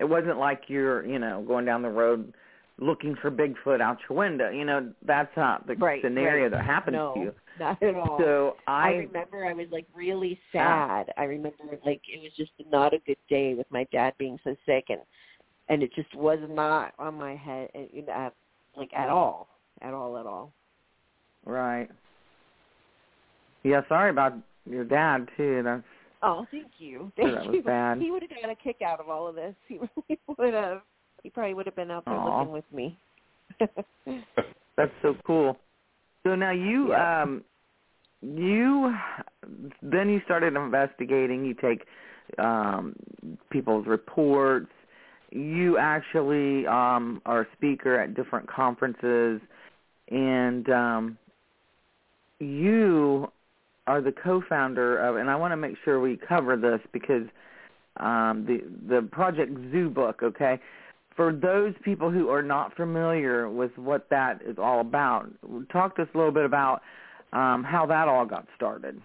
it 0.00 0.08
wasn't 0.08 0.38
like 0.38 0.62
you're, 0.68 1.06
you 1.06 1.18
know, 1.18 1.44
going 1.46 1.64
down 1.66 1.82
the 1.82 1.88
road 1.90 2.32
looking 2.78 3.14
for 3.20 3.30
Bigfoot 3.30 3.80
out 3.82 3.98
your 4.08 4.18
window. 4.18 4.50
You 4.50 4.64
know, 4.64 4.92
that's 5.06 5.30
not 5.36 5.66
the 5.66 5.74
Right, 5.76 6.02
scenario 6.02 6.44
right. 6.44 6.52
that 6.52 6.64
happens 6.64 6.94
no, 6.94 7.14
to 7.14 7.20
you. 7.20 7.34
not 7.58 7.82
at 7.82 7.94
all. 7.94 8.18
So 8.18 8.56
I 8.66 8.88
I, 8.88 8.90
remember 8.92 9.44
I 9.46 9.52
was 9.52 9.66
like 9.70 9.86
really 9.94 10.40
sad. 10.50 11.12
I 11.18 11.24
remember 11.24 11.58
like 11.84 12.00
it 12.08 12.22
was 12.22 12.32
just 12.36 12.52
not 12.72 12.94
a 12.94 12.98
good 13.06 13.18
day 13.28 13.54
with 13.54 13.66
my 13.70 13.86
dad 13.92 14.14
being 14.18 14.38
so 14.42 14.56
sick 14.64 14.86
and 14.88 15.00
and 15.68 15.82
it 15.82 15.92
just 15.94 16.12
was 16.16 16.38
not 16.48 16.94
on 16.98 17.14
my 17.14 17.36
head 17.36 17.68
uh, 17.74 17.80
you 17.92 18.04
know, 18.06 18.30
like 18.76 18.92
at 18.94 19.10
all. 19.10 19.48
At 19.82 19.94
all 19.94 20.16
at 20.18 20.26
all. 20.26 20.52
right. 21.44 21.88
Yeah, 23.62 23.82
sorry 23.88 24.10
about 24.10 24.32
your 24.64 24.84
dad 24.84 25.28
too. 25.36 25.62
That's 25.62 25.82
Oh, 26.22 26.46
thank 26.50 26.72
you. 26.78 27.10
Thank 27.16 27.34
that 27.34 27.46
was 27.46 27.54
you. 27.54 27.62
bad. 27.62 27.98
He 27.98 28.10
would 28.10 28.22
have 28.22 28.30
gotten 28.30 28.50
a 28.50 28.54
kick 28.54 28.82
out 28.82 29.00
of 29.00 29.08
all 29.08 29.26
of 29.26 29.34
this. 29.34 29.54
He 29.68 29.78
really 30.08 30.20
would 30.38 30.54
have. 30.54 30.82
He 31.22 31.30
probably 31.30 31.54
would 31.54 31.66
have 31.66 31.76
been 31.76 31.90
out 31.90 32.04
there 32.04 32.14
Aw. 32.14 32.38
looking 32.38 32.52
with 32.52 32.64
me. 32.72 32.98
That's 34.76 34.92
so 35.02 35.14
cool. 35.26 35.58
So 36.24 36.34
now 36.34 36.50
you 36.50 36.90
Yeah. 36.90 37.22
um 37.22 37.44
you 38.22 38.94
then 39.82 40.08
you 40.10 40.20
started 40.24 40.54
investigating, 40.56 41.44
you 41.44 41.54
take 41.54 41.84
um 42.38 42.94
people's 43.50 43.86
reports. 43.86 44.70
You 45.30 45.78
actually 45.78 46.66
um 46.66 47.22
are 47.26 47.42
a 47.42 47.46
speaker 47.56 47.98
at 47.98 48.14
different 48.14 48.48
conferences 48.48 49.40
and 50.10 50.68
um 50.70 51.18
you 52.38 53.19
are 53.90 54.00
the 54.00 54.12
co-founder 54.12 54.98
of 54.98 55.16
and 55.16 55.28
I 55.28 55.36
want 55.36 55.52
to 55.52 55.56
make 55.56 55.76
sure 55.84 56.00
we 56.00 56.16
cover 56.16 56.56
this 56.56 56.80
because 56.92 57.26
um 57.98 58.46
the 58.46 58.58
the 58.88 59.02
project 59.08 59.52
Zoobook, 59.72 60.22
okay? 60.22 60.60
for 61.16 61.34
those 61.34 61.74
people 61.84 62.10
who 62.10 62.30
are 62.30 62.42
not 62.42 62.74
familiar 62.76 63.50
with 63.50 63.76
what 63.76 64.08
that 64.08 64.40
is 64.42 64.56
all 64.58 64.80
about, 64.80 65.28
talk 65.70 65.96
to 65.96 66.02
us 66.02 66.08
a 66.14 66.16
little 66.16 66.32
bit 66.32 66.46
about 66.46 66.80
um, 67.32 67.62
how 67.62 67.84
that 67.86 68.08
all 68.08 68.24
got 68.24 68.46
started, 68.56 69.00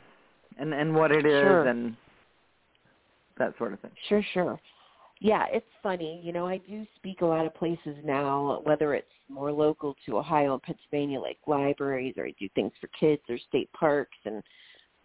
and 0.57 0.73
and 0.73 0.95
what 0.95 1.11
it 1.11 1.25
is, 1.25 1.41
Sure. 1.41 1.67
and 1.67 1.95
that 3.37 3.53
sort 3.57 3.73
of 3.73 3.81
thing. 3.81 3.91
Sure, 4.07 4.23
sure. 4.33 4.59
Yeah, 5.19 5.45
it's 5.51 5.65
funny. 5.83 6.21
You 6.23 6.31
know, 6.31 6.47
I 6.47 6.57
do 6.57 6.85
speak 6.95 7.21
a 7.21 7.25
lot 7.25 7.45
of 7.45 7.53
places 7.53 7.97
now, 8.03 8.61
whether 8.63 8.93
it's 8.93 9.07
more 9.27 9.51
local 9.51 9.95
to 10.05 10.17
Ohio 10.17 10.53
and 10.53 10.61
Pennsylvania, 10.63 11.19
like 11.19 11.37
libraries, 11.47 12.15
or 12.17 12.25
I 12.27 12.33
do 12.39 12.47
things 12.55 12.71
for 12.79 12.87
kids 12.97 13.23
or 13.27 13.37
state 13.49 13.69
parks 13.73 14.17
and 14.23 14.41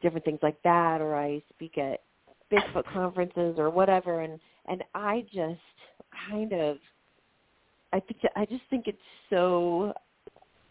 different 0.03 0.25
things 0.25 0.41
like 0.43 0.61
that, 0.63 1.01
or 1.01 1.17
I 1.17 1.43
speak 1.55 1.79
at 1.79 2.01
Bigfoot 2.53 2.85
conferences 2.93 3.57
or 3.59 3.71
whatever, 3.71 4.21
and 4.21 4.39
and 4.67 4.85
I 4.95 5.25
just 5.33 5.61
kind 6.29 6.53
of, 6.53 6.77
I 7.93 8.01
think 8.01 8.21
I 8.37 8.45
just 8.45 8.63
think 8.71 8.87
it's 8.87 8.99
so, 9.31 9.93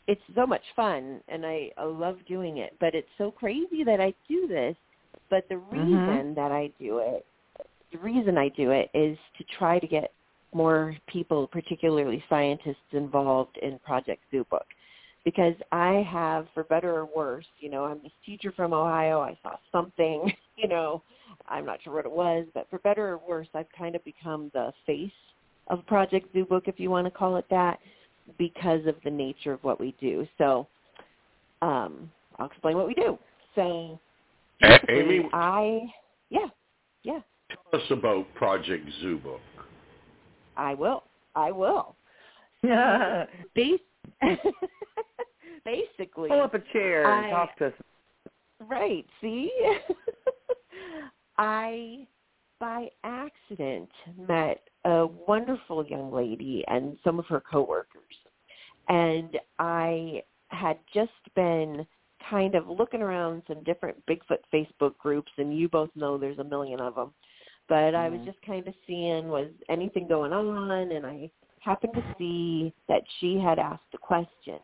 it's 0.08 0.22
so 0.36 0.46
much 0.46 0.64
fun, 0.76 1.22
and 1.28 1.46
I, 1.46 1.72
I 1.78 1.84
love 1.84 2.18
doing 2.28 2.58
it, 2.58 2.76
but 2.80 2.96
it's 2.96 3.08
so 3.18 3.32
crazy 3.32 3.84
that 3.86 4.00
I 4.00 4.14
do 4.28 4.48
this. 4.48 4.76
But 5.30 5.48
the 5.50 5.56
mm-hmm. 5.56 5.76
reason 5.76 6.36
that 6.36 6.52
I 6.52 6.72
do 6.80 7.00
it 7.00 7.26
the 7.92 8.00
reason 8.00 8.38
I 8.38 8.50
do 8.50 8.72
it 8.72 8.90
is 8.94 9.18
to 9.38 9.44
try 9.58 9.80
to 9.80 9.88
get 9.88 10.12
more 10.54 10.96
people, 11.08 11.48
particularly 11.48 12.24
scientists, 12.30 12.78
involved 12.92 13.58
in 13.62 13.80
Project 13.80 14.22
Zoobook. 14.34 14.66
Because 15.30 15.54
I 15.72 16.04
have, 16.10 16.48
for 16.56 16.64
better 16.64 16.92
or 16.96 17.06
worse, 17.06 17.46
you 17.60 17.70
know, 17.70 17.84
I'm 17.84 18.02
this 18.02 18.12
teacher 18.26 18.52
from 18.52 18.74
Ohio. 18.74 19.20
I 19.20 19.38
saw 19.44 19.58
something, 19.72 20.34
you 20.58 20.68
know, 20.68 21.04
I'm 21.48 21.68
not 21.68 21.84
sure 21.84 21.94
what 21.94 22.06
it 22.06 22.12
was, 22.12 22.48
but 22.56 22.68
for 22.72 22.80
better 22.80 23.10
or 23.10 23.20
worse, 23.20 23.48
I've 23.54 23.72
kind 23.78 23.96
of 23.96 24.04
become 24.04 24.50
the 24.56 24.74
face 24.88 25.12
of 25.68 25.86
Project 25.86 26.34
Zoobook, 26.34 26.68
if 26.68 26.80
you 26.80 26.90
want 26.90 27.06
to 27.06 27.12
call 27.12 27.38
it 27.38 27.46
that, 27.52 27.78
because 28.40 28.88
of 28.88 28.96
the 29.04 29.12
nature 29.12 29.54
of 29.54 29.64
what 29.64 29.80
we 29.80 29.94
do. 30.02 30.28
So 30.40 30.66
um, 31.62 32.10
I'll 32.40 32.48
explain 32.48 32.76
what 32.76 32.88
we 32.88 32.96
do. 32.96 33.20
So 33.54 34.00
Amy, 34.90 35.30
I, 35.32 35.82
yeah, 36.32 36.48
yeah. 37.04 37.20
tell 37.50 37.80
us 37.80 37.86
about 37.92 38.26
Project 38.34 38.84
Zoobook. 39.04 39.42
I 40.58 40.74
will. 40.74 41.04
I 41.36 41.52
will. 41.52 41.96
Yeah. 42.62 43.24
Bas- 43.56 43.80
basically, 45.66 46.30
Pull 46.30 46.42
up 46.42 46.54
a 46.54 46.60
chair 46.74 47.04
and 47.06 47.26
I- 47.28 47.30
talk 47.30 47.58
to 47.58 47.68
us. 47.68 47.74
right. 48.68 49.06
See, 49.22 49.52
I 51.38 52.08
by 52.60 52.90
accident 53.06 53.90
met 54.28 54.62
a 54.86 55.06
wonderful 55.06 55.86
young 55.86 56.12
lady 56.12 56.64
and 56.68 56.98
some 57.04 57.20
of 57.20 57.26
her 57.28 57.40
coworkers, 57.42 58.16
and 58.90 59.38
I 59.60 60.24
had 60.50 60.78
just 60.94 61.12
been 61.36 61.86
kind 62.30 62.56
of 62.56 62.68
looking 62.68 63.02
around 63.02 63.44
some 63.48 63.64
different 63.64 63.96
Bigfoot 64.08 64.40
Facebook 64.54 64.98
groups, 64.98 65.32
and 65.38 65.58
you 65.58 65.70
both 65.70 65.90
know 65.96 66.18
there's 66.18 66.40
a 66.40 66.44
million 66.44 66.82
of 66.82 66.96
them. 66.96 67.14
But 67.70 67.96
I 67.96 68.10
was 68.10 68.20
Mhm. 68.22 68.26
just 68.26 68.42
kind 68.42 68.68
of 68.68 68.74
seeing 68.86 69.30
was 69.30 69.52
anything 69.70 70.08
going 70.08 70.34
on, 70.34 70.72
and 70.92 71.06
I 71.06 71.30
happened 71.62 71.94
to 71.94 72.16
see 72.18 72.74
that 72.88 73.04
she 73.20 73.38
had 73.40 73.60
asked 73.60 73.89
a 74.10 74.24
question, 74.24 74.60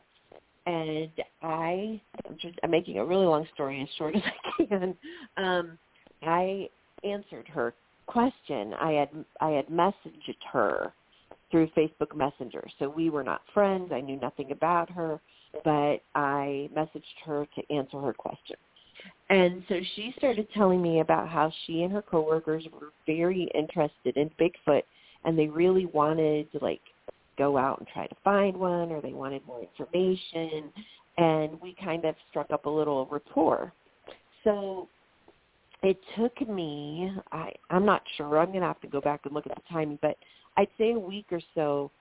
and 0.65 1.09
I 1.41 2.01
I'm, 2.27 2.37
just, 2.39 2.57
I'm 2.63 2.71
making 2.71 2.97
a 2.97 3.05
really 3.05 3.25
long 3.25 3.47
story 3.53 3.81
as 3.81 3.87
short 3.97 4.15
as 4.15 4.21
I 4.59 4.65
can. 4.65 4.95
Um, 5.37 5.77
I 6.23 6.69
answered 7.03 7.47
her 7.49 7.73
question. 8.07 8.73
I 8.79 8.91
had 8.91 9.09
I 9.41 9.49
had 9.51 9.67
messaged 9.67 10.41
her 10.51 10.93
through 11.51 11.69
Facebook 11.77 12.15
Messenger, 12.15 12.65
so 12.79 12.89
we 12.89 13.09
were 13.09 13.23
not 13.23 13.41
friends. 13.53 13.91
I 13.93 14.01
knew 14.01 14.19
nothing 14.19 14.51
about 14.51 14.89
her, 14.89 15.19
but 15.63 15.97
I 16.15 16.69
messaged 16.75 17.03
her 17.25 17.47
to 17.55 17.75
answer 17.75 17.99
her 17.99 18.13
question. 18.13 18.57
And 19.29 19.63
so 19.69 19.79
she 19.95 20.13
started 20.17 20.47
telling 20.53 20.81
me 20.81 21.01
about 21.01 21.29
how 21.29 21.51
she 21.65 21.83
and 21.83 21.91
her 21.91 22.01
coworkers 22.01 22.65
were 22.73 22.89
very 23.05 23.49
interested 23.53 24.17
in 24.17 24.31
Bigfoot 24.39 24.83
and 25.25 25.37
they 25.37 25.47
really 25.47 25.87
wanted 25.87 26.47
like 26.61 26.81
go 27.37 27.57
out 27.57 27.79
and 27.79 27.87
try 27.87 28.07
to 28.07 28.15
find 28.23 28.55
one 28.55 28.91
or 28.91 29.01
they 29.01 29.13
wanted 29.13 29.45
more 29.45 29.61
information 29.61 30.71
and 31.17 31.59
we 31.61 31.75
kind 31.83 32.05
of 32.05 32.15
struck 32.29 32.51
up 32.51 32.65
a 32.65 32.69
little 32.69 33.07
rapport. 33.11 33.73
So 34.43 34.87
it 35.83 35.97
took 36.17 36.47
me 36.47 37.11
I 37.31 37.51
I'm 37.69 37.85
not 37.85 38.01
sure. 38.17 38.39
I'm 38.39 38.49
going 38.49 38.61
to 38.61 38.67
have 38.67 38.81
to 38.81 38.87
go 38.87 39.01
back 39.01 39.21
and 39.25 39.33
look 39.33 39.47
at 39.47 39.55
the 39.55 39.61
timing, 39.71 39.99
but 40.01 40.17
I'd 40.57 40.67
say 40.77 40.91
a 40.91 40.99
week 40.99 41.27
or 41.31 41.41
so 41.53 41.91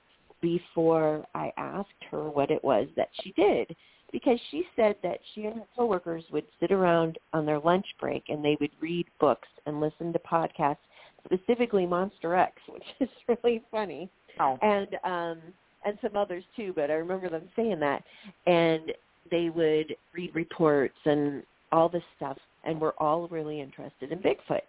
before 0.40 1.24
I 1.34 1.52
asked 1.56 1.88
her 2.10 2.28
what 2.28 2.50
it 2.50 2.62
was 2.62 2.86
that 2.96 3.08
she 3.22 3.32
did 3.32 3.74
because 4.14 4.38
she 4.52 4.62
said 4.76 4.94
that 5.02 5.18
she 5.34 5.44
and 5.44 5.56
her 5.56 5.66
coworkers 5.76 6.22
would 6.30 6.44
sit 6.60 6.70
around 6.70 7.18
on 7.32 7.44
their 7.44 7.58
lunch 7.58 7.86
break 7.98 8.22
and 8.28 8.44
they 8.44 8.56
would 8.60 8.70
read 8.80 9.06
books 9.18 9.48
and 9.66 9.80
listen 9.80 10.12
to 10.12 10.20
podcasts, 10.20 10.76
specifically 11.24 11.84
Monster 11.84 12.36
X, 12.36 12.52
which 12.68 12.84
is 13.00 13.08
really 13.26 13.60
funny, 13.72 14.08
Oh. 14.40 14.58
and 14.62 14.88
um, 15.04 15.38
and 15.84 15.98
some 16.02 16.16
others 16.16 16.44
too. 16.56 16.72
But 16.74 16.90
I 16.90 16.94
remember 16.94 17.28
them 17.28 17.48
saying 17.56 17.80
that, 17.80 18.02
and 18.46 18.92
they 19.30 19.50
would 19.50 19.94
read 20.14 20.34
reports 20.34 20.98
and 21.04 21.42
all 21.72 21.88
this 21.88 22.02
stuff, 22.16 22.38
and 22.64 22.80
we're 22.80 22.92
all 22.98 23.28
really 23.28 23.60
interested 23.60 24.12
in 24.12 24.18
Bigfoot. 24.18 24.60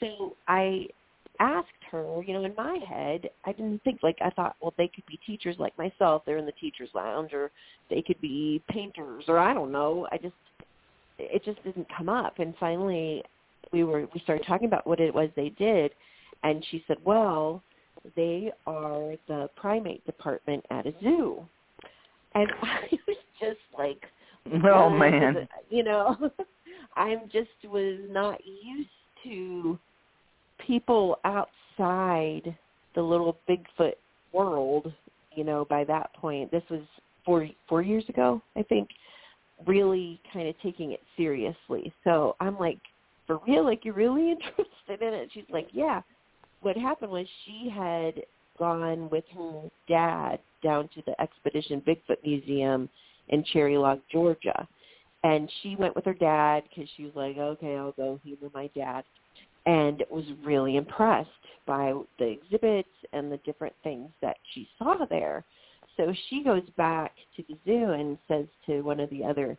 So 0.00 0.36
I 0.48 0.86
asked 1.40 1.68
her, 1.90 2.22
you 2.24 2.32
know, 2.32 2.44
in 2.44 2.54
my 2.56 2.78
head, 2.88 3.28
I 3.44 3.52
didn't 3.52 3.82
think 3.82 4.00
like 4.02 4.16
I 4.20 4.30
thought, 4.30 4.56
well, 4.60 4.74
they 4.78 4.88
could 4.88 5.06
be 5.06 5.18
teachers 5.26 5.56
like 5.58 5.76
myself. 5.78 6.22
They're 6.24 6.38
in 6.38 6.46
the 6.46 6.52
teachers' 6.52 6.90
lounge, 6.94 7.32
or 7.32 7.50
they 7.90 8.02
could 8.02 8.20
be 8.20 8.62
painters, 8.68 9.24
or 9.28 9.38
I 9.38 9.54
don't 9.54 9.72
know. 9.72 10.06
I 10.12 10.18
just 10.18 10.34
it 11.18 11.44
just 11.44 11.62
didn't 11.64 11.86
come 11.96 12.08
up. 12.08 12.38
And 12.38 12.54
finally, 12.58 13.22
we 13.72 13.84
were 13.84 14.06
we 14.14 14.20
started 14.20 14.46
talking 14.46 14.66
about 14.66 14.86
what 14.86 15.00
it 15.00 15.14
was 15.14 15.30
they 15.36 15.50
did, 15.50 15.92
and 16.42 16.64
she 16.70 16.84
said, 16.86 16.98
well, 17.04 17.62
they 18.16 18.52
are 18.66 19.14
the 19.28 19.48
primate 19.56 20.04
department 20.06 20.64
at 20.70 20.86
a 20.86 20.92
zoo. 21.02 21.44
And 22.34 22.48
I 22.62 22.88
was 23.06 23.16
just 23.40 23.58
like, 23.78 24.02
Oh 24.64 24.90
man. 24.90 25.48
you 25.70 25.82
know, 25.82 26.16
I'm 26.96 27.22
just 27.32 27.48
was 27.64 27.98
not 28.10 28.40
used 28.44 28.88
to 29.24 29.78
people 30.66 31.18
outside 31.24 32.56
the 32.94 33.02
little 33.02 33.38
Bigfoot 33.48 33.94
world, 34.32 34.92
you 35.34 35.44
know, 35.44 35.66
by 35.68 35.84
that 35.84 36.12
point. 36.14 36.50
This 36.50 36.62
was 36.70 36.82
four 37.24 37.48
four 37.68 37.82
years 37.82 38.04
ago, 38.08 38.42
I 38.56 38.62
think, 38.62 38.88
really 39.66 40.20
kind 40.32 40.48
of 40.48 40.54
taking 40.62 40.92
it 40.92 41.00
seriously. 41.16 41.92
So 42.04 42.36
I'm 42.40 42.58
like, 42.58 42.78
for 43.26 43.40
real, 43.46 43.64
like 43.64 43.84
you're 43.84 43.94
really 43.94 44.30
interested 44.30 45.06
in 45.06 45.14
it? 45.14 45.30
She's 45.32 45.44
like, 45.50 45.68
Yeah. 45.72 46.02
What 46.64 46.78
happened 46.78 47.12
was 47.12 47.26
she 47.44 47.68
had 47.68 48.22
gone 48.58 49.10
with 49.10 49.24
her 49.36 49.68
dad 49.86 50.38
down 50.62 50.88
to 50.94 51.02
the 51.04 51.20
Expedition 51.20 51.82
Bigfoot 51.86 52.16
Museum 52.24 52.88
in 53.28 53.44
Cherry 53.52 53.76
Log, 53.76 54.00
Georgia. 54.10 54.66
And 55.24 55.52
she 55.62 55.76
went 55.76 55.94
with 55.94 56.06
her 56.06 56.14
dad 56.14 56.62
because 56.70 56.88
she 56.96 57.02
was 57.02 57.12
like, 57.14 57.36
okay, 57.36 57.76
I'll 57.76 57.92
go 57.92 58.18
humor 58.24 58.48
my 58.54 58.70
dad 58.74 59.04
and 59.66 60.04
was 60.10 60.24
really 60.42 60.78
impressed 60.78 61.28
by 61.66 61.92
the 62.18 62.28
exhibits 62.28 62.88
and 63.12 63.30
the 63.30 63.36
different 63.44 63.74
things 63.82 64.08
that 64.22 64.38
she 64.54 64.66
saw 64.78 65.04
there. 65.10 65.44
So 65.98 66.14
she 66.30 66.42
goes 66.42 66.64
back 66.78 67.12
to 67.36 67.44
the 67.46 67.58
zoo 67.66 67.90
and 67.90 68.16
says 68.26 68.46
to 68.64 68.80
one 68.80 69.00
of 69.00 69.10
the 69.10 69.22
other 69.22 69.58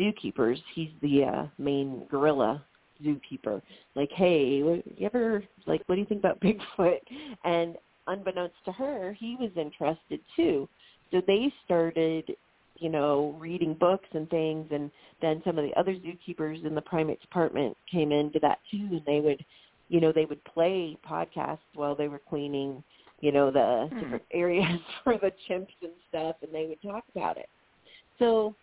zookeepers, 0.00 0.56
he's 0.74 0.88
the 1.02 1.24
uh, 1.24 1.46
main 1.58 2.06
gorilla 2.10 2.64
zookeeper, 3.04 3.60
like, 3.94 4.10
hey, 4.12 4.46
you 4.56 4.82
ever, 5.02 5.42
like, 5.66 5.82
what 5.86 5.94
do 5.96 6.00
you 6.00 6.06
think 6.06 6.20
about 6.20 6.40
Bigfoot? 6.78 6.98
And 7.44 7.76
unbeknownst 8.06 8.56
to 8.64 8.72
her, 8.72 9.16
he 9.18 9.36
was 9.38 9.50
interested 9.56 10.20
too. 10.36 10.68
So 11.10 11.22
they 11.26 11.52
started, 11.64 12.34
you 12.78 12.88
know, 12.90 13.36
reading 13.38 13.74
books 13.74 14.08
and 14.12 14.28
things, 14.30 14.66
and 14.70 14.90
then 15.20 15.42
some 15.44 15.58
of 15.58 15.64
the 15.64 15.78
other 15.78 15.94
zookeepers 15.94 16.64
in 16.66 16.74
the 16.74 16.82
primate 16.82 17.20
department 17.20 17.76
came 17.90 18.12
into 18.12 18.38
that 18.40 18.58
too, 18.70 18.88
and 18.90 19.02
they 19.06 19.20
would, 19.20 19.44
you 19.88 20.00
know, 20.00 20.12
they 20.12 20.26
would 20.26 20.42
play 20.44 20.96
podcasts 21.08 21.58
while 21.74 21.94
they 21.94 22.08
were 22.08 22.20
cleaning, 22.28 22.82
you 23.20 23.32
know, 23.32 23.50
the 23.50 23.88
Hmm. 23.92 24.00
different 24.00 24.24
areas 24.32 24.80
for 25.02 25.14
the 25.18 25.32
chimps 25.48 25.74
and 25.82 25.92
stuff, 26.08 26.36
and 26.42 26.54
they 26.54 26.66
would 26.66 26.82
talk 26.82 27.04
about 27.14 27.36
it. 27.36 27.48
So 28.18 28.54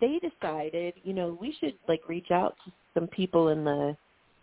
they 0.00 0.20
decided, 0.20 0.94
you 1.02 1.12
know, 1.12 1.36
we 1.40 1.56
should 1.60 1.74
like 1.88 2.08
reach 2.08 2.30
out 2.30 2.56
to 2.64 2.72
some 2.94 3.06
people 3.08 3.48
in 3.48 3.64
the 3.64 3.96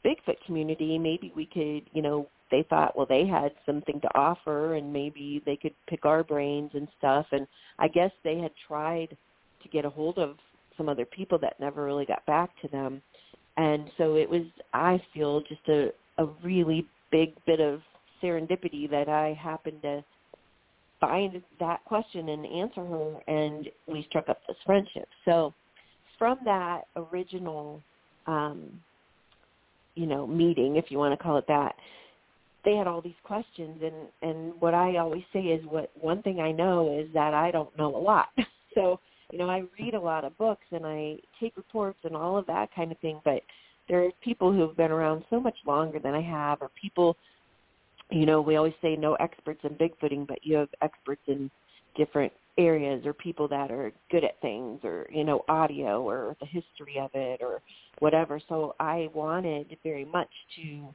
Bigfoot 0.05 0.37
community. 0.45 0.97
Maybe 0.97 1.31
we 1.35 1.45
could, 1.45 1.89
you 1.93 2.01
know, 2.01 2.27
they 2.49 2.65
thought, 2.69 2.97
well, 2.97 3.05
they 3.07 3.25
had 3.25 3.51
something 3.65 4.01
to 4.01 4.15
offer, 4.15 4.75
and 4.75 4.91
maybe 4.91 5.41
they 5.45 5.55
could 5.55 5.73
pick 5.87 6.05
our 6.05 6.23
brains 6.23 6.71
and 6.73 6.87
stuff. 6.97 7.25
And 7.31 7.47
I 7.79 7.87
guess 7.87 8.11
they 8.23 8.39
had 8.39 8.51
tried 8.67 9.15
to 9.63 9.69
get 9.69 9.85
a 9.85 9.89
hold 9.89 10.17
of 10.17 10.35
some 10.77 10.89
other 10.89 11.05
people 11.05 11.37
that 11.39 11.59
never 11.59 11.85
really 11.85 12.05
got 12.05 12.25
back 12.25 12.49
to 12.61 12.67
them. 12.67 13.01
And 13.57 13.89
so 13.97 14.15
it 14.15 14.29
was, 14.29 14.43
I 14.73 15.01
feel, 15.13 15.41
just 15.41 15.67
a, 15.67 15.91
a 16.17 16.25
really 16.43 16.87
big 17.11 17.33
bit 17.45 17.59
of 17.59 17.81
serendipity 18.21 18.89
that 18.89 19.07
I 19.07 19.37
happened 19.41 19.81
to 19.83 20.03
find 21.01 21.41
that 21.59 21.83
question 21.83 22.29
and 22.29 22.45
answer 22.45 22.85
her, 22.85 23.19
and 23.27 23.67
we 23.87 24.05
struck 24.07 24.29
up 24.29 24.39
this 24.47 24.55
friendship. 24.65 25.09
So 25.25 25.53
from 26.17 26.37
that 26.45 26.83
original 26.95 27.81
um 28.27 28.69
you 29.95 30.05
know 30.05 30.27
meeting 30.27 30.75
if 30.75 30.85
you 30.91 30.99
want 30.99 31.11
to 31.11 31.21
call 31.21 31.37
it 31.37 31.45
that 31.47 31.73
they 32.63 32.75
had 32.75 32.87
all 32.87 33.01
these 33.01 33.13
questions 33.23 33.81
and 33.83 33.95
and 34.21 34.53
what 34.59 34.73
I 34.73 34.97
always 34.97 35.23
say 35.33 35.39
is 35.39 35.65
what 35.65 35.91
one 35.99 36.21
thing 36.21 36.39
I 36.39 36.51
know 36.51 36.99
is 36.99 37.11
that 37.13 37.33
I 37.33 37.51
don't 37.51 37.75
know 37.77 37.95
a 37.95 37.97
lot. 37.97 38.27
so, 38.75 38.99
you 39.31 39.39
know, 39.39 39.49
I 39.49 39.63
read 39.79 39.93
a 39.93 39.99
lot 39.99 40.25
of 40.25 40.37
books 40.37 40.65
and 40.71 40.85
I 40.85 41.17
take 41.39 41.57
reports 41.57 41.99
and 42.03 42.15
all 42.15 42.37
of 42.37 42.45
that 42.47 42.69
kind 42.75 42.91
of 42.91 42.99
thing, 42.99 43.19
but 43.25 43.41
there 43.89 44.03
are 44.03 44.11
people 44.23 44.53
who 44.53 44.61
have 44.61 44.77
been 44.77 44.91
around 44.91 45.23
so 45.29 45.39
much 45.39 45.55
longer 45.65 45.99
than 45.99 46.13
I 46.13 46.21
have 46.21 46.61
or 46.61 46.69
people 46.79 47.17
you 48.11 48.25
know, 48.25 48.41
we 48.41 48.55
always 48.55 48.73
say 48.81 48.95
no 48.95 49.15
experts 49.15 49.61
in 49.63 49.71
bigfooting, 49.71 50.27
but 50.27 50.39
you 50.43 50.55
have 50.55 50.69
experts 50.81 51.21
in 51.27 51.49
different 51.95 52.31
areas 52.57 53.05
or 53.05 53.13
people 53.13 53.47
that 53.47 53.71
are 53.71 53.91
good 54.11 54.23
at 54.25 54.39
things 54.41 54.79
or 54.83 55.07
you 55.09 55.23
know 55.23 55.43
audio 55.47 56.01
or 56.01 56.35
the 56.41 56.45
history 56.45 56.99
of 56.99 57.09
it 57.13 57.41
or 57.41 57.61
whatever 57.99 58.41
so 58.49 58.75
i 58.77 59.09
wanted 59.13 59.77
very 59.83 60.03
much 60.03 60.27
to 60.53 60.93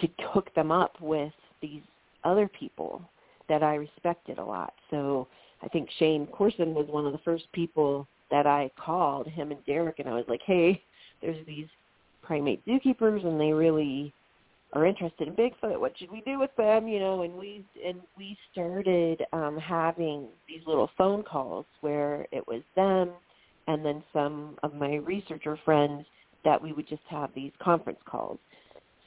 to 0.00 0.08
hook 0.28 0.54
them 0.54 0.70
up 0.70 1.00
with 1.00 1.32
these 1.60 1.82
other 2.24 2.48
people 2.48 3.02
that 3.48 3.62
I 3.62 3.74
respected 3.76 4.38
a 4.38 4.44
lot. 4.44 4.74
So 4.90 5.26
I 5.62 5.68
think 5.68 5.88
Shane 5.98 6.26
Corson 6.26 6.74
was 6.74 6.86
one 6.88 7.06
of 7.06 7.12
the 7.12 7.18
first 7.18 7.44
people 7.52 8.06
that 8.30 8.46
I 8.46 8.70
called, 8.78 9.26
him 9.26 9.50
and 9.50 9.64
Derek, 9.66 9.98
and 9.98 10.08
I 10.08 10.12
was 10.12 10.26
like, 10.28 10.42
hey, 10.44 10.82
there's 11.22 11.44
these 11.46 11.66
primate 12.22 12.64
zookeepers, 12.66 13.26
and 13.26 13.40
they 13.40 13.52
really 13.52 14.12
are 14.74 14.86
interested 14.86 15.28
in 15.28 15.34
Bigfoot. 15.34 15.80
What 15.80 15.96
should 15.98 16.10
we 16.10 16.20
do 16.22 16.38
with 16.38 16.54
them? 16.56 16.88
You 16.88 17.00
know, 17.00 17.22
and 17.22 17.34
we 17.34 17.64
and 17.84 18.00
we 18.16 18.36
started 18.52 19.22
um, 19.32 19.56
having 19.58 20.28
these 20.46 20.60
little 20.66 20.90
phone 20.98 21.22
calls 21.22 21.66
where 21.80 22.26
it 22.32 22.46
was 22.46 22.62
them 22.76 23.12
and 23.68 23.84
then 23.84 24.02
some 24.12 24.56
of 24.62 24.74
my 24.74 24.94
researcher 24.96 25.58
friends 25.64 26.04
that 26.44 26.60
we 26.60 26.72
would 26.72 26.88
just 26.88 27.02
have 27.08 27.30
these 27.34 27.52
conference 27.62 27.98
calls. 28.06 28.38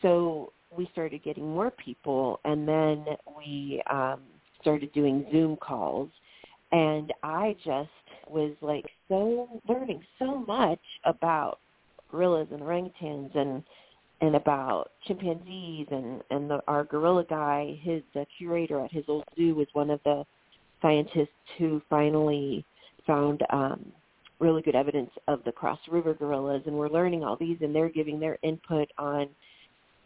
So 0.01 0.53
we 0.75 0.87
started 0.93 1.23
getting 1.23 1.49
more 1.49 1.71
people, 1.71 2.39
and 2.45 2.67
then 2.67 3.05
we 3.35 3.81
um, 3.89 4.21
started 4.61 4.93
doing 4.93 5.25
Zoom 5.31 5.57
calls. 5.57 6.09
And 6.71 7.11
I 7.23 7.55
just 7.65 7.89
was 8.29 8.53
like 8.61 8.85
so 9.09 9.61
learning 9.67 10.03
so 10.19 10.37
much 10.47 10.79
about 11.05 11.59
gorillas 12.09 12.47
and 12.51 12.61
orangutans 12.61 13.35
and 13.35 13.63
and 14.21 14.35
about 14.35 14.91
chimpanzees 15.07 15.87
and 15.91 16.21
and 16.29 16.49
the, 16.49 16.61
our 16.67 16.83
gorilla 16.83 17.25
guy, 17.29 17.79
his 17.81 18.01
the 18.13 18.25
curator 18.37 18.83
at 18.83 18.91
his 18.91 19.03
old 19.07 19.23
zoo 19.35 19.55
was 19.55 19.67
one 19.73 19.89
of 19.89 19.99
the 20.05 20.23
scientists 20.81 21.29
who 21.57 21.81
finally 21.89 22.65
found 23.05 23.41
um, 23.51 23.91
really 24.39 24.61
good 24.61 24.75
evidence 24.75 25.11
of 25.27 25.43
the 25.45 25.51
cross 25.51 25.79
river 25.89 26.13
gorillas, 26.13 26.63
and 26.65 26.75
we're 26.75 26.89
learning 26.89 27.23
all 27.23 27.37
these, 27.39 27.57
and 27.61 27.75
they're 27.75 27.89
giving 27.89 28.19
their 28.19 28.37
input 28.43 28.87
on 28.97 29.27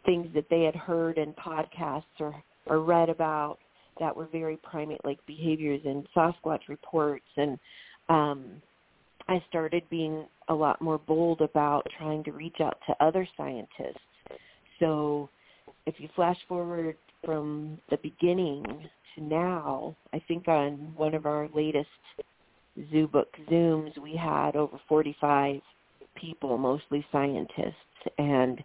things 0.04 0.28
that 0.34 0.48
they 0.50 0.62
had 0.62 0.76
heard 0.76 1.18
in 1.18 1.32
podcasts 1.32 2.04
or, 2.20 2.34
or 2.66 2.80
read 2.80 3.08
about 3.08 3.58
that 3.98 4.14
were 4.14 4.28
very 4.30 4.56
primate-like 4.58 5.18
behaviors 5.26 5.80
in 5.84 6.06
Sasquatch 6.14 6.68
reports. 6.68 7.24
And 7.36 7.58
um, 8.08 8.62
I 9.28 9.42
started 9.48 9.82
being 9.90 10.26
a 10.48 10.54
lot 10.54 10.80
more 10.80 10.98
bold 10.98 11.40
about 11.40 11.86
trying 11.98 12.22
to 12.24 12.32
reach 12.32 12.60
out 12.60 12.78
to 12.86 13.04
other 13.04 13.26
scientists. 13.36 13.98
So 14.78 15.28
if 15.86 15.94
you 15.98 16.08
flash 16.14 16.36
forward 16.48 16.96
from 17.24 17.78
the 17.90 17.98
beginning 17.98 18.64
to 19.14 19.22
now, 19.22 19.96
I 20.12 20.22
think 20.28 20.46
on 20.48 20.92
one 20.96 21.14
of 21.14 21.26
our 21.26 21.48
latest 21.54 21.88
Zoobook 22.92 23.26
Zooms, 23.50 23.98
we 23.98 24.14
had 24.14 24.54
over 24.54 24.78
45 24.88 25.60
people, 26.14 26.56
mostly 26.58 27.04
scientists, 27.10 27.74
and 28.18 28.62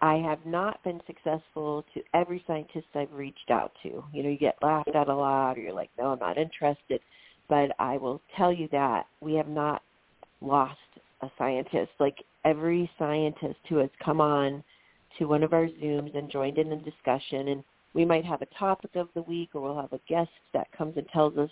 I 0.00 0.14
have 0.16 0.44
not 0.44 0.82
been 0.82 1.00
successful 1.06 1.84
to 1.94 2.02
every 2.12 2.42
scientist 2.46 2.86
I've 2.94 3.12
reached 3.12 3.50
out 3.50 3.70
to. 3.84 4.02
You 4.12 4.22
know, 4.24 4.30
you 4.30 4.38
get 4.38 4.56
laughed 4.60 4.94
at 4.96 5.08
a 5.08 5.14
lot 5.14 5.56
or 5.56 5.60
you're 5.60 5.72
like, 5.72 5.90
no, 5.96 6.06
I'm 6.06 6.18
not 6.18 6.38
interested. 6.38 7.00
But 7.48 7.70
I 7.78 7.98
will 7.98 8.20
tell 8.36 8.52
you 8.52 8.68
that 8.72 9.06
we 9.20 9.34
have 9.34 9.46
not 9.46 9.80
lost 10.42 10.78
a 11.22 11.30
scientist. 11.38 11.90
Like 11.98 12.16
every 12.44 12.90
scientist 12.98 13.58
who 13.68 13.76
has 13.76 13.90
come 14.04 14.20
on 14.20 14.62
to 15.18 15.26
one 15.26 15.42
of 15.42 15.52
our 15.52 15.66
Zooms 15.66 16.16
and 16.16 16.30
joined 16.30 16.58
in 16.58 16.70
the 16.70 16.76
discussion 16.76 17.48
and 17.48 17.64
we 17.94 18.04
might 18.04 18.24
have 18.24 18.40
a 18.40 18.46
topic 18.58 18.92
of 18.94 19.08
the 19.14 19.22
week 19.22 19.50
or 19.54 19.60
we'll 19.60 19.80
have 19.80 19.92
a 19.92 20.00
guest 20.08 20.30
that 20.54 20.66
comes 20.72 20.96
and 20.96 21.06
tells 21.08 21.36
us 21.36 21.50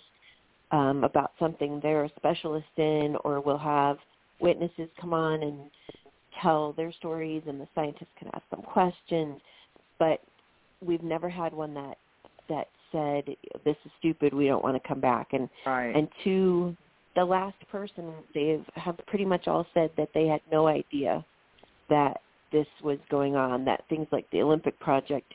um, 0.71 1.03
about 1.03 1.33
something 1.37 1.79
they're 1.81 2.05
a 2.05 2.11
specialist 2.15 2.65
in 2.77 3.15
or 3.23 3.39
we'll 3.41 3.57
have 3.57 3.97
witnesses 4.39 4.89
come 4.99 5.13
on 5.13 5.43
and 5.43 5.69
tell 6.41 6.73
their 6.73 6.91
stories 6.93 7.43
and 7.47 7.59
the 7.59 7.67
scientists 7.75 8.07
can 8.17 8.29
ask 8.33 8.43
them 8.49 8.61
questions, 8.61 9.39
but 9.99 10.21
we've 10.83 11.03
never 11.03 11.29
had 11.29 11.53
one 11.53 11.73
that 11.73 11.97
that 12.49 12.67
said 12.91 13.23
this 13.63 13.75
is 13.85 13.91
stupid, 13.99 14.33
we 14.33 14.47
don't 14.47 14.63
want 14.63 14.81
to 14.81 14.87
come 14.87 14.99
back. 14.99 15.29
And 15.33 15.47
right. 15.65 15.95
and 15.95 16.07
to 16.23 16.75
the 17.15 17.25
last 17.25 17.57
person, 17.71 18.13
they 18.33 18.59
have 18.75 18.97
pretty 19.07 19.25
much 19.25 19.47
all 19.47 19.65
said 19.73 19.91
that 19.97 20.09
they 20.13 20.27
had 20.27 20.41
no 20.51 20.67
idea 20.67 21.23
that 21.89 22.21
this 22.51 22.67
was 22.83 22.97
going 23.09 23.35
on, 23.35 23.65
that 23.65 23.83
things 23.89 24.07
like 24.11 24.29
the 24.31 24.41
Olympic 24.41 24.79
project 24.79 25.33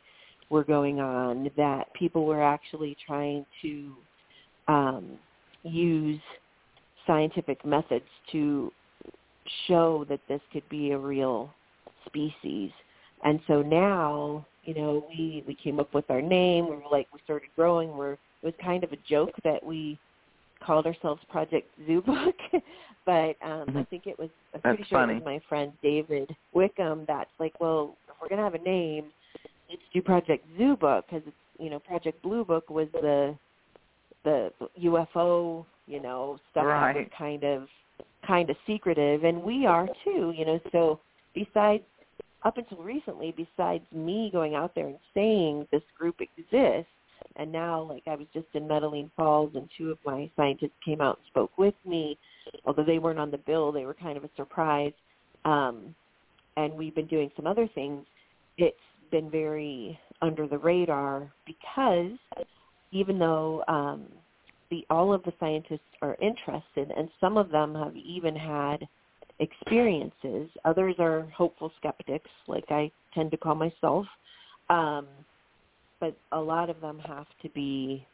were 0.50 0.64
going 0.64 1.00
on, 1.00 1.50
that 1.56 1.92
people 1.94 2.24
were 2.24 2.42
actually 2.42 2.96
trying 3.06 3.44
to 3.62 3.92
um, 4.68 5.18
use 5.62 6.20
scientific 7.06 7.64
methods 7.64 8.04
to 8.32 8.72
show 9.66 10.04
that 10.08 10.20
this 10.28 10.40
could 10.52 10.68
be 10.68 10.92
a 10.92 10.98
real 10.98 11.50
species. 12.06 12.70
And 13.24 13.40
so 13.46 13.62
now, 13.62 14.46
you 14.64 14.74
know, 14.74 15.06
we 15.08 15.44
we 15.46 15.54
came 15.54 15.80
up 15.80 15.94
with 15.94 16.10
our 16.10 16.22
name. 16.22 16.68
We 16.68 16.76
were 16.76 16.90
like, 16.90 17.06
we 17.12 17.20
started 17.24 17.48
growing. 17.56 17.96
We're 17.96 18.12
it 18.12 18.18
was 18.42 18.54
kind 18.62 18.84
of 18.84 18.92
a 18.92 18.98
joke 19.08 19.32
that 19.44 19.64
we 19.64 19.98
called 20.64 20.86
ourselves 20.86 21.20
Project 21.30 21.68
Zoobook, 21.88 22.34
but 23.06 23.36
um, 23.42 23.66
mm-hmm. 23.66 23.78
I 23.78 23.84
think 23.84 24.06
it 24.06 24.18
was 24.18 24.30
I'm 24.54 24.60
That's 24.64 24.76
pretty 24.76 24.88
sure 24.88 25.00
funny. 25.00 25.14
it 25.14 25.16
was 25.16 25.24
my 25.24 25.40
friend 25.48 25.72
David 25.82 26.34
Wickham 26.52 27.04
that's 27.06 27.30
like, 27.38 27.58
well, 27.60 27.96
if 28.08 28.14
we're 28.20 28.28
gonna 28.28 28.42
have 28.42 28.54
a 28.54 28.64
name, 28.64 29.06
let's 29.70 29.82
do 29.92 30.02
Project 30.02 30.46
Zoobook 30.58 31.02
because 31.08 31.22
it's 31.26 31.36
you 31.58 31.70
know 31.70 31.78
Project 31.78 32.22
Blue 32.22 32.44
Book 32.44 32.68
was 32.70 32.88
the 32.92 33.36
the 34.24 34.50
UFO 34.82 35.64
you 35.86 36.00
know 36.02 36.38
stuff 36.50 36.64
right. 36.64 36.94
that 36.94 37.00
was 37.00 37.10
kind 37.16 37.44
of 37.44 37.68
kind 38.26 38.50
of 38.50 38.56
secretive, 38.66 39.24
and 39.24 39.42
we 39.42 39.66
are 39.66 39.86
too. 40.04 40.32
You 40.36 40.44
know, 40.44 40.60
so 40.72 41.00
besides 41.34 41.84
up 42.44 42.58
until 42.58 42.78
recently, 42.78 43.34
besides 43.36 43.84
me 43.92 44.30
going 44.32 44.54
out 44.54 44.74
there 44.74 44.86
and 44.86 44.98
saying 45.14 45.66
this 45.72 45.82
group 45.98 46.16
exists, 46.20 46.90
and 47.36 47.50
now 47.50 47.82
like 47.82 48.02
I 48.06 48.14
was 48.14 48.26
just 48.32 48.46
in 48.54 48.66
Medellin 48.66 49.10
Falls, 49.16 49.52
and 49.54 49.68
two 49.76 49.90
of 49.90 49.98
my 50.04 50.30
scientists 50.36 50.72
came 50.84 51.00
out 51.00 51.18
and 51.18 51.26
spoke 51.28 51.56
with 51.58 51.74
me, 51.84 52.18
although 52.64 52.84
they 52.84 52.98
weren't 52.98 53.18
on 53.18 53.30
the 53.30 53.38
bill, 53.38 53.72
they 53.72 53.84
were 53.84 53.94
kind 53.94 54.16
of 54.16 54.24
a 54.24 54.30
surprise. 54.36 54.92
Um, 55.44 55.94
and 56.56 56.72
we've 56.72 56.94
been 56.94 57.06
doing 57.06 57.30
some 57.36 57.46
other 57.46 57.68
things. 57.74 58.04
It's 58.56 58.76
been 59.10 59.30
very 59.30 59.98
under 60.22 60.48
the 60.48 60.58
radar 60.58 61.30
because 61.46 62.12
even 62.92 63.18
though 63.18 63.62
um, 63.68 64.06
the 64.70 64.84
all 64.90 65.12
of 65.12 65.22
the 65.24 65.32
scientists 65.38 65.80
are 66.02 66.16
interested, 66.20 66.90
and 66.96 67.08
some 67.20 67.36
of 67.36 67.50
them 67.50 67.74
have 67.74 67.94
even 67.96 68.34
had 68.34 68.86
experiences. 69.38 70.48
Others 70.64 70.96
are 70.98 71.28
hopeful 71.36 71.70
skeptics, 71.78 72.30
like 72.48 72.64
I 72.70 72.90
tend 73.14 73.30
to 73.32 73.36
call 73.36 73.54
myself. 73.54 74.06
Um, 74.70 75.06
but 76.00 76.16
a 76.32 76.40
lot 76.40 76.70
of 76.70 76.80
them 76.80 76.98
have 77.00 77.26
to 77.42 77.48
be 77.50 78.06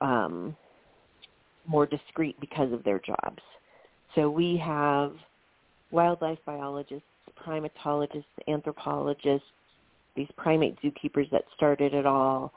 um, 0.00 0.56
more 1.66 1.86
discreet 1.86 2.38
because 2.40 2.72
of 2.72 2.84
their 2.84 3.00
jobs. 3.00 3.42
So 4.14 4.30
we 4.30 4.60
have 4.64 5.12
wildlife 5.90 6.38
biologists, 6.46 7.06
primatologists, 7.46 8.24
anthropologists, 8.48 9.46
these 10.16 10.28
primate 10.36 10.76
zookeepers 10.82 11.30
that 11.30 11.42
started 11.54 11.92
it 11.92 12.06
all, 12.06 12.52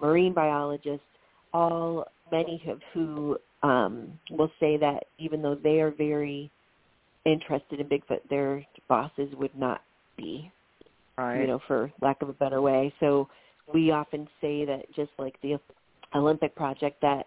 marine 0.00 0.32
biologists, 0.32 1.04
all 1.52 2.06
many 2.30 2.62
of 2.68 2.80
who 2.94 3.36
um, 3.62 4.18
will 4.30 4.50
say 4.58 4.76
that 4.78 5.04
even 5.18 5.42
though 5.42 5.54
they 5.54 5.80
are 5.80 5.90
very 5.90 6.50
interested 7.24 7.78
in 7.80 7.86
Bigfoot, 7.86 8.20
their 8.30 8.64
bosses 8.88 9.28
would 9.36 9.56
not 9.56 9.82
be, 10.16 10.50
right. 11.18 11.40
you 11.40 11.46
know, 11.46 11.60
for 11.66 11.92
lack 12.00 12.22
of 12.22 12.28
a 12.28 12.32
better 12.32 12.60
way. 12.60 12.92
So 12.98 13.28
we 13.72 13.90
often 13.90 14.28
say 14.40 14.64
that 14.64 14.92
just 14.94 15.10
like 15.18 15.40
the 15.42 15.58
Olympic 16.14 16.54
project, 16.54 17.00
that 17.02 17.26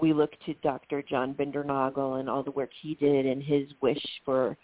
we 0.00 0.12
look 0.12 0.32
to 0.46 0.54
Dr. 0.62 1.02
John 1.02 1.34
Bindernagel 1.34 2.20
and 2.20 2.28
all 2.28 2.42
the 2.42 2.50
work 2.50 2.70
he 2.82 2.94
did 2.94 3.26
and 3.26 3.42
his 3.42 3.68
wish 3.80 4.04
for 4.24 4.56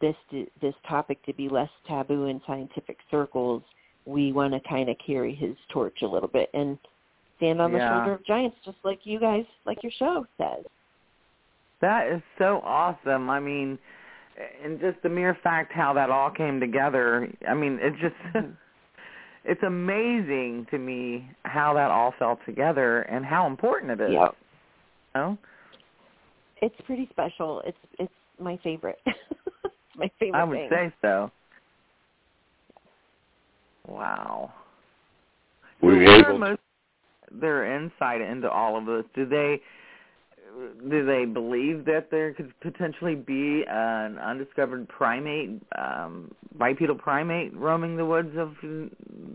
this 0.00 0.16
to, 0.30 0.46
this 0.60 0.74
topic 0.88 1.24
to 1.26 1.32
be 1.32 1.48
less 1.48 1.70
taboo 1.86 2.26
in 2.26 2.40
scientific 2.46 2.98
circles. 3.10 3.62
We 4.06 4.32
want 4.32 4.52
to 4.52 4.60
kind 4.68 4.88
of 4.88 4.96
carry 5.04 5.34
his 5.34 5.56
torch 5.72 6.02
a 6.02 6.06
little 6.06 6.28
bit 6.28 6.50
and 6.54 6.78
stand 7.36 7.60
on 7.60 7.72
the 7.72 7.78
Yeah. 7.78 7.98
shoulder 7.98 8.12
of 8.14 8.24
giants, 8.24 8.56
just 8.64 8.78
like 8.84 9.00
you 9.04 9.18
guys, 9.18 9.44
like 9.64 9.82
your 9.82 9.92
show 9.92 10.26
says. 10.38 10.64
That 11.80 12.08
is 12.08 12.22
so 12.38 12.60
awesome. 12.64 13.30
I 13.30 13.40
mean, 13.40 13.78
and 14.62 14.80
just 14.80 15.00
the 15.02 15.08
mere 15.08 15.34
fact 15.42 15.72
how 15.72 15.92
that 15.94 16.10
all 16.10 16.30
came 16.30 16.58
together. 16.60 17.30
I 17.48 17.54
mean, 17.54 17.78
it 17.80 17.92
just 18.00 18.16
mm-hmm. 18.34 18.50
It's 19.44 19.62
amazing 19.62 20.66
to 20.70 20.78
me 20.78 21.28
how 21.42 21.74
that 21.74 21.90
all 21.90 22.14
fell 22.18 22.38
together 22.46 23.02
and 23.02 23.24
how 23.24 23.46
important 23.46 23.92
it 23.92 24.00
is. 24.00 24.10
Yeah. 24.12 24.28
You 25.14 25.20
know? 25.20 25.38
It's 26.62 26.74
pretty 26.86 27.08
special. 27.10 27.62
It's 27.66 27.76
it's 27.98 28.12
my 28.40 28.58
favorite. 28.64 28.98
it's 29.06 29.18
my 29.96 30.10
favorite 30.18 30.38
I 30.38 30.44
would 30.44 30.56
thing. 30.56 30.68
say 30.70 30.94
so. 31.02 31.30
Wow. 33.86 34.52
We 35.82 35.88
so 35.90 35.94
were 35.96 36.04
what 36.04 36.10
are 36.10 36.30
able 36.30 36.38
most 36.38 36.60
their 37.30 37.76
insight 37.76 38.20
into 38.20 38.48
all 38.48 38.78
of 38.78 38.86
this? 38.86 39.04
Do 39.14 39.26
they 39.26 39.60
do 40.88 41.04
they 41.06 41.24
believe 41.24 41.84
that 41.86 42.08
there 42.10 42.32
could 42.34 42.52
potentially 42.60 43.14
be 43.14 43.64
an 43.68 44.18
undiscovered 44.18 44.88
primate, 44.88 45.62
um, 45.76 46.32
bipedal 46.58 46.96
primate, 46.96 47.54
roaming 47.56 47.96
the 47.96 48.04
woods 48.04 48.36
of 48.36 48.54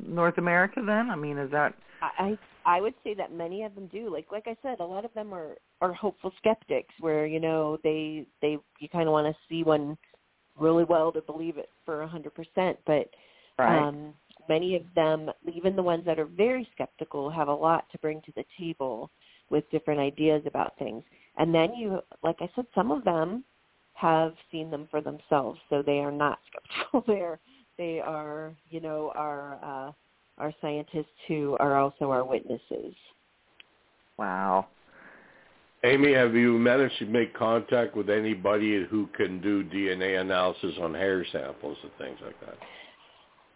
North 0.05 0.37
America? 0.37 0.81
Then, 0.85 1.09
I 1.09 1.15
mean, 1.15 1.37
is 1.37 1.51
that 1.51 1.73
I 2.01 2.37
I 2.65 2.81
would 2.81 2.93
say 3.03 3.13
that 3.15 3.33
many 3.33 3.63
of 3.63 3.75
them 3.75 3.87
do. 3.87 4.11
Like 4.11 4.27
like 4.31 4.47
I 4.47 4.55
said, 4.61 4.79
a 4.79 4.85
lot 4.85 5.05
of 5.05 5.13
them 5.13 5.33
are 5.33 5.55
are 5.81 5.93
hopeful 5.93 6.31
skeptics, 6.37 6.93
where 6.99 7.25
you 7.25 7.39
know 7.39 7.77
they 7.83 8.25
they 8.41 8.57
you 8.79 8.89
kind 8.89 9.07
of 9.07 9.13
want 9.13 9.27
to 9.27 9.41
see 9.49 9.63
one 9.63 9.97
really 10.57 10.83
well 10.83 11.11
to 11.11 11.21
believe 11.21 11.57
it 11.57 11.69
for 11.85 12.01
a 12.01 12.07
hundred 12.07 12.33
percent. 12.33 12.77
But 12.85 13.09
right? 13.57 13.87
um, 13.87 14.13
many 14.47 14.75
of 14.75 14.83
them, 14.95 15.29
even 15.53 15.75
the 15.75 15.83
ones 15.83 16.05
that 16.05 16.19
are 16.19 16.25
very 16.25 16.67
skeptical, 16.73 17.29
have 17.29 17.47
a 17.47 17.53
lot 17.53 17.85
to 17.91 17.97
bring 17.99 18.21
to 18.21 18.31
the 18.35 18.45
table 18.57 19.09
with 19.49 19.69
different 19.71 19.99
ideas 19.99 20.41
about 20.45 20.77
things. 20.77 21.03
And 21.37 21.53
then 21.53 21.73
you, 21.73 21.99
like 22.23 22.37
I 22.39 22.49
said, 22.55 22.65
some 22.75 22.91
of 22.91 23.03
them 23.03 23.43
have 23.93 24.33
seen 24.51 24.69
them 24.71 24.87
for 24.89 25.01
themselves, 25.01 25.59
so 25.69 25.81
they 25.81 25.99
are 25.99 26.11
not 26.11 26.39
skeptical. 26.49 27.03
They're 27.07 27.39
they 27.77 28.01
are, 28.01 28.53
you 28.69 28.81
know, 28.81 29.11
our 29.15 29.57
uh, 29.63 29.91
our 30.37 30.53
scientists 30.61 31.05
who 31.27 31.57
are 31.59 31.77
also 31.77 32.11
our 32.11 32.23
witnesses. 32.23 32.93
wow. 34.17 34.67
Amy, 35.85 36.13
have 36.13 36.35
you 36.35 36.57
managed 36.57 36.99
to 36.99 37.05
make 37.05 37.33
contact 37.33 37.95
with 37.95 38.09
anybody 38.09 38.85
who 38.89 39.07
can 39.15 39.39
do 39.41 39.63
DNA 39.63 40.19
analysis 40.19 40.73
on 40.81 40.93
hair 40.93 41.25
samples 41.31 41.77
and 41.83 41.91
things 41.97 42.19
like 42.21 42.37
that? 42.41 42.57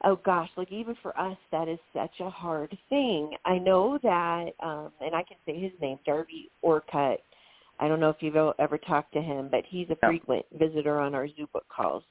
Oh 0.06 0.18
gosh, 0.26 0.50
like 0.58 0.72
even 0.72 0.96
for 1.02 1.18
us, 1.18 1.38
that 1.52 1.70
is 1.70 1.80
such 1.94 2.20
a 2.20 2.30
hard 2.30 2.78
thing. 2.90 3.32
I 3.46 3.58
know 3.58 3.98
that, 4.04 4.50
um, 4.62 4.92
and 5.00 5.16
I 5.16 5.24
can 5.24 5.38
say 5.46 5.58
his 5.58 5.72
name, 5.82 5.98
Darby 6.06 6.50
Orcutt. 6.62 7.22
I 7.80 7.88
don't 7.88 8.00
know 8.00 8.10
if 8.10 8.18
you've 8.22 8.36
ever 8.36 8.78
talked 8.78 9.14
to 9.14 9.22
him, 9.22 9.48
but 9.50 9.64
he's 9.66 9.90
a 9.90 9.98
No. 10.04 10.10
frequent 10.10 10.46
visitor 10.54 11.00
on 11.00 11.16
our 11.16 11.28
Zoobook 11.28 11.68
calls. 11.74 12.04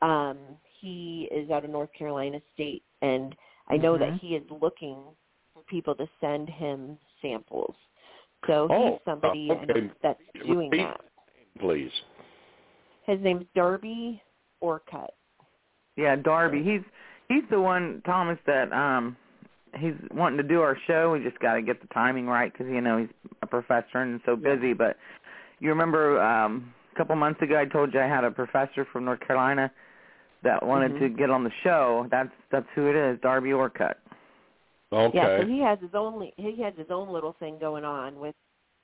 Um, 0.00 0.38
he 0.80 1.28
is 1.30 1.50
out 1.50 1.64
of 1.64 1.70
North 1.70 1.92
Carolina 1.92 2.40
State, 2.54 2.82
and 3.02 3.36
I 3.68 3.76
know 3.76 3.96
that 3.98 4.10
Mhm. 4.12 4.20
he 4.20 4.36
is 4.36 4.50
looking 4.50 5.16
for 5.52 5.62
people 5.64 5.94
to 5.96 6.08
send 6.20 6.48
him 6.48 6.98
samples. 7.20 7.76
So 8.46 8.68
Oh, 8.70 8.90
he's 8.92 9.00
somebody 9.04 9.50
uh, 9.50 9.54
okay. 9.54 9.90
that's 10.02 10.20
doing 10.46 10.70
Repeat. 10.70 10.86
that. 10.86 11.00
Please. 11.58 11.92
His 13.04 13.20
name's 13.20 13.46
Darby 13.54 14.22
Orcutt. 14.60 15.14
Yeah, 15.96 16.16
Darby. 16.16 16.62
He's 16.62 16.82
he's 17.28 17.44
the 17.50 17.60
one, 17.60 18.02
Thomas, 18.04 18.38
that 18.46 18.72
um 18.72 19.16
he's 19.78 19.94
wanting 20.12 20.36
to 20.38 20.44
do 20.44 20.60
our 20.60 20.76
show. 20.86 21.12
We 21.12 21.22
just 21.22 21.38
got 21.40 21.54
to 21.54 21.62
get 21.62 21.80
the 21.80 21.88
timing 21.88 22.26
right 22.26 22.52
because 22.52 22.66
you 22.68 22.80
know 22.80 22.98
he's 22.98 23.08
a 23.42 23.46
professor 23.46 23.98
and 23.98 24.20
so 24.24 24.36
busy. 24.36 24.72
But 24.72 24.96
you 25.60 25.68
remember 25.68 26.20
um 26.22 26.72
a 26.92 26.96
couple 26.96 27.16
months 27.16 27.42
ago 27.42 27.58
I 27.58 27.64
told 27.64 27.92
you 27.92 28.00
I 28.00 28.06
had 28.06 28.24
a 28.24 28.30
professor 28.30 28.86
from 28.92 29.04
North 29.04 29.20
Carolina 29.20 29.70
that 30.42 30.64
wanted 30.64 30.92
Mhm. 30.92 30.98
to 31.00 31.08
get 31.08 31.30
on 31.30 31.44
the 31.44 31.52
show. 31.62 32.06
That's 32.10 32.32
that's 32.50 32.68
who 32.74 32.88
it 32.88 32.96
is, 32.96 33.18
Darby 33.20 33.52
Orcutt. 33.52 33.96
Okay. 34.92 35.16
Yeah, 35.16 35.38
so 35.38 35.46
he 35.46 35.60
has 35.60 35.78
his 35.80 35.94
own 35.94 36.30
he 36.36 36.62
has 36.62 36.74
his 36.76 36.90
own 36.90 37.12
little 37.12 37.32
thing 37.40 37.58
going 37.58 37.84
on 37.84 38.20
with 38.20 38.34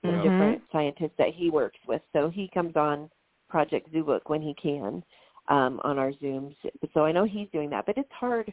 the 0.03 0.09
Mhm. 0.09 0.23
different 0.23 0.63
scientists 0.73 1.17
that 1.19 1.35
he 1.35 1.51
works 1.51 1.79
with. 1.87 2.03
So 2.13 2.31
he 2.31 2.49
comes 2.49 2.75
on 2.77 3.11
Project 3.49 3.93
Zoobook 3.93 4.23
when 4.29 4.41
he 4.41 4.55
can 4.55 5.05
um, 5.51 5.81
on 5.85 5.99
our 5.99 6.13
Zooms. 6.13 6.55
So 6.95 7.05
I 7.05 7.13
know 7.13 7.25
he's 7.25 7.49
doing 7.53 7.69
that, 7.71 7.85
but 7.85 7.99
it's 7.99 8.13
hard 8.13 8.53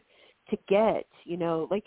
to 0.50 0.58
get. 0.68 1.06
You 1.24 1.38
know, 1.38 1.66
like 1.70 1.84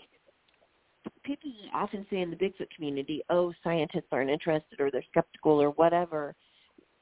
people 1.23 1.51
often 1.73 2.05
say 2.09 2.21
in 2.21 2.31
the 2.31 2.37
Bigfoot 2.37 2.69
community, 2.75 3.21
"Oh, 3.29 3.53
scientists 3.63 4.07
aren't 4.11 4.31
interested, 4.31 4.79
or 4.79 4.89
they're 4.89 5.03
skeptical, 5.11 5.61
or 5.61 5.69
whatever." 5.71 6.33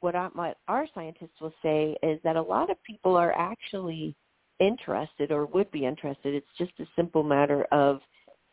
What, 0.01 0.15
I, 0.15 0.29
what 0.33 0.57
our 0.69 0.87
scientists 0.95 1.41
will 1.41 1.53
say 1.61 1.95
is 2.01 2.19
that 2.23 2.37
a 2.37 2.41
lot 2.41 2.69
of 2.69 2.81
people 2.83 3.17
are 3.17 3.33
actually 3.37 4.15
interested 4.59 5.31
or 5.31 5.45
would 5.47 5.69
be 5.71 5.85
interested. 5.85 6.33
It's 6.33 6.47
just 6.57 6.71
a 6.79 6.85
simple 6.95 7.21
matter 7.21 7.63
of 7.71 7.99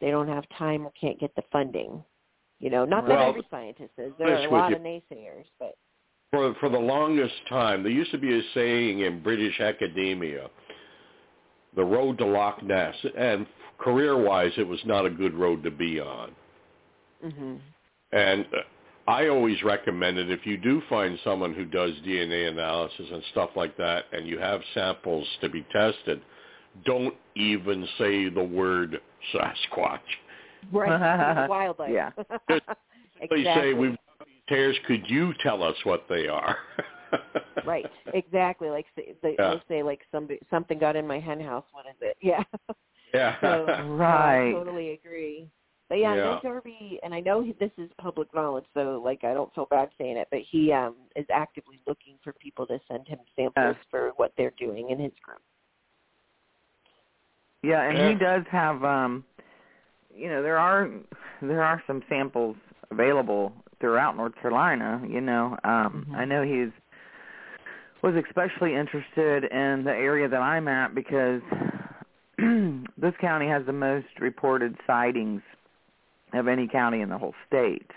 they 0.00 0.11
don't 0.11 0.28
have 0.28 0.44
time 0.59 0.84
or 0.84 0.92
can't 1.00 1.20
get 1.20 1.34
the 1.36 1.42
funding. 1.52 2.02
You 2.59 2.70
know, 2.70 2.84
not 2.84 3.07
that 3.07 3.20
every 3.20 3.46
scientist 3.50 3.92
is. 3.98 4.12
There 4.18 4.34
are 4.34 4.46
a 4.46 4.50
lot 4.50 4.70
you. 4.70 4.76
of 4.76 4.82
naysayers, 4.82 5.44
but 5.61 5.76
For 6.33 6.55
for 6.61 6.68
the 6.68 6.79
longest 6.79 7.35
time, 7.49 7.83
there 7.83 7.93
used 7.93 8.11
to 8.11 8.18
be 8.18 8.37
a 8.37 8.43
saying 8.55 9.01
in 9.01 9.22
British 9.22 9.61
academia, 9.61 10.51
the 11.77 11.85
road 11.85 12.18
to 12.18 12.27
Loch 12.27 12.62
Ness, 12.62 12.95
and 13.16 13.47
career-wise, 13.79 14.53
it 14.57 14.66
was 14.66 14.81
not 14.85 15.07
a 15.07 15.11
good 15.11 15.35
road 15.35 15.62
to 15.62 15.70
be 15.70 16.01
on. 16.01 16.33
hmm 17.22 17.57
And 18.12 18.47
uh, 18.47 19.11
I 19.11 19.29
always 19.29 19.62
recommend 19.62 20.18
it 20.18 20.31
if 20.31 20.45
you 20.45 20.57
do 20.57 20.83
find 20.89 21.18
someone 21.22 21.55
who 21.55 21.64
does 21.64 21.93
DNA 22.05 22.51
analysis 22.51 23.07
and 23.12 23.22
stuff 23.31 23.51
like 23.55 23.77
that, 23.77 24.07
and 24.12 24.27
you 24.27 24.39
have 24.39 24.61
samples 24.74 25.27
to 25.43 25.49
be 25.49 25.64
tested, 25.72 26.20
don't 26.85 27.14
even 27.37 27.87
say 27.99 28.29
the 28.29 28.43
word 28.43 29.01
Sasquatch. 29.33 30.01
right, 30.72 31.49
wildlife. 31.49 31.91
Yeah. 31.93 32.11
Just 32.51 32.62
exactly. 33.20 33.45
They 33.45 33.45
say 33.45 33.72
we've 33.74 33.97
got 34.49 34.55
these 34.55 34.59
hairs. 34.59 34.76
Could 34.86 35.11
you 35.11 35.32
tell 35.42 35.62
us 35.62 35.76
what 35.84 36.07
they 36.09 36.28
are? 36.28 36.57
right, 37.66 37.86
exactly. 38.14 38.68
Like 38.70 38.86
say, 38.97 39.14
they, 39.22 39.36
Yeah. 39.38 39.55
they 39.68 39.76
say, 39.76 39.82
like 39.82 40.01
somebody 40.12 40.40
something 40.51 40.78
got 40.78 40.97
in 40.97 41.07
my 41.07 41.20
hen 41.20 41.40
house. 41.40 41.64
What 41.72 41.86
is 41.86 41.97
it? 42.01 42.16
Yeah. 42.22 42.42
Yeah. 43.14 43.36
So 43.40 43.66
Right. 43.97 44.49
I 44.49 44.53
totally 44.53 44.90
agree. 44.92 45.49
But 45.88 45.99
yeah, 46.01 46.16
Yeah. 46.16 46.24
no 46.24 46.40
Darby, 46.42 46.99
and 47.05 47.14
I 47.14 47.20
know 47.20 47.40
he, 47.40 47.53
this 47.53 47.70
is 47.78 47.88
public 47.99 48.34
knowledge, 48.34 48.64
so 48.74 49.01
like 49.05 49.22
I 49.22 49.32
don't 49.34 49.55
feel 49.55 49.66
bad 49.70 49.90
saying 49.97 50.16
it, 50.16 50.26
but 50.32 50.40
he 50.40 50.72
um 50.72 50.97
is 51.14 51.26
actively 51.32 51.78
looking 51.86 52.18
for 52.24 52.32
people 52.34 52.66
to 52.66 52.80
send 52.88 53.07
him 53.07 53.20
samples 53.36 53.76
Yes. 53.76 53.86
for 53.90 54.11
what 54.16 54.32
they're 54.36 54.53
doing 54.59 54.90
in 54.90 54.99
his 54.99 55.12
group. 55.22 55.40
Yeah, 57.62 57.82
and 57.82 57.97
Yeah. 57.97 58.09
he 58.09 58.14
does 58.16 58.44
have 58.51 58.84
um 58.84 59.24
you 60.14 60.28
know, 60.28 60.42
there 60.42 60.59
are 60.59 60.90
there 61.42 61.62
are 61.62 61.82
some 61.86 62.03
samples 62.09 62.57
available 62.90 63.53
throughout 63.81 64.16
North 64.16 64.35
Carolina, 64.41 65.03
you 65.07 65.20
know. 65.20 65.57
Um 65.64 66.07
Mhm. 66.09 66.16
I 66.16 66.24
know 66.24 66.43
he's 66.43 66.72
was 68.03 68.14
especially 68.14 68.74
interested 68.74 69.45
in 69.45 69.83
the 69.85 69.91
area 69.91 70.29
that 70.29 70.41
I'm 70.41 70.68
at 70.68 70.95
because 70.95 71.43
this 72.39 73.14
county 73.20 73.49
has 73.49 73.64
the 73.66 73.72
most 73.72 74.07
reported 74.20 74.77
sightings 74.87 75.43
of 76.33 76.47
any 76.47 76.68
county 76.68 77.01
in 77.01 77.09
the 77.09 77.18
whole 77.18 77.35
state. 77.47 77.91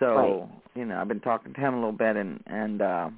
So, 0.00 0.48
you 0.74 0.84
know, 0.84 1.00
I've 1.00 1.08
been 1.08 1.20
talking 1.20 1.52
to 1.54 1.60
him 1.60 1.74
a 1.74 1.76
little 1.76 1.92
bit 1.92 2.16
and 2.16 2.42
and 2.46 2.82
uh 2.82 3.10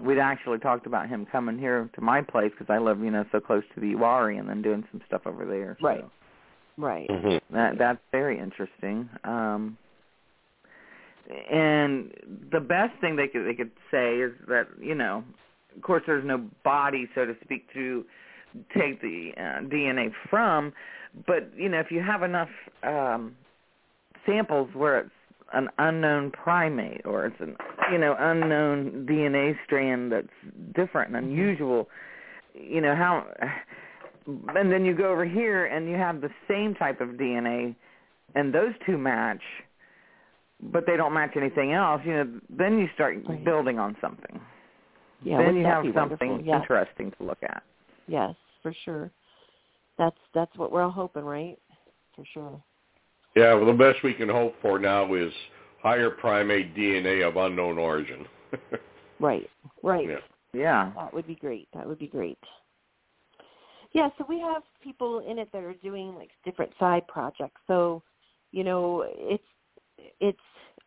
we'd 0.00 0.18
actually 0.18 0.58
talked 0.58 0.86
about 0.86 1.08
him 1.08 1.26
coming 1.26 1.58
here 1.58 1.90
to 1.94 2.00
my 2.00 2.22
place 2.22 2.52
because 2.56 2.72
I 2.72 2.78
live, 2.78 3.00
you 3.00 3.10
know, 3.10 3.24
so 3.32 3.40
close 3.40 3.64
to 3.74 3.80
the 3.80 3.94
Uwharrie 3.94 4.38
and 4.38 4.48
then 4.48 4.62
doing 4.62 4.84
some 4.92 5.00
stuff 5.06 5.22
over 5.26 5.44
there. 5.44 5.76
So 5.80 5.86
Right. 5.86 6.04
Right. 6.76 7.08
Mhm. 7.08 7.40
that 7.50 7.78
that's 7.78 8.00
very 8.12 8.38
interesting. 8.38 9.08
Um 9.24 9.76
and 11.50 12.12
the 12.50 12.60
best 12.60 12.98
thing 13.00 13.16
they 13.16 13.28
could 13.28 13.46
they 13.46 13.54
could 13.54 13.70
say 13.90 14.16
is 14.16 14.32
that, 14.48 14.68
you 14.80 14.94
know, 14.94 15.24
of 15.76 15.82
course 15.82 16.02
there's 16.06 16.24
no 16.24 16.48
body 16.64 17.08
so 17.14 17.24
to 17.24 17.34
speak 17.44 17.72
to 17.74 18.04
take 18.76 19.00
the 19.02 19.32
uh, 19.36 19.60
DNA 19.68 20.10
from, 20.30 20.72
but 21.26 21.50
you 21.56 21.68
know, 21.68 21.78
if 21.80 21.90
you 21.90 22.02
have 22.02 22.22
enough 22.22 22.48
um 22.82 23.36
samples 24.26 24.68
where 24.74 25.00
it's 25.00 25.10
an 25.52 25.68
unknown 25.78 26.30
primate 26.30 27.00
or 27.04 27.26
it's 27.26 27.40
an 27.40 27.56
you 27.90 27.98
know 27.98 28.14
unknown 28.18 29.06
DNA 29.08 29.54
strand 29.64 30.12
that's 30.12 30.28
different 30.74 31.14
and 31.14 31.24
unusual 31.24 31.88
you 32.54 32.80
know 32.80 32.94
how 32.94 33.26
and 34.26 34.70
then 34.70 34.84
you 34.84 34.94
go 34.94 35.10
over 35.10 35.24
here 35.24 35.66
and 35.66 35.88
you 35.88 35.96
have 35.96 36.20
the 36.20 36.28
same 36.46 36.74
type 36.74 37.00
of 37.00 37.10
DNA 37.10 37.74
and 38.34 38.52
those 38.54 38.72
two 38.84 38.98
match 38.98 39.40
but 40.60 40.84
they 40.86 40.96
don't 40.96 41.14
match 41.14 41.32
anything 41.36 41.72
else 41.72 42.00
you 42.04 42.12
know 42.12 42.40
then 42.50 42.78
you 42.78 42.88
start 42.94 43.16
Right. 43.28 43.44
building 43.44 43.78
on 43.78 43.96
something 44.00 44.40
Yeah. 45.22 45.38
then 45.38 45.46
wouldn't 45.46 45.62
you 45.62 45.66
have 45.66 45.84
something 45.94 46.30
wonderful? 46.30 46.40
Yes. 46.46 46.62
interesting 46.62 47.10
to 47.12 47.22
look 47.24 47.42
at 47.42 47.62
Yes, 48.08 48.34
for 48.62 48.72
sure. 48.84 49.10
That's 49.98 50.16
that's 50.32 50.56
what 50.56 50.72
we're 50.72 50.82
all 50.82 50.90
hoping, 50.90 51.24
right? 51.24 51.58
For 52.16 52.24
sure. 52.32 52.62
Yeah, 53.36 53.52
well, 53.54 53.66
the 53.66 53.72
best 53.72 54.02
we 54.02 54.14
can 54.14 54.28
hope 54.28 54.54
for 54.62 54.78
now 54.78 55.12
is 55.14 55.32
higher 55.82 56.08
primate 56.10 56.74
DNA 56.74 57.26
of 57.26 57.36
unknown 57.36 57.78
origin. 57.78 58.26
Right. 59.20 59.50
Right. 59.82 60.08
Yeah. 60.08 60.16
Yeah. 60.52 60.92
That 60.94 61.12
would 61.12 61.26
be 61.26 61.34
great. 61.34 61.66
That 61.74 61.86
would 61.86 61.98
be 61.98 62.06
great. 62.06 62.38
Yeah, 63.92 64.10
so 64.16 64.24
we 64.28 64.38
have 64.38 64.62
people 64.80 65.18
in 65.28 65.40
it 65.40 65.48
that 65.52 65.64
are 65.64 65.74
doing 65.74 66.14
like 66.14 66.30
different 66.44 66.70
side 66.78 67.04
projects. 67.08 67.60
So, 67.66 68.02
you 68.52 68.62
know, 68.62 69.04
it's 69.08 69.42
it's 70.20 70.38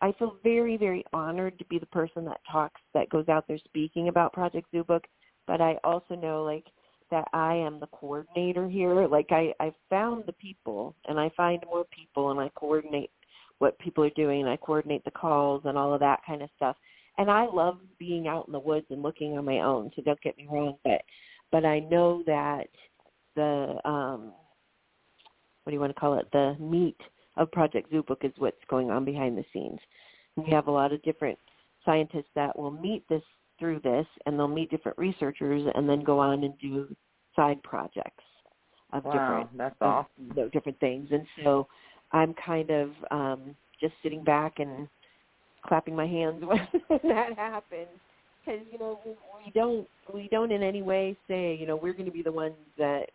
I 0.02 0.12
feel 0.14 0.38
very 0.44 0.78
very 0.78 1.04
honored 1.14 1.58
to 1.60 1.66
be 1.66 1.80
the 1.80 1.86
person 1.88 2.26
that 2.26 2.42
talks 2.52 2.82
that 2.94 3.10
goes 3.10 3.30
out 3.30 3.46
there 3.48 3.60
speaking 3.60 4.08
about 4.08 4.34
Project 4.34 4.68
Zoobook, 4.74 5.04
but 5.48 5.62
I 5.62 5.78
also 5.84 6.16
know 6.16 6.44
like 6.44 6.66
that 7.12 7.28
I 7.34 7.56
am 7.56 7.80
the 7.80 7.88
coordinator 7.88 8.68
here. 8.68 9.08
Like 9.08 9.28
I 9.32 9.54
I 9.60 9.74
found 9.90 10.24
the 10.26 10.34
people 10.34 10.96
and 11.08 11.20
I 11.20 11.30
find 11.36 11.64
more 11.66 11.86
people 11.92 12.32
and 12.32 12.40
I 12.40 12.50
coordinate 12.56 13.12
what 13.60 13.78
people 13.80 14.04
are 14.04 14.10
doing 14.12 14.42
and 14.42 14.50
I 14.50 14.58
coordinate 14.58 15.04
the 15.04 15.12
calls 15.12 15.62
and 15.66 15.78
all 15.78 15.94
of 15.94 16.00
that 16.00 16.22
kind 16.26 16.42
of 16.42 16.50
stuff. 16.56 16.76
And 17.18 17.30
I 17.30 17.46
love 17.46 17.78
being 18.00 18.28
out 18.28 18.48
in 18.48 18.54
the 18.54 18.60
woods 18.60 18.88
and 18.90 19.04
looking 19.04 19.38
on 19.38 19.46
my 19.46 19.60
own, 19.60 19.92
so 19.96 20.02
don't 20.02 20.22
get 20.22 20.38
me 20.38 20.48
wrong, 20.50 20.78
but 20.84 21.02
but 21.52 21.66
I 21.66 21.80
know 21.80 22.24
that 22.26 22.70
the 23.36 23.78
um 23.86 24.34
what 25.64 25.72
do 25.72 25.74
you 25.74 25.80
want 25.80 25.94
to 25.94 26.00
call 26.00 26.18
it? 26.18 26.28
The 26.32 26.56
meat 26.60 26.98
of 27.38 27.52
Project 27.52 27.92
Zoobook 27.92 28.24
is 28.24 28.34
what's 28.38 28.58
going 28.70 28.92
on 28.92 29.06
behind 29.06 29.38
the 29.38 29.46
scenes. 29.54 29.80
We 30.36 30.50
have 30.52 30.68
a 30.68 30.72
lot 30.72 30.94
of 30.94 31.02
different 31.04 31.38
scientists 31.86 32.30
that 32.36 32.58
will 32.58 32.72
meet 32.72 33.08
this 33.10 33.24
through 33.60 33.80
this 33.82 34.06
and 34.26 34.38
they'll 34.38 34.48
meet 34.48 34.72
different 34.72 34.98
researchers 34.98 35.70
and 35.76 35.88
then 35.88 36.04
go 36.04 36.20
on 36.20 36.44
and 36.44 36.58
do 36.60 36.96
side 37.36 37.62
projects 37.64 38.24
of 38.94 39.04
Wow, 39.04 39.12
different 39.20 39.58
that's 39.58 39.76
of, 39.82 39.88
awesome. 39.88 40.12
you 40.30 40.34
know, 40.36 40.50
different 40.50 40.80
things. 40.80 41.08
And 41.12 41.26
so 41.44 41.68
I'm 42.12 42.34
kind 42.34 42.70
of 42.70 42.92
um 43.12 43.56
just 43.80 43.94
sitting 44.04 44.24
back 44.24 44.60
and 44.60 44.88
clapping 45.66 45.96
my 45.96 46.08
hands 46.08 46.44
when, 46.46 46.68
when 46.88 47.00
that 47.16 47.34
happens 47.38 47.88
because 48.44 48.62
you 48.72 48.80
know 48.80 49.00
we, 49.06 49.12
we 49.46 49.52
don't 49.52 49.88
we 50.14 50.28
don't 50.32 50.52
in 50.52 50.64
any 50.64 50.82
way 50.82 51.16
say 51.28 51.56
you 51.60 51.66
know 51.68 51.76
we're 51.76 51.94
going 51.94 52.06
to 52.06 52.12
be 52.12 52.24
the 52.24 52.32
ones 52.32 52.56
that 52.78 53.12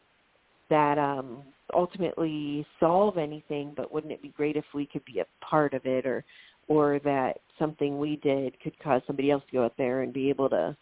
that 0.71 0.99
um 0.99 1.43
ultimately 1.75 2.67
solve 2.79 3.19
anything 3.19 3.73
but 3.77 3.93
wouldn't 3.93 4.12
it 4.12 4.23
be 4.23 4.29
great 4.29 4.57
if 4.57 4.64
we 4.75 4.87
could 4.87 5.05
be 5.05 5.21
a 5.21 5.45
part 5.45 5.75
of 5.75 5.85
it 5.85 6.07
or 6.07 6.25
or 6.69 6.99
that 7.05 7.39
something 7.59 7.99
we 7.99 8.17
did 8.17 8.59
could 8.61 8.77
cause 8.81 9.01
somebody 9.07 9.31
else 9.31 9.43
to 9.47 9.57
go 9.57 9.64
out 9.64 9.73
there 9.79 10.03
and 10.03 10.12
be 10.12 10.29
able 10.29 10.49
to 10.49 10.77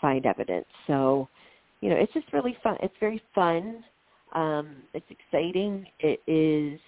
find 0.00 0.26
evidence? 0.26 0.66
So 0.86 1.28
you 1.80 1.90
know 1.90 1.96
it's 1.96 2.12
just 2.12 2.32
really 2.32 2.56
fun. 2.62 2.76
It's 2.82 2.94
very 3.00 3.22
fun. 3.34 3.84
Um 4.34 4.76
it's 4.94 5.06
exciting. 5.10 5.86
It 6.00 6.20
is 6.26 6.80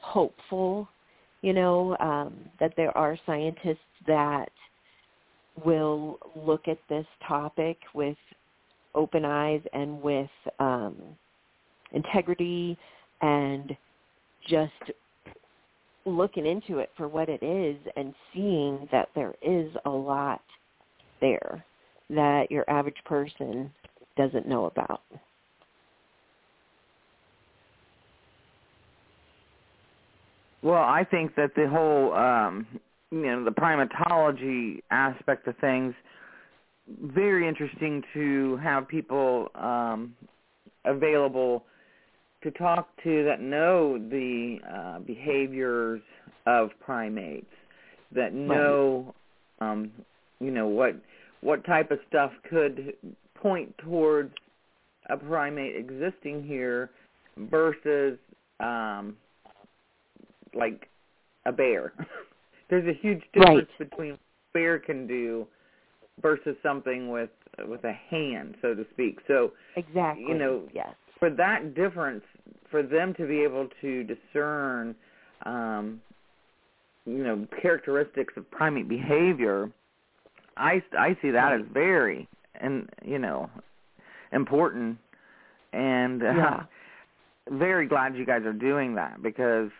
hopeful 0.00 0.88
you 1.42 1.52
know 1.52 1.96
um 1.98 2.34
that 2.58 2.72
there 2.76 2.96
are 2.96 3.18
scientists 3.26 3.78
that 4.06 4.50
will 5.64 6.18
look 6.36 6.68
at 6.68 6.78
this 6.88 7.06
topic 7.26 7.78
with 7.94 8.16
open 8.94 9.24
eyes 9.24 9.60
and 9.72 10.00
with 10.00 10.30
um 10.58 10.96
integrity 11.92 12.76
and 13.20 13.76
just 14.48 14.72
looking 16.06 16.46
into 16.46 16.78
it 16.78 16.90
for 16.96 17.08
what 17.08 17.28
it 17.28 17.42
is 17.42 17.76
and 17.96 18.14
seeing 18.32 18.88
that 18.90 19.08
there 19.14 19.34
is 19.42 19.70
a 19.84 19.90
lot 19.90 20.40
there 21.20 21.64
that 22.08 22.50
your 22.50 22.68
average 22.68 22.96
person 23.04 23.70
doesn't 24.16 24.48
know 24.48 24.66
about. 24.66 25.02
Well, 30.62 30.82
I 30.82 31.04
think 31.04 31.34
that 31.36 31.54
the 31.54 31.68
whole, 31.68 32.12
um, 32.12 32.66
you 33.10 33.22
know, 33.22 33.44
the 33.44 33.50
primatology 33.50 34.82
aspect 34.90 35.46
of 35.46 35.56
things, 35.58 35.94
very 37.02 37.48
interesting 37.48 38.02
to 38.14 38.56
have 38.62 38.88
people 38.88 39.48
um, 39.54 40.14
available 40.84 41.64
to 42.42 42.50
talk 42.52 42.88
to 43.02 43.24
that 43.24 43.40
know 43.40 43.98
the 43.98 44.58
uh, 44.72 44.98
behaviors 45.00 46.00
of 46.46 46.70
primates, 46.80 47.46
that 48.12 48.32
know, 48.32 49.14
um, 49.60 49.90
you 50.40 50.50
know, 50.50 50.66
what 50.66 50.96
what 51.42 51.64
type 51.64 51.90
of 51.90 51.98
stuff 52.08 52.32
could 52.48 52.94
point 53.34 53.76
towards 53.78 54.34
a 55.08 55.16
primate 55.16 55.76
existing 55.76 56.44
here 56.44 56.90
versus 57.36 58.18
um, 58.60 59.16
like 60.54 60.88
a 61.46 61.52
bear. 61.52 61.92
There's 62.70 62.86
a 62.86 62.98
huge 63.00 63.22
difference 63.32 63.70
between 63.78 64.10
what 64.10 64.20
a 64.20 64.52
bear 64.52 64.78
can 64.78 65.06
do 65.06 65.46
versus 66.22 66.56
something 66.62 67.10
with 67.10 67.30
with 67.66 67.84
a 67.84 67.92
hand, 67.92 68.56
so 68.62 68.74
to 68.74 68.84
speak. 68.92 69.18
So 69.26 69.52
Exactly. 69.76 70.24
You 70.28 70.34
know, 70.38 70.62
yes. 70.72 70.94
For 71.20 71.30
that 71.30 71.74
difference, 71.74 72.24
for 72.70 72.82
them 72.82 73.14
to 73.14 73.26
be 73.28 73.40
able 73.42 73.68
to 73.80 74.04
discern, 74.04 74.96
um, 75.46 76.00
you 77.06 77.22
know, 77.22 77.46
characteristics 77.62 78.34
of 78.36 78.50
primate 78.50 78.88
behavior, 78.88 79.70
I 80.56 80.82
I 80.98 81.16
see 81.22 81.30
that 81.30 81.52
as 81.52 81.60
very 81.72 82.26
and 82.60 82.88
you 83.04 83.18
know 83.18 83.48
important, 84.32 84.98
and 85.72 86.22
uh, 86.22 86.26
Yeah. 86.26 86.62
very 87.52 87.86
glad 87.86 88.16
you 88.16 88.24
guys 88.26 88.42
are 88.44 88.52
doing 88.52 88.94
that 88.94 89.22
because 89.22 89.70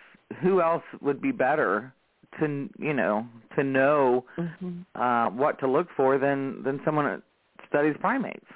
who 0.42 0.60
else 0.60 0.82
would 1.00 1.20
be 1.20 1.30
better 1.32 1.92
to 2.38 2.68
you 2.78 2.94
know 2.94 3.26
to 3.56 3.64
know 3.64 4.24
hmm 4.36 4.80
uh, 4.94 5.30
what 5.30 5.58
to 5.60 5.68
look 5.68 5.88
for 5.96 6.18
than 6.18 6.62
than 6.62 6.80
someone 6.84 7.04
that 7.06 7.22
studies 7.68 7.94
primates. 8.00 8.46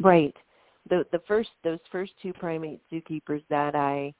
Right. 0.00 0.34
The 0.88 1.04
the 1.12 1.20
first 1.26 1.50
those 1.62 1.78
first 1.90 2.12
two 2.22 2.32
primate 2.32 2.80
zookeepers 2.92 3.42
that 3.50 3.74
I, 3.74 4.12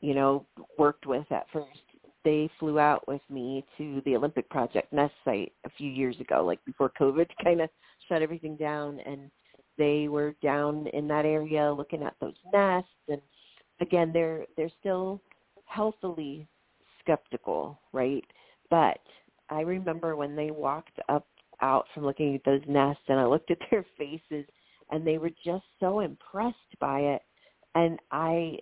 you 0.00 0.14
know, 0.14 0.46
worked 0.78 1.06
with 1.06 1.30
at 1.30 1.46
first, 1.52 1.80
they 2.24 2.50
flew 2.58 2.78
out 2.78 3.06
with 3.06 3.22
me 3.30 3.64
to 3.78 4.02
the 4.04 4.16
Olympic 4.16 4.48
Project 4.48 4.92
nest 4.92 5.14
site 5.24 5.52
a 5.64 5.70
few 5.70 5.90
years 5.90 6.18
ago, 6.20 6.44
like 6.44 6.64
before 6.64 6.90
COVID 6.98 7.28
kind 7.44 7.60
of 7.60 7.70
shut 8.08 8.22
everything 8.22 8.56
down 8.56 9.00
and 9.00 9.30
they 9.76 10.08
were 10.08 10.34
down 10.42 10.86
in 10.88 11.08
that 11.08 11.24
area 11.24 11.72
looking 11.72 12.02
at 12.02 12.14
those 12.20 12.34
nests 12.52 12.88
and 13.08 13.20
again 13.80 14.12
they're 14.12 14.46
they're 14.56 14.70
still 14.80 15.20
healthily 15.66 16.46
skeptical, 17.00 17.78
right? 17.92 18.24
But 18.70 19.00
I 19.50 19.60
remember 19.60 20.16
when 20.16 20.36
they 20.36 20.50
walked 20.50 20.98
up 21.08 21.26
out 21.60 21.86
from 21.94 22.04
looking 22.04 22.34
at 22.34 22.44
those 22.44 22.62
nests 22.66 23.02
and 23.08 23.18
I 23.18 23.26
looked 23.26 23.50
at 23.50 23.58
their 23.70 23.84
faces 23.98 24.46
and 24.90 25.06
they 25.06 25.18
were 25.18 25.30
just 25.44 25.64
so 25.80 26.00
impressed 26.00 26.56
by 26.80 27.00
it. 27.00 27.22
And 27.74 27.98
I 28.10 28.58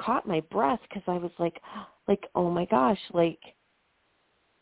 caught 0.00 0.26
my 0.26 0.40
breath 0.50 0.80
cuz 0.92 1.02
I 1.06 1.18
was 1.18 1.32
like 1.38 1.60
like 2.08 2.28
oh 2.34 2.50
my 2.50 2.64
gosh 2.66 3.00
like 3.12 3.40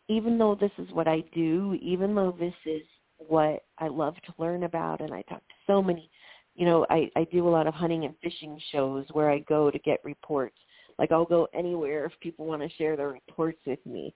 even 0.09 0.37
though 0.39 0.55
this 0.55 0.73
is 0.79 0.91
what 0.93 1.09
I 1.09 1.21
do 1.33 1.79
even 1.81 2.15
though 2.15 2.33
this 2.33 2.55
is 2.67 2.83
what 3.19 3.65
I 3.79 3.89
love 3.89 4.15
to 4.27 4.35
learn 4.39 4.65
about 4.65 5.01
and 5.01 5.13
I 5.13 5.23
talk 5.23 5.39
to 5.39 5.55
so 5.67 5.83
many 5.83 6.11
you 6.55 6.67
know 6.67 6.87
I 6.91 7.11
I 7.17 7.25
do 7.25 7.49
a 7.49 7.51
lot 7.51 7.67
of 7.67 7.75
hunting 7.75 8.05
and 8.05 8.15
fishing 8.23 8.61
shows 8.71 9.07
where 9.13 9.31
I 9.31 9.39
go 9.41 9.71
to 9.71 9.79
get 9.79 10.05
reports. 10.05 10.59
Like 10.99 11.13
I'll 11.13 11.25
go 11.25 11.49
anywhere 11.55 12.05
if 12.05 12.13
people 12.21 12.47
want 12.47 12.63
to 12.63 12.69
share 12.77 12.97
their 12.97 13.09
reports 13.09 13.61
with 13.67 13.85
me. 13.87 14.15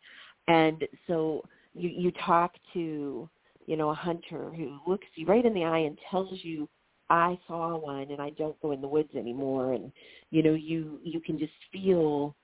And 0.49 0.85
so 1.07 1.43
you 1.75 1.89
you 1.89 2.13
talk 2.25 2.55
to 2.75 3.29
you 3.67 3.77
know 3.77 3.91
a 3.91 3.95
hunter 3.95 4.51
who 4.51 4.79
looks 4.87 5.07
you 5.15 5.27
right 5.27 5.45
in 5.45 5.55
the 5.55 5.65
eye 5.65 5.81
and 5.81 5.99
tells 6.11 6.45
you 6.45 6.69
I 7.09 7.39
saw 7.47 7.77
one 7.77 8.11
and 8.11 8.21
I 8.21 8.31
don't 8.31 8.61
go 8.61 8.73
in 8.73 8.81
the 8.81 8.89
woods 8.89 9.15
anymore 9.15 9.75
and 9.75 9.93
you 10.31 10.43
know 10.43 10.55
you 10.55 10.99
you 11.05 11.21
can 11.21 11.39
just 11.39 11.53
feel 11.73 12.35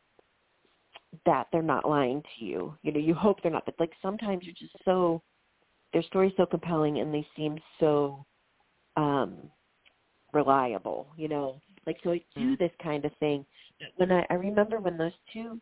that 1.26 1.46
they're 1.52 1.62
not 1.62 1.88
lying 1.88 2.22
to 2.22 2.44
you. 2.44 2.74
You 2.82 2.92
know, 2.92 3.00
you 3.00 3.14
hope 3.14 3.42
they're 3.42 3.52
not, 3.52 3.66
but 3.66 3.74
like 3.78 3.92
sometimes 4.00 4.44
you're 4.44 4.54
just 4.54 4.76
so 4.84 5.22
their 5.92 6.02
story's 6.04 6.32
so 6.36 6.46
compelling 6.46 6.98
and 6.98 7.12
they 7.12 7.26
seem 7.36 7.58
so 7.80 8.24
um 8.96 9.34
reliable, 10.32 11.08
you 11.16 11.28
know. 11.28 11.60
Like 11.86 11.98
so 12.04 12.12
I 12.12 12.22
do 12.36 12.56
this 12.56 12.70
kind 12.82 13.04
of 13.04 13.12
thing. 13.18 13.44
When 13.96 14.12
I, 14.12 14.24
I 14.30 14.34
remember 14.34 14.78
when 14.78 14.96
those 14.96 15.12
two 15.32 15.60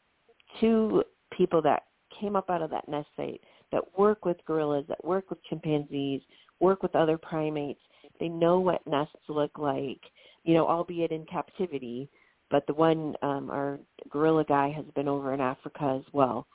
two 0.60 1.02
people 1.36 1.62
that 1.62 1.84
came 2.18 2.36
up 2.36 2.50
out 2.50 2.62
of 2.62 2.70
that 2.70 2.88
nest 2.88 3.08
site 3.16 3.40
that 3.72 3.82
work 3.98 4.24
with 4.24 4.36
gorillas, 4.46 4.84
that 4.88 5.02
work 5.04 5.30
with 5.30 5.42
chimpanzees, 5.44 6.20
work 6.58 6.82
with 6.82 6.94
other 6.96 7.16
primates, 7.16 7.80
they 8.20 8.28
know 8.28 8.60
what 8.60 8.86
nests 8.86 9.16
look 9.28 9.58
like, 9.58 10.00
you 10.44 10.54
know, 10.54 10.68
albeit 10.68 11.10
in 11.10 11.24
captivity. 11.26 12.08
But 12.50 12.66
the 12.66 12.74
one, 12.74 13.16
um, 13.22 13.50
our 13.50 13.78
gorilla 14.10 14.44
guy 14.44 14.70
has 14.70 14.84
been 14.94 15.08
over 15.08 15.32
in 15.34 15.40
Africa 15.40 15.98
as 15.98 16.12
well. 16.12 16.46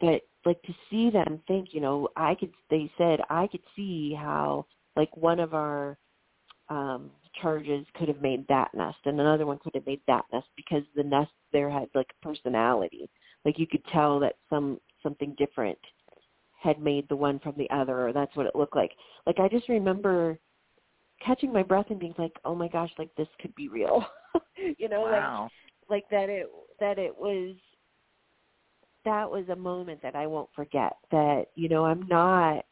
But 0.00 0.22
like 0.44 0.62
to 0.62 0.74
see 0.90 1.10
them 1.10 1.40
think, 1.46 1.68
you 1.72 1.80
know, 1.80 2.08
I 2.16 2.34
could. 2.34 2.52
They 2.70 2.90
said 2.96 3.20
I 3.28 3.46
could 3.46 3.62
see 3.76 4.16
how 4.18 4.66
like 4.96 5.14
one 5.16 5.38
of 5.38 5.54
our 5.54 5.98
um 6.68 7.10
charges 7.40 7.86
could 7.94 8.08
have 8.08 8.22
made 8.22 8.46
that 8.48 8.72
nest 8.74 8.98
and 9.04 9.20
another 9.20 9.46
one 9.46 9.58
could 9.58 9.74
have 9.74 9.86
made 9.86 10.00
that 10.06 10.24
nest 10.32 10.46
because 10.56 10.82
the 10.96 11.02
nest 11.02 11.30
there 11.52 11.70
had 11.70 11.88
like 11.94 12.10
personality. 12.22 13.08
Like 13.44 13.58
you 13.58 13.66
could 13.66 13.84
tell 13.92 14.18
that 14.20 14.36
some 14.48 14.80
something 15.02 15.34
different 15.38 15.78
had 16.58 16.80
made 16.80 17.08
the 17.08 17.16
one 17.16 17.38
from 17.38 17.54
the 17.56 17.68
other 17.70 18.08
or 18.08 18.12
that's 18.12 18.34
what 18.36 18.46
it 18.46 18.56
looked 18.56 18.76
like. 18.76 18.92
Like 19.26 19.38
I 19.38 19.48
just 19.48 19.68
remember 19.68 20.38
catching 21.24 21.52
my 21.52 21.62
breath 21.62 21.86
and 21.90 22.00
being 22.00 22.14
like, 22.18 22.36
"Oh 22.44 22.54
my 22.54 22.68
gosh, 22.68 22.90
like 22.98 23.14
this 23.16 23.28
could 23.40 23.54
be 23.54 23.68
real." 23.68 24.04
you 24.78 24.88
know, 24.88 25.02
wow. 25.02 25.50
like 25.88 26.04
like 26.04 26.10
that 26.10 26.28
it 26.28 26.46
that 26.78 26.98
it 26.98 27.16
was 27.16 27.56
that 29.04 29.30
was 29.30 29.48
a 29.48 29.56
moment 29.56 30.02
that 30.02 30.14
I 30.14 30.26
won't 30.26 30.50
forget 30.54 30.92
that, 31.10 31.46
you 31.54 31.68
know, 31.68 31.84
I'm 31.84 32.06
not 32.08 32.64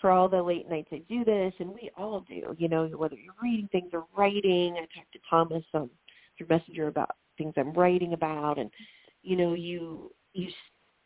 for 0.00 0.10
all 0.10 0.28
the 0.28 0.42
late 0.42 0.68
nights 0.68 0.88
I 0.92 1.02
do 1.08 1.24
this 1.24 1.52
and 1.58 1.70
we 1.70 1.90
all 1.96 2.20
do, 2.28 2.54
you 2.58 2.68
know, 2.68 2.86
whether 2.86 3.16
you're 3.16 3.34
reading 3.42 3.68
things 3.72 3.90
or 3.92 4.06
writing. 4.16 4.74
I 4.74 4.80
talked 4.80 5.12
to 5.12 5.18
Thomas 5.28 5.64
um 5.74 5.90
through 6.36 6.48
Messenger 6.48 6.88
about 6.88 7.10
things 7.38 7.54
I'm 7.56 7.72
writing 7.72 8.12
about 8.12 8.58
and 8.58 8.70
you 9.22 9.36
know, 9.36 9.54
you 9.54 10.12
you 10.32 10.48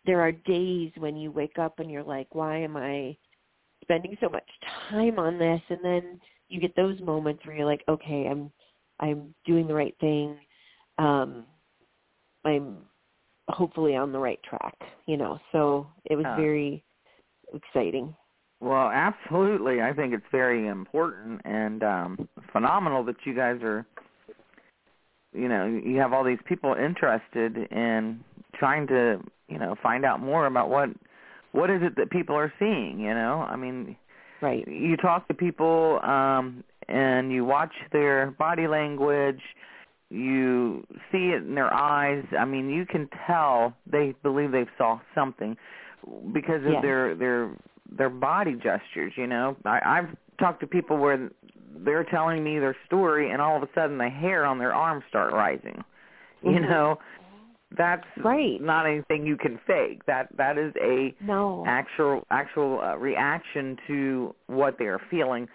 there 0.06 0.20
are 0.20 0.32
days 0.32 0.90
when 0.98 1.16
you 1.16 1.30
wake 1.30 1.58
up 1.58 1.78
and 1.78 1.90
you're 1.90 2.02
like, 2.02 2.28
why 2.34 2.58
am 2.58 2.76
I 2.76 3.16
spending 3.82 4.16
so 4.20 4.28
much 4.28 4.48
time 4.90 5.18
on 5.18 5.38
this? 5.38 5.60
And 5.68 5.80
then 5.82 6.20
you 6.48 6.60
get 6.60 6.74
those 6.76 7.00
moments 7.00 7.44
where 7.46 7.56
you're 7.56 7.66
like, 7.66 7.84
okay, 7.88 8.26
I'm 8.30 8.50
I'm 9.00 9.34
doing 9.46 9.66
the 9.66 9.74
right 9.74 9.94
thing. 10.00 10.36
Um, 10.98 11.44
I'm 12.44 12.78
hopefully 13.48 13.96
on 13.96 14.12
the 14.12 14.18
right 14.18 14.40
track, 14.42 14.76
you 15.06 15.16
know. 15.16 15.38
So 15.52 15.86
it 16.04 16.16
was 16.16 16.26
uh, 16.26 16.36
very 16.36 16.84
exciting. 17.54 18.14
Well, 18.60 18.90
absolutely. 18.92 19.80
I 19.80 19.92
think 19.92 20.12
it's 20.12 20.26
very 20.32 20.66
important 20.66 21.40
and 21.44 21.82
um 21.82 22.28
phenomenal 22.52 23.04
that 23.04 23.16
you 23.24 23.34
guys 23.34 23.60
are 23.62 23.86
you 25.32 25.48
know, 25.48 25.66
you 25.66 25.98
have 25.98 26.12
all 26.12 26.24
these 26.24 26.38
people 26.46 26.74
interested 26.74 27.56
in 27.70 28.20
trying 28.54 28.86
to, 28.88 29.20
you 29.48 29.58
know, 29.58 29.76
find 29.82 30.04
out 30.04 30.20
more 30.20 30.46
about 30.46 30.70
what 30.70 30.88
what 31.52 31.70
is 31.70 31.80
it 31.82 31.96
that 31.96 32.10
people 32.10 32.34
are 32.34 32.52
seeing, 32.58 33.00
you 33.00 33.14
know? 33.14 33.46
I 33.48 33.56
mean, 33.56 33.96
right. 34.40 34.66
You 34.66 34.96
talk 34.96 35.28
to 35.28 35.34
people 35.34 36.00
um 36.02 36.64
and 36.88 37.30
you 37.32 37.44
watch 37.44 37.72
their 37.92 38.30
body 38.32 38.66
language, 38.66 39.40
you 40.10 40.86
see 41.12 41.32
it 41.36 41.42
in 41.42 41.54
their 41.54 41.72
eyes. 41.72 42.24
I 42.38 42.44
mean, 42.44 42.70
you 42.70 42.86
can 42.86 43.08
tell 43.26 43.74
they 43.86 44.14
believe 44.22 44.52
they 44.52 44.66
saw 44.78 45.00
something 45.14 45.56
because 46.32 46.62
of 46.64 46.82
their 46.82 47.14
their 47.14 47.50
their 47.90 48.10
body 48.10 48.54
gestures, 48.54 49.12
you 49.16 49.26
know. 49.26 49.56
I 49.64 49.80
I've 49.84 50.16
talked 50.38 50.60
to 50.60 50.66
people 50.66 50.96
where 50.96 51.30
they're 51.84 52.04
telling 52.04 52.42
me 52.42 52.58
their 52.58 52.76
story 52.86 53.30
and 53.30 53.42
all 53.42 53.56
of 53.56 53.62
a 53.62 53.68
sudden 53.74 53.98
the 53.98 54.08
hair 54.08 54.44
on 54.44 54.58
their 54.58 54.74
arms 54.74 55.04
start 55.08 55.32
rising. 55.32 55.84
Mm-hmm. 56.42 56.50
You 56.50 56.60
know, 56.60 56.98
that's 57.76 58.06
right. 58.24 58.60
not 58.62 58.86
anything 58.86 59.26
you 59.26 59.36
can 59.36 59.60
fake. 59.66 60.04
That 60.06 60.28
that 60.36 60.56
is 60.56 60.72
a 60.80 61.14
no. 61.22 61.64
actual 61.66 62.26
actual 62.30 62.80
uh, 62.80 62.96
reaction 62.96 63.76
to 63.86 64.34
what 64.46 64.78
they 64.78 64.86
are 64.86 65.00
feeling. 65.10 65.46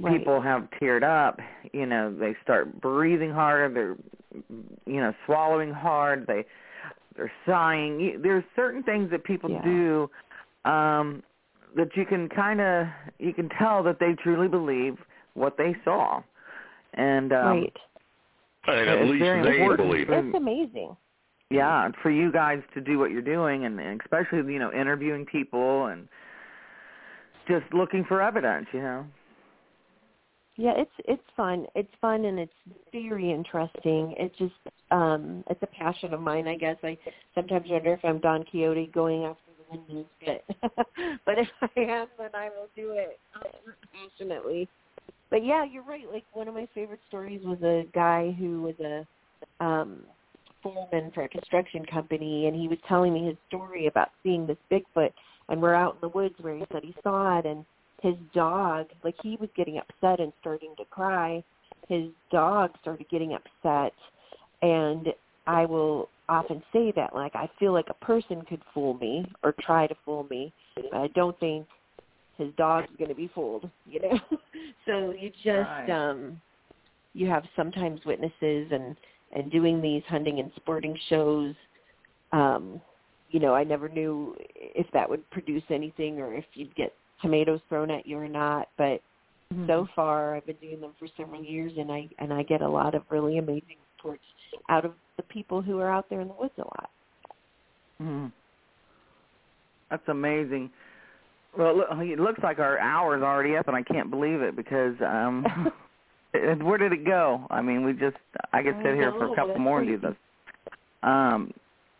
Right. 0.00 0.18
People 0.18 0.40
have 0.40 0.68
teared 0.80 1.02
up, 1.02 1.38
you 1.72 1.86
know, 1.86 2.14
they 2.14 2.34
start 2.42 2.80
breathing 2.80 3.30
harder, 3.30 3.72
they're 3.72 3.96
you 4.86 5.00
know, 5.00 5.12
swallowing 5.26 5.72
hard, 5.72 6.26
they 6.26 6.44
they're 7.16 7.32
sighing. 7.46 8.20
There's 8.22 8.44
certain 8.56 8.82
things 8.82 9.10
that 9.10 9.24
people 9.24 9.50
yeah. 9.50 9.62
do 9.62 10.10
um 10.64 11.22
that 11.76 11.88
you 11.94 12.04
can 12.04 12.28
kind 12.28 12.60
of 12.60 12.86
you 13.20 13.32
can 13.32 13.48
tell 13.50 13.84
that 13.84 14.00
they 14.00 14.14
truly 14.20 14.48
believe 14.48 14.96
what 15.34 15.56
they 15.56 15.76
saw. 15.84 16.22
And 16.94 17.32
um 17.32 17.46
right. 17.46 17.76
And 18.66 18.90
at 18.90 19.06
least 19.06 19.22
they 19.22 19.60
important. 19.60 19.88
believe 19.88 20.10
it. 20.10 20.24
It's 20.24 20.36
amazing. 20.36 20.96
Yeah, 21.50 21.88
for 22.00 22.10
you 22.10 22.30
guys 22.30 22.60
to 22.74 22.80
do 22.80 22.98
what 22.98 23.10
you're 23.10 23.22
doing 23.22 23.64
and, 23.64 23.80
and 23.80 24.00
especially, 24.00 24.52
you 24.52 24.60
know, 24.60 24.72
interviewing 24.72 25.26
people 25.26 25.86
and 25.86 26.06
just 27.48 27.64
looking 27.74 28.04
for 28.04 28.22
evidence, 28.22 28.66
you 28.72 28.80
know. 28.80 29.04
Yeah, 30.56 30.74
it's 30.76 30.92
it's 31.06 31.22
fun. 31.36 31.66
It's 31.74 31.90
fun 32.00 32.24
and 32.26 32.38
it's 32.38 32.52
very 32.92 33.32
interesting. 33.32 34.14
It's 34.18 34.36
just 34.36 34.52
um 34.90 35.42
it's 35.48 35.62
a 35.62 35.66
passion 35.66 36.12
of 36.12 36.20
mine, 36.20 36.46
I 36.46 36.56
guess. 36.56 36.76
I 36.82 36.98
sometimes 37.34 37.66
wonder 37.68 37.94
if 37.94 38.04
I'm 38.04 38.20
Don 38.20 38.44
Quixote 38.44 38.90
going 38.92 39.24
after 39.24 39.50
the 39.56 39.76
windmills, 39.78 40.06
but 40.24 40.44
but 41.24 41.38
if 41.38 41.48
I 41.62 41.80
am, 41.80 42.08
then 42.18 42.30
I 42.34 42.50
will 42.50 42.68
do 42.76 42.92
it 42.92 43.18
passionately. 43.92 44.68
But 45.30 45.44
yeah, 45.44 45.64
you're 45.64 45.84
right. 45.84 46.04
Like 46.12 46.24
one 46.32 46.46
of 46.46 46.54
my 46.54 46.68
favorite 46.74 47.00
stories 47.08 47.40
was 47.42 47.62
a 47.62 47.86
guy 47.94 48.36
who 48.38 48.62
was 48.62 48.74
a 48.80 49.64
um 49.64 50.00
foreman 50.62 51.10
for 51.12 51.22
a 51.22 51.28
construction 51.28 51.84
company 51.86 52.46
and 52.46 52.56
he 52.56 52.68
was 52.68 52.78
telling 52.88 53.12
me 53.12 53.26
his 53.26 53.36
story 53.48 53.86
about 53.86 54.10
seeing 54.22 54.46
this 54.46 54.56
Bigfoot 54.70 55.12
and 55.48 55.60
we're 55.60 55.74
out 55.74 55.94
in 55.94 56.00
the 56.00 56.16
woods 56.16 56.34
where 56.40 56.56
he 56.56 56.64
said 56.72 56.82
he 56.84 56.94
saw 57.02 57.38
it 57.38 57.46
and 57.46 57.64
his 58.02 58.14
dog, 58.34 58.86
like 59.04 59.14
he 59.22 59.36
was 59.40 59.50
getting 59.56 59.78
upset 59.78 60.20
and 60.20 60.32
starting 60.40 60.74
to 60.78 60.84
cry. 60.86 61.42
His 61.88 62.06
dog 62.30 62.70
started 62.80 63.08
getting 63.10 63.34
upset 63.34 63.92
and 64.62 65.08
I 65.46 65.64
will 65.64 66.08
often 66.28 66.62
say 66.72 66.92
that 66.94 67.14
like 67.14 67.34
I 67.34 67.50
feel 67.58 67.72
like 67.72 67.88
a 67.88 68.04
person 68.04 68.42
could 68.48 68.62
fool 68.72 68.94
me 68.94 69.30
or 69.42 69.54
try 69.60 69.86
to 69.86 69.94
fool 70.04 70.26
me, 70.30 70.52
but 70.76 70.94
I 70.94 71.08
don't 71.08 71.38
think 71.40 71.66
his 72.38 72.48
dog's 72.56 72.88
going 72.98 73.10
to 73.10 73.14
be 73.14 73.30
fooled, 73.34 73.68
you 73.86 74.00
know. 74.00 74.18
so 74.86 75.12
you 75.18 75.30
just 75.42 75.68
Right. 75.68 75.90
um 75.90 76.40
you 77.12 77.26
have 77.28 77.44
sometimes 77.56 78.00
witnesses 78.06 78.68
and 78.70 78.96
and 79.32 79.50
doing 79.50 79.80
these 79.80 80.02
hunting 80.08 80.40
and 80.40 80.50
sporting 80.56 80.96
shows 81.08 81.54
um 82.32 82.80
you 83.32 83.38
know, 83.38 83.54
I 83.54 83.62
never 83.62 83.88
knew 83.88 84.34
if 84.56 84.86
that 84.92 85.08
would 85.08 85.28
produce 85.30 85.62
anything 85.70 86.18
or 86.18 86.34
if 86.34 86.44
you'd 86.54 86.74
get 86.74 86.94
tomatoes 87.22 87.60
thrown 87.68 87.88
at 87.90 88.06
you 88.06 88.18
or 88.18 88.28
not, 88.28 88.68
but 88.76 89.00
Mm-hmm. 89.52 89.66
so 89.66 89.88
far 89.96 90.36
I've 90.36 90.46
been 90.46 90.54
doing 90.56 90.80
them 90.80 90.94
for 90.96 91.08
several 91.16 91.42
years 91.42 91.72
and 91.76 91.90
I 91.90 92.08
and 92.20 92.32
I 92.32 92.44
get 92.44 92.62
a 92.62 92.68
lot 92.68 92.94
of 92.94 93.02
really 93.10 93.38
amazing 93.38 93.78
reports 93.98 94.22
out 94.68 94.84
of 94.84 94.94
the 95.16 95.24
people 95.24 95.60
who 95.60 95.80
are 95.80 95.90
out 95.90 96.08
there 96.08 96.20
in 96.20 96.28
the 96.28 96.34
woods 96.34 96.54
a 96.58 96.62
lot. 96.62 96.90
hmm 97.98 98.26
That's 99.90 100.06
amazing. 100.08 100.70
Well, 101.58 101.82
it 102.00 102.20
looks 102.20 102.38
like 102.44 102.60
our 102.60 102.78
hour's 102.78 103.22
already 103.24 103.56
up, 103.56 103.66
and 103.66 103.76
I 103.76 103.82
can't 103.82 104.08
believe 104.08 104.40
it 104.40 104.54
because 104.54 104.94
um, 105.00 105.44
where 106.32 106.78
did 106.78 106.92
it 106.92 107.04
go? 107.04 107.46
I 107.50 107.60
mean, 107.62 107.84
we 107.84 107.92
just 107.92 108.16
I 108.52 108.62
could 108.62 108.76
sit 108.82 108.94
here 108.94 109.12
for 109.12 109.32
a 109.32 109.36
couple 109.36 109.58
more 109.58 109.80
and 109.80 109.88
do 109.88 109.98
this. 109.98 110.16
Um, 111.02 111.52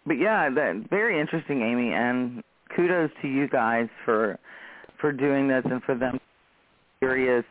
but 0.07 0.15
yeah, 0.15 0.51
that 0.51 0.87
very 0.91 1.21
interesting, 1.21 1.63
Amy, 1.63 1.93
and 1.93 2.43
kudos 2.75 3.11
to 3.23 3.29
you 3.29 3.49
guys 3.49 3.89
for 4.05 4.39
for 5.01 5.13
doing 5.13 5.49
this 5.49 5.63
and 5.65 5.83
for 5.83 5.95
them 5.95 6.21
curious. 6.99 7.45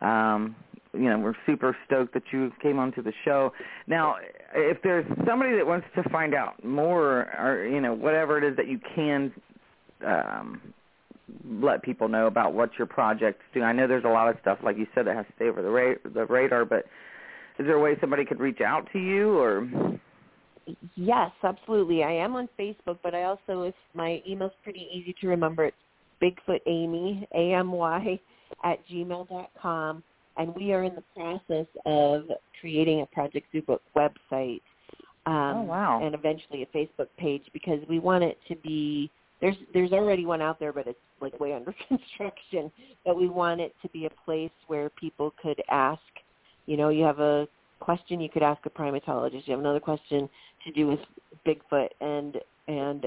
Um, 0.00 0.54
you 0.92 1.10
know, 1.10 1.18
we're 1.18 1.34
super 1.46 1.76
stoked 1.86 2.14
that 2.14 2.22
you 2.32 2.52
came 2.62 2.78
onto 2.78 3.02
the 3.02 3.12
show. 3.24 3.52
Now, 3.86 4.16
if 4.54 4.80
there's 4.82 5.06
somebody 5.26 5.56
that 5.56 5.66
wants 5.66 5.86
to 5.96 6.08
find 6.10 6.34
out 6.34 6.64
more, 6.64 7.28
or 7.36 7.66
you 7.66 7.80
know, 7.80 7.94
whatever 7.94 8.38
it 8.38 8.44
is 8.44 8.56
that 8.56 8.68
you 8.68 8.78
can 8.94 9.32
um, 10.06 10.60
let 11.48 11.82
people 11.82 12.08
know 12.08 12.26
about 12.26 12.52
what 12.52 12.70
your 12.78 12.86
projects 12.86 13.44
doing? 13.52 13.64
I 13.64 13.72
know 13.72 13.86
there's 13.86 14.04
a 14.04 14.08
lot 14.08 14.28
of 14.28 14.36
stuff, 14.40 14.58
like 14.62 14.76
you 14.76 14.86
said, 14.94 15.06
that 15.06 15.16
has 15.16 15.26
to 15.26 15.32
stay 15.36 15.48
over 15.48 15.62
the, 15.62 15.70
ra- 15.70 16.12
the 16.14 16.26
radar. 16.26 16.64
But 16.64 16.84
is 17.58 17.66
there 17.66 17.74
a 17.76 17.80
way 17.80 17.96
somebody 18.00 18.24
could 18.24 18.40
reach 18.40 18.60
out 18.60 18.88
to 18.92 18.98
you, 18.98 19.38
or? 19.38 19.68
Yes, 20.94 21.30
absolutely. 21.42 22.02
I 22.02 22.12
am 22.12 22.36
on 22.36 22.48
Facebook, 22.58 22.98
but 23.02 23.14
I 23.14 23.24
also, 23.24 23.62
if 23.62 23.74
my 23.94 24.22
email's 24.28 24.52
pretty 24.62 24.88
easy 24.92 25.14
to 25.20 25.28
remember, 25.28 25.66
it's 25.66 25.76
Bigfoot 26.22 26.60
Amy, 26.66 27.28
A-M-Y, 27.34 28.20
at 28.62 28.78
gmail 28.88 29.28
dot 29.28 29.50
com. 29.60 30.02
And 30.36 30.54
we 30.54 30.72
are 30.72 30.84
in 30.84 30.94
the 30.94 31.04
process 31.14 31.66
of 31.86 32.24
creating 32.60 33.02
a 33.02 33.06
Project 33.06 33.46
Zoobook 33.54 33.80
website. 33.96 34.60
Um, 35.26 35.56
Oh, 35.56 35.62
wow. 35.62 36.00
And 36.02 36.14
eventually 36.14 36.62
a 36.62 36.66
Facebook 36.76 37.08
page 37.18 37.42
because 37.52 37.78
we 37.88 37.98
want 37.98 38.24
it 38.24 38.38
to 38.48 38.56
be, 38.56 39.10
there's, 39.40 39.56
there's 39.72 39.92
already 39.92 40.26
one 40.26 40.40
out 40.40 40.58
there, 40.58 40.72
but 40.72 40.86
it's 40.86 40.98
like 41.20 41.38
way 41.40 41.52
under 41.54 41.74
construction. 41.88 42.70
But 43.04 43.16
we 43.16 43.28
want 43.28 43.60
it 43.60 43.74
to 43.82 43.88
be 43.90 44.06
a 44.06 44.10
place 44.24 44.50
where 44.66 44.90
people 44.90 45.32
could 45.40 45.60
ask, 45.70 46.00
you 46.66 46.76
know, 46.76 46.88
you 46.88 47.04
have 47.04 47.20
a 47.20 47.46
question 47.80 48.20
you 48.20 48.28
could 48.28 48.42
ask 48.42 48.64
a 48.64 48.70
primatologist. 48.70 49.46
You 49.46 49.52
have 49.52 49.60
another 49.60 49.80
question 49.80 50.28
to 50.64 50.72
do 50.72 50.86
with 50.86 51.00
Bigfoot 51.46 51.88
and 52.00 52.38
and 52.66 53.06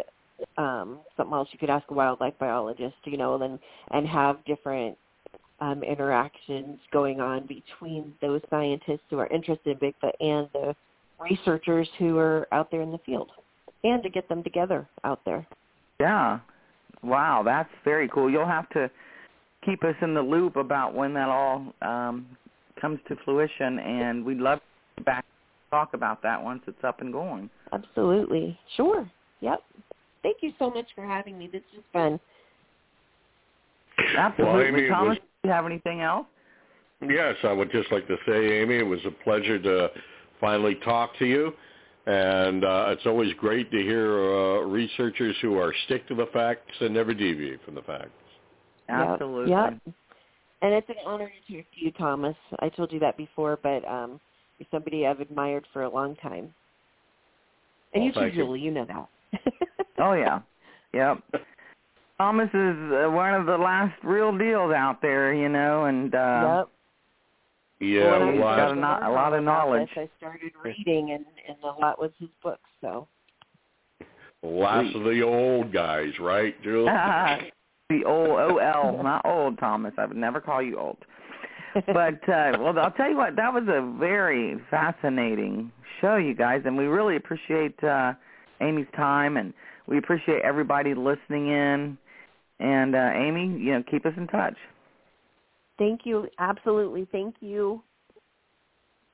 um, 0.58 1.00
something 1.16 1.34
else 1.34 1.50
you 1.52 1.58
could 1.58 1.72
ask 1.72 1.90
a 1.90 1.94
wildlife 1.94 2.36
biologist, 2.40 2.96
you 3.06 3.18
know, 3.18 3.42
and 3.42 3.60
and 3.92 4.08
have 4.08 4.44
different 4.46 4.96
um, 5.60 5.84
interactions 5.84 6.80
going 6.92 7.20
on 7.20 7.48
between 7.48 8.14
those 8.22 8.42
scientists 8.50 9.02
who 9.10 9.18
are 9.18 9.28
interested 9.28 9.78
in 9.82 9.94
Bigfoot 9.94 10.12
and 10.20 10.48
the 10.54 10.76
researchers 11.20 11.90
who 11.98 12.18
are 12.20 12.48
out 12.52 12.70
there 12.70 12.82
in 12.82 12.92
the 12.92 13.00
field, 13.00 13.32
and 13.84 14.04
to 14.04 14.10
get 14.10 14.30
them 14.30 14.44
together 14.44 14.88
out 15.04 15.20
there. 15.26 15.48
Yeah. 16.00 16.40
Wow, 17.04 17.44
that's 17.44 17.70
very 17.84 18.10
cool. 18.10 18.30
You'll 18.30 18.46
have 18.46 18.70
to 18.70 18.90
keep 19.66 19.84
us 19.84 19.96
in 20.02 20.14
the 20.14 20.22
loop 20.22 20.56
about 20.56 20.94
when 20.94 21.14
that 21.14 21.30
all 21.30 21.74
um, 21.82 22.26
comes 22.80 23.00
to 23.08 23.16
fruition, 23.24 23.80
and 23.80 24.26
we'd 24.26 24.40
love 24.40 24.60
to 24.98 25.04
back 25.04 25.26
talk 25.70 25.94
about 25.94 26.24
that 26.24 26.42
once 26.42 26.62
it's 26.68 26.84
up 26.84 27.02
and 27.02 27.12
going. 27.12 27.50
Absolutely. 27.74 28.58
Sure. 28.76 29.10
Yep. 29.42 29.62
Thank 30.24 30.38
you 30.42 30.54
so 30.58 30.70
much 30.70 30.86
for 30.96 31.06
having 31.06 31.38
me. 31.38 31.48
This 31.52 31.62
has 31.74 31.84
been 31.94 32.20
Absolutely. 34.18 34.54
Well, 34.54 34.66
Amy, 34.66 34.90
Thomas, 34.90 35.10
was, 35.10 35.18
do 35.18 35.50
you 35.50 35.54
have 35.54 35.66
anything 35.66 36.02
else? 36.02 36.28
Yes, 37.02 37.36
I 37.44 37.52
would 37.52 37.72
just 37.72 37.92
like 37.92 38.08
to 38.08 38.18
say, 38.28 38.62
Amy, 38.62 38.78
it 38.78 38.86
was 38.86 39.00
a 39.06 39.12
pleasure 39.24 39.60
to 39.60 39.90
finally 40.40 40.76
talk 40.84 41.18
to 41.20 41.26
you. 41.26 41.54
And 42.08 42.64
uh, 42.64 42.86
it's 42.88 43.06
always 43.06 43.34
great 43.34 43.70
to 43.70 43.78
hear 43.78 44.18
uh, 44.18 44.62
researchers 44.62 45.36
who 45.42 45.60
are 45.60 45.74
stick 45.86 46.08
to 46.08 46.16
the 46.16 46.28
facts 46.32 46.72
and 46.80 46.94
never 46.94 47.14
deviate 47.14 47.64
from 47.66 47.76
the 47.76 47.82
facts. 47.82 48.12
Absolutely. 48.88 49.52
Yep. 49.52 49.74
yep. 49.86 49.94
And 50.62 50.74
it's 50.74 50.88
an 50.88 50.96
honor 51.06 51.30
to 51.30 51.54
talk 51.54 51.66
to 51.74 51.86
you, 51.86 51.92
Thomas. 51.92 52.36
I 52.60 52.70
told 52.70 52.94
you 52.94 53.00
that 53.00 53.18
before, 53.18 53.60
but 53.62 53.86
um, 53.86 54.22
you're 54.58 54.68
somebody 54.72 55.06
I've 55.06 55.20
admired 55.20 55.66
for 55.74 55.84
a 55.84 55.90
long 55.90 56.16
time. 56.16 56.54
And 57.94 58.04
well, 58.04 58.06
you 58.06 58.12
too, 58.14 58.26
you. 58.26 58.32
Julie. 58.32 58.60
You 58.62 58.72
know 58.72 58.86
that. 58.86 59.44
oh 60.00 60.14
yeah. 60.14 60.40
Yep. 60.94 61.44
Thomas 62.18 62.50
is 62.50 62.76
uh, 62.92 63.12
one 63.12 63.34
of 63.34 63.46
the 63.46 63.58
last 63.58 63.94
real 64.04 64.36
deals 64.36 64.74
out 64.74 65.02
there, 65.02 65.34
you 65.34 65.50
know, 65.50 65.86
and 65.86 66.16
uh 66.16 66.58
yep. 66.60 66.70
Yeah, 67.80 68.18
well, 68.18 68.32
well, 68.34 68.56
got 68.56 68.72
a, 68.72 68.76
no- 68.76 69.00
a 69.04 69.12
lot 69.12 69.34
of 69.34 69.44
knowledge. 69.44 69.90
This, 69.96 70.10
I 70.12 70.18
started 70.18 70.52
reading, 70.64 71.12
and 71.12 71.26
and 71.48 71.58
a 71.64 71.80
lot 71.80 72.00
was 72.00 72.12
his 72.20 72.30
books. 72.42 72.70
So 72.82 73.08
lots 74.42 74.90
of 74.96 75.04
the 75.04 75.22
old 75.22 75.72
guys, 75.72 76.12
right, 76.20 76.62
Julie? 76.64 76.92
the 77.90 78.04
old 78.06 78.30
OL, 78.30 79.04
not 79.04 79.26
old 79.26 79.60
Thomas. 79.60 79.94
I 79.98 80.06
would 80.06 80.18
never 80.18 80.42
call 80.42 80.62
you 80.62 80.80
old. 80.80 80.98
but 81.76 82.28
uh 82.28 82.58
well, 82.60 82.78
I'll 82.80 82.92
tell 82.92 83.10
you 83.10 83.18
what, 83.18 83.36
that 83.36 83.54
was 83.54 83.64
a 83.68 83.98
very 84.00 84.56
fascinating 84.72 85.72
show, 86.02 86.16
you 86.16 86.34
guys, 86.34 86.64
and 86.66 86.78
we 86.78 86.86
really 86.86 87.16
appreciate 87.16 87.82
uh 87.84 88.14
Amy's 88.60 88.88
time, 88.96 89.38
and 89.38 89.54
we 89.88 90.00
appreciate 90.00 90.42
everybody 90.42 90.96
listening 90.96 91.50
in. 91.50 91.98
And 92.60 92.96
uh 92.96 93.12
Amy, 93.14 93.60
you 93.60 93.74
know, 93.74 93.84
keep 93.90 94.06
us 94.06 94.14
in 94.18 94.28
touch. 94.28 94.56
Thank 95.78 96.02
you. 96.06 96.28
Absolutely. 96.40 97.08
Thank 97.12 97.36
you. 97.40 97.82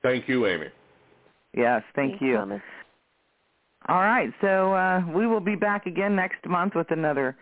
Thank 0.02 0.28
you, 0.28 0.46
Amy. 0.46 0.66
Yes, 1.56 1.82
thank 1.94 2.12
Thanks, 2.12 2.22
you. 2.22 2.36
Thomas. 2.36 2.62
All 3.88 4.00
right, 4.00 4.30
so 4.40 4.72
uh, 4.72 5.02
we 5.14 5.26
will 5.26 5.40
be 5.40 5.56
back 5.56 5.86
again 5.86 6.16
next 6.16 6.44
month 6.46 6.74
with 6.74 6.90
another 6.90 7.36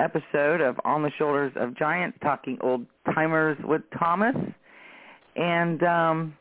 episode 0.00 0.62
of 0.62 0.76
On 0.84 1.02
the 1.02 1.10
Shoulders 1.18 1.52
of 1.56 1.76
Giants, 1.76 2.16
talking 2.22 2.56
old 2.62 2.86
timers 3.14 3.58
with 3.62 3.82
Thomas, 3.98 4.34
and 5.36 5.82
um, 5.82 6.36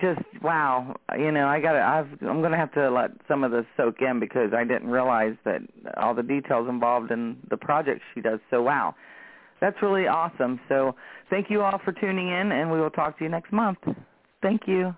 just 0.00 0.20
wow, 0.42 0.96
you 1.18 1.32
know, 1.32 1.46
I 1.46 1.60
got 1.60 1.72
to 1.72 1.80
I've 1.80 2.08
I'm 2.22 2.40
going 2.40 2.52
to 2.52 2.58
have 2.58 2.72
to 2.72 2.90
let 2.90 3.10
some 3.28 3.44
of 3.44 3.50
this 3.50 3.66
soak 3.76 3.96
in 4.00 4.20
because 4.20 4.52
I 4.56 4.64
didn't 4.64 4.88
realize 4.88 5.34
that 5.44 5.60
all 5.96 6.14
the 6.14 6.22
details 6.22 6.68
involved 6.68 7.10
in 7.10 7.36
the 7.50 7.56
project 7.56 8.00
she 8.14 8.20
does. 8.20 8.40
So 8.50 8.62
wow, 8.62 8.94
that's 9.64 9.80
really 9.80 10.06
awesome. 10.06 10.60
So 10.68 10.94
thank 11.30 11.48
you 11.48 11.62
all 11.62 11.80
for 11.82 11.92
tuning 11.92 12.28
in, 12.28 12.52
and 12.52 12.70
we 12.70 12.78
will 12.78 12.90
talk 12.90 13.16
to 13.18 13.24
you 13.24 13.30
next 13.30 13.50
month. 13.50 13.78
Thank 14.42 14.62
you. 14.66 14.94